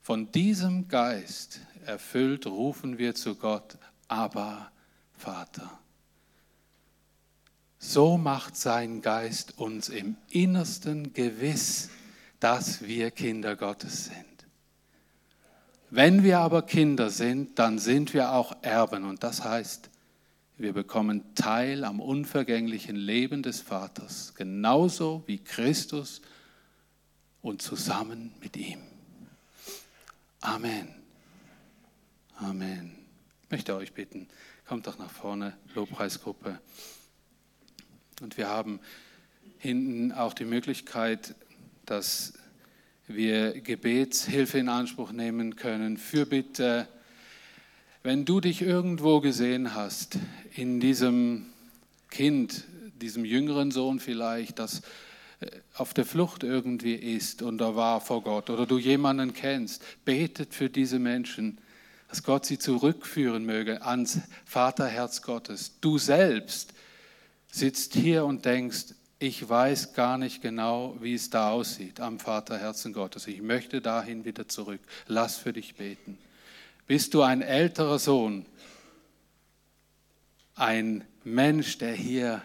Von 0.02 0.32
diesem 0.32 0.88
Geist 0.88 1.60
erfüllt 1.86 2.48
rufen 2.48 2.98
wir 2.98 3.16
zu 3.16 3.36
Gott, 3.36 3.78
aber 4.08 4.72
Vater. 5.18 5.80
So 7.80 8.18
macht 8.18 8.55
sein 8.55 9.01
Geist 9.01 9.57
uns 9.57 9.89
im 9.89 10.18
Innersten 10.30 11.13
gewiss, 11.13 11.89
dass 12.39 12.84
wir 12.84 13.11
Kinder 13.11 13.55
Gottes 13.55 14.05
sind. 14.05 14.26
Wenn 15.89 16.24
wir 16.24 16.39
aber 16.39 16.63
Kinder 16.63 17.09
sind, 17.09 17.57
dann 17.59 17.80
sind 17.80 18.13
wir 18.13 18.34
auch 18.34 18.55
Erben 18.61 19.05
und 19.05 19.24
das 19.24 19.43
heißt, 19.43 19.89
wir 20.57 20.74
bekommen 20.74 21.36
Teil 21.36 21.84
am 21.84 21.99
unvergänglichen 21.99 22.95
Leben 22.95 23.43
des 23.43 23.61
Vaters, 23.61 24.34
genauso 24.36 25.24
wie 25.28 25.38
Christus 25.38 26.22
und 27.41 27.61
zusammen 27.61 28.34
mit 28.41 28.57
ihm. 28.57 28.80
Amen. 30.41 30.89
Amen. 32.38 32.95
Ich 33.43 33.51
möchte 33.51 33.76
euch 33.76 33.93
bitten, 33.93 34.28
kommt 34.68 34.86
doch 34.86 34.97
nach 34.97 35.09
vorne, 35.09 35.55
Lobpreisgruppe. 35.76 36.59
Und 38.22 38.38
wir 38.38 38.49
haben 38.49 38.80
hinten 39.59 40.11
auch 40.11 40.34
die 40.34 40.45
Möglichkeit, 40.45 41.36
dass 41.86 42.34
wir 43.07 43.61
Gebetshilfe 43.61 44.57
in 44.57 44.68
Anspruch 44.68 45.13
nehmen 45.13 45.55
können, 45.55 45.97
Fürbitte. 45.97 46.88
Wenn 48.03 48.26
du 48.26 48.41
dich 48.41 48.61
irgendwo 48.61 49.22
gesehen 49.22 49.74
hast, 49.74 50.20
in 50.53 50.82
diesem 50.82 51.45
Kind, 52.09 52.65
diesem 52.99 53.24
jüngeren 53.24 53.72
Sohn 53.72 54.01
vielleicht, 54.01 54.59
das 54.59 54.82
äh, 55.39 55.47
auf 55.76 55.93
der 55.93 56.05
Flucht 56.05 56.43
irgendwie 56.43 56.95
ist 56.95 57.41
und 57.41 57.59
da 57.59 57.78
war 57.78 58.01
vor 58.01 58.22
Gott, 58.22 58.49
oder 58.49 58.65
du 58.65 58.78
jemanden 58.78 59.34
kennst, 59.34 59.82
betet 60.03 60.53
für 60.53 60.70
diese 60.70 60.99
Menschen, 60.99 61.59
dass 62.08 62.24
Gott 62.24 62.45
sie 62.45 62.58
zurückführen 62.58 63.45
möge 63.45 63.82
ans 63.82 64.20
Vaterherz 64.45 65.22
Gottes. 65.22 65.80
Du 65.82 65.97
selbst 65.97 66.74
sitzt 67.51 67.93
hier 67.93 68.26
und 68.26 68.45
denkst, 68.45 68.93
ich 69.20 69.47
weiß 69.47 69.93
gar 69.93 70.18
nicht 70.18 70.41
genau, 70.41 70.95
wie 71.01 71.16
es 71.16 71.30
da 71.30 71.49
aussieht 71.49 71.99
am 71.99 72.20
Vaterherzen 72.20 72.93
Gottes. 72.93 73.26
Ich 73.28 73.41
möchte 73.41 73.82
dahin 73.82 74.26
wieder 74.26 74.47
zurück. 74.47 74.80
Lass 75.08 75.38
für 75.38 75.53
dich 75.53 75.76
beten. 75.76 76.18
Bist 76.86 77.14
du 77.14 77.24
ein 77.24 77.41
älterer 77.41 77.99
Sohn, 77.99 78.45
ein 80.55 81.03
Mensch, 81.24 81.78
der 81.80 81.93
hier 81.93 82.41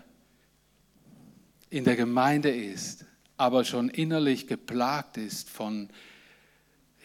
in 1.70 1.84
der 1.84 1.96
Gemeinde 1.96 2.50
ist, 2.50 3.04
aber 3.36 3.64
schon 3.64 3.88
innerlich 3.88 4.46
geplagt 4.46 5.16
ist 5.16 5.48
von 5.48 5.88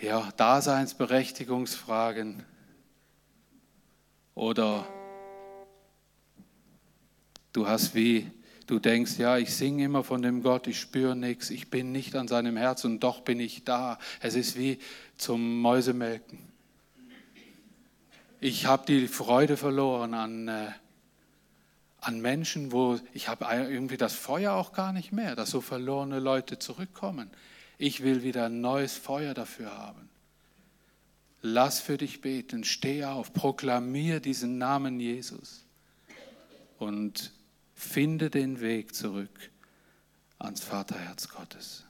ja, 0.01 0.29
Daseinsberechtigungsfragen 0.37 2.43
oder 4.35 4.87
du 7.53 7.67
hast 7.67 7.95
wie 7.95 8.31
Du 8.67 8.79
denkst, 8.79 9.17
ja, 9.17 9.37
ich 9.37 9.55
singe 9.55 9.85
immer 9.85 10.03
von 10.03 10.21
dem 10.21 10.43
Gott, 10.43 10.67
ich 10.67 10.77
spüre 10.77 11.15
nichts, 11.15 11.51
ich 11.51 11.69
bin 11.69 11.93
nicht 11.93 12.17
an 12.17 12.27
seinem 12.27 12.57
Herz 12.57 12.83
und 12.83 12.99
doch 12.99 13.21
bin 13.21 13.39
ich 13.39 13.63
da. 13.63 13.97
Es 14.19 14.35
ist 14.35 14.57
wie 14.57 14.79
zum 15.15 15.61
Mäusemelken. 15.61 16.39
Ich 18.41 18.65
habe 18.65 18.85
die 18.85 19.07
Freude 19.07 19.55
verloren 19.55 20.13
an, 20.13 20.49
äh, 20.49 20.67
an 22.01 22.19
Menschen, 22.19 22.73
wo 22.73 22.99
ich 23.13 23.29
habe 23.29 23.45
irgendwie 23.45 23.95
das 23.95 24.13
Feuer 24.13 24.51
auch 24.51 24.73
gar 24.73 24.91
nicht 24.91 25.13
mehr, 25.13 25.37
dass 25.37 25.49
so 25.49 25.61
verlorene 25.61 26.19
Leute 26.19 26.59
zurückkommen. 26.59 27.31
Ich 27.77 28.03
will 28.03 28.23
wieder 28.23 28.45
ein 28.45 28.61
neues 28.61 28.93
Feuer 28.93 29.33
dafür 29.33 29.77
haben. 29.77 30.09
Lass 31.41 31.79
für 31.79 31.97
dich 31.97 32.21
beten, 32.21 32.63
steh 32.63 33.05
auf, 33.05 33.33
proklamier 33.33 34.19
diesen 34.19 34.57
Namen 34.57 34.99
Jesus. 34.99 35.63
Und 36.79 37.31
Finde 37.77 38.31
den 38.31 38.59
Weg 38.59 38.95
zurück 38.95 39.51
ans 40.39 40.63
Vaterherz 40.63 41.29
Gottes. 41.29 41.83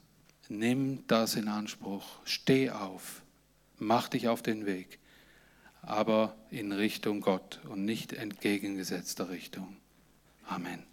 Nimm 0.50 1.08
das 1.08 1.36
in 1.36 1.48
Anspruch. 1.48 2.20
Steh 2.26 2.72
auf. 2.72 3.22
Mach 3.78 4.10
dich 4.10 4.28
auf 4.28 4.42
den 4.42 4.66
Weg. 4.66 5.00
Aber 5.82 6.36
in 6.52 6.74
Richtung 6.74 7.22
Gott 7.22 7.62
und 7.70 7.86
nicht 7.86 8.12
entgegengesetzter 8.12 9.30
Richtung. 9.30 9.78
Amen. 10.46 10.84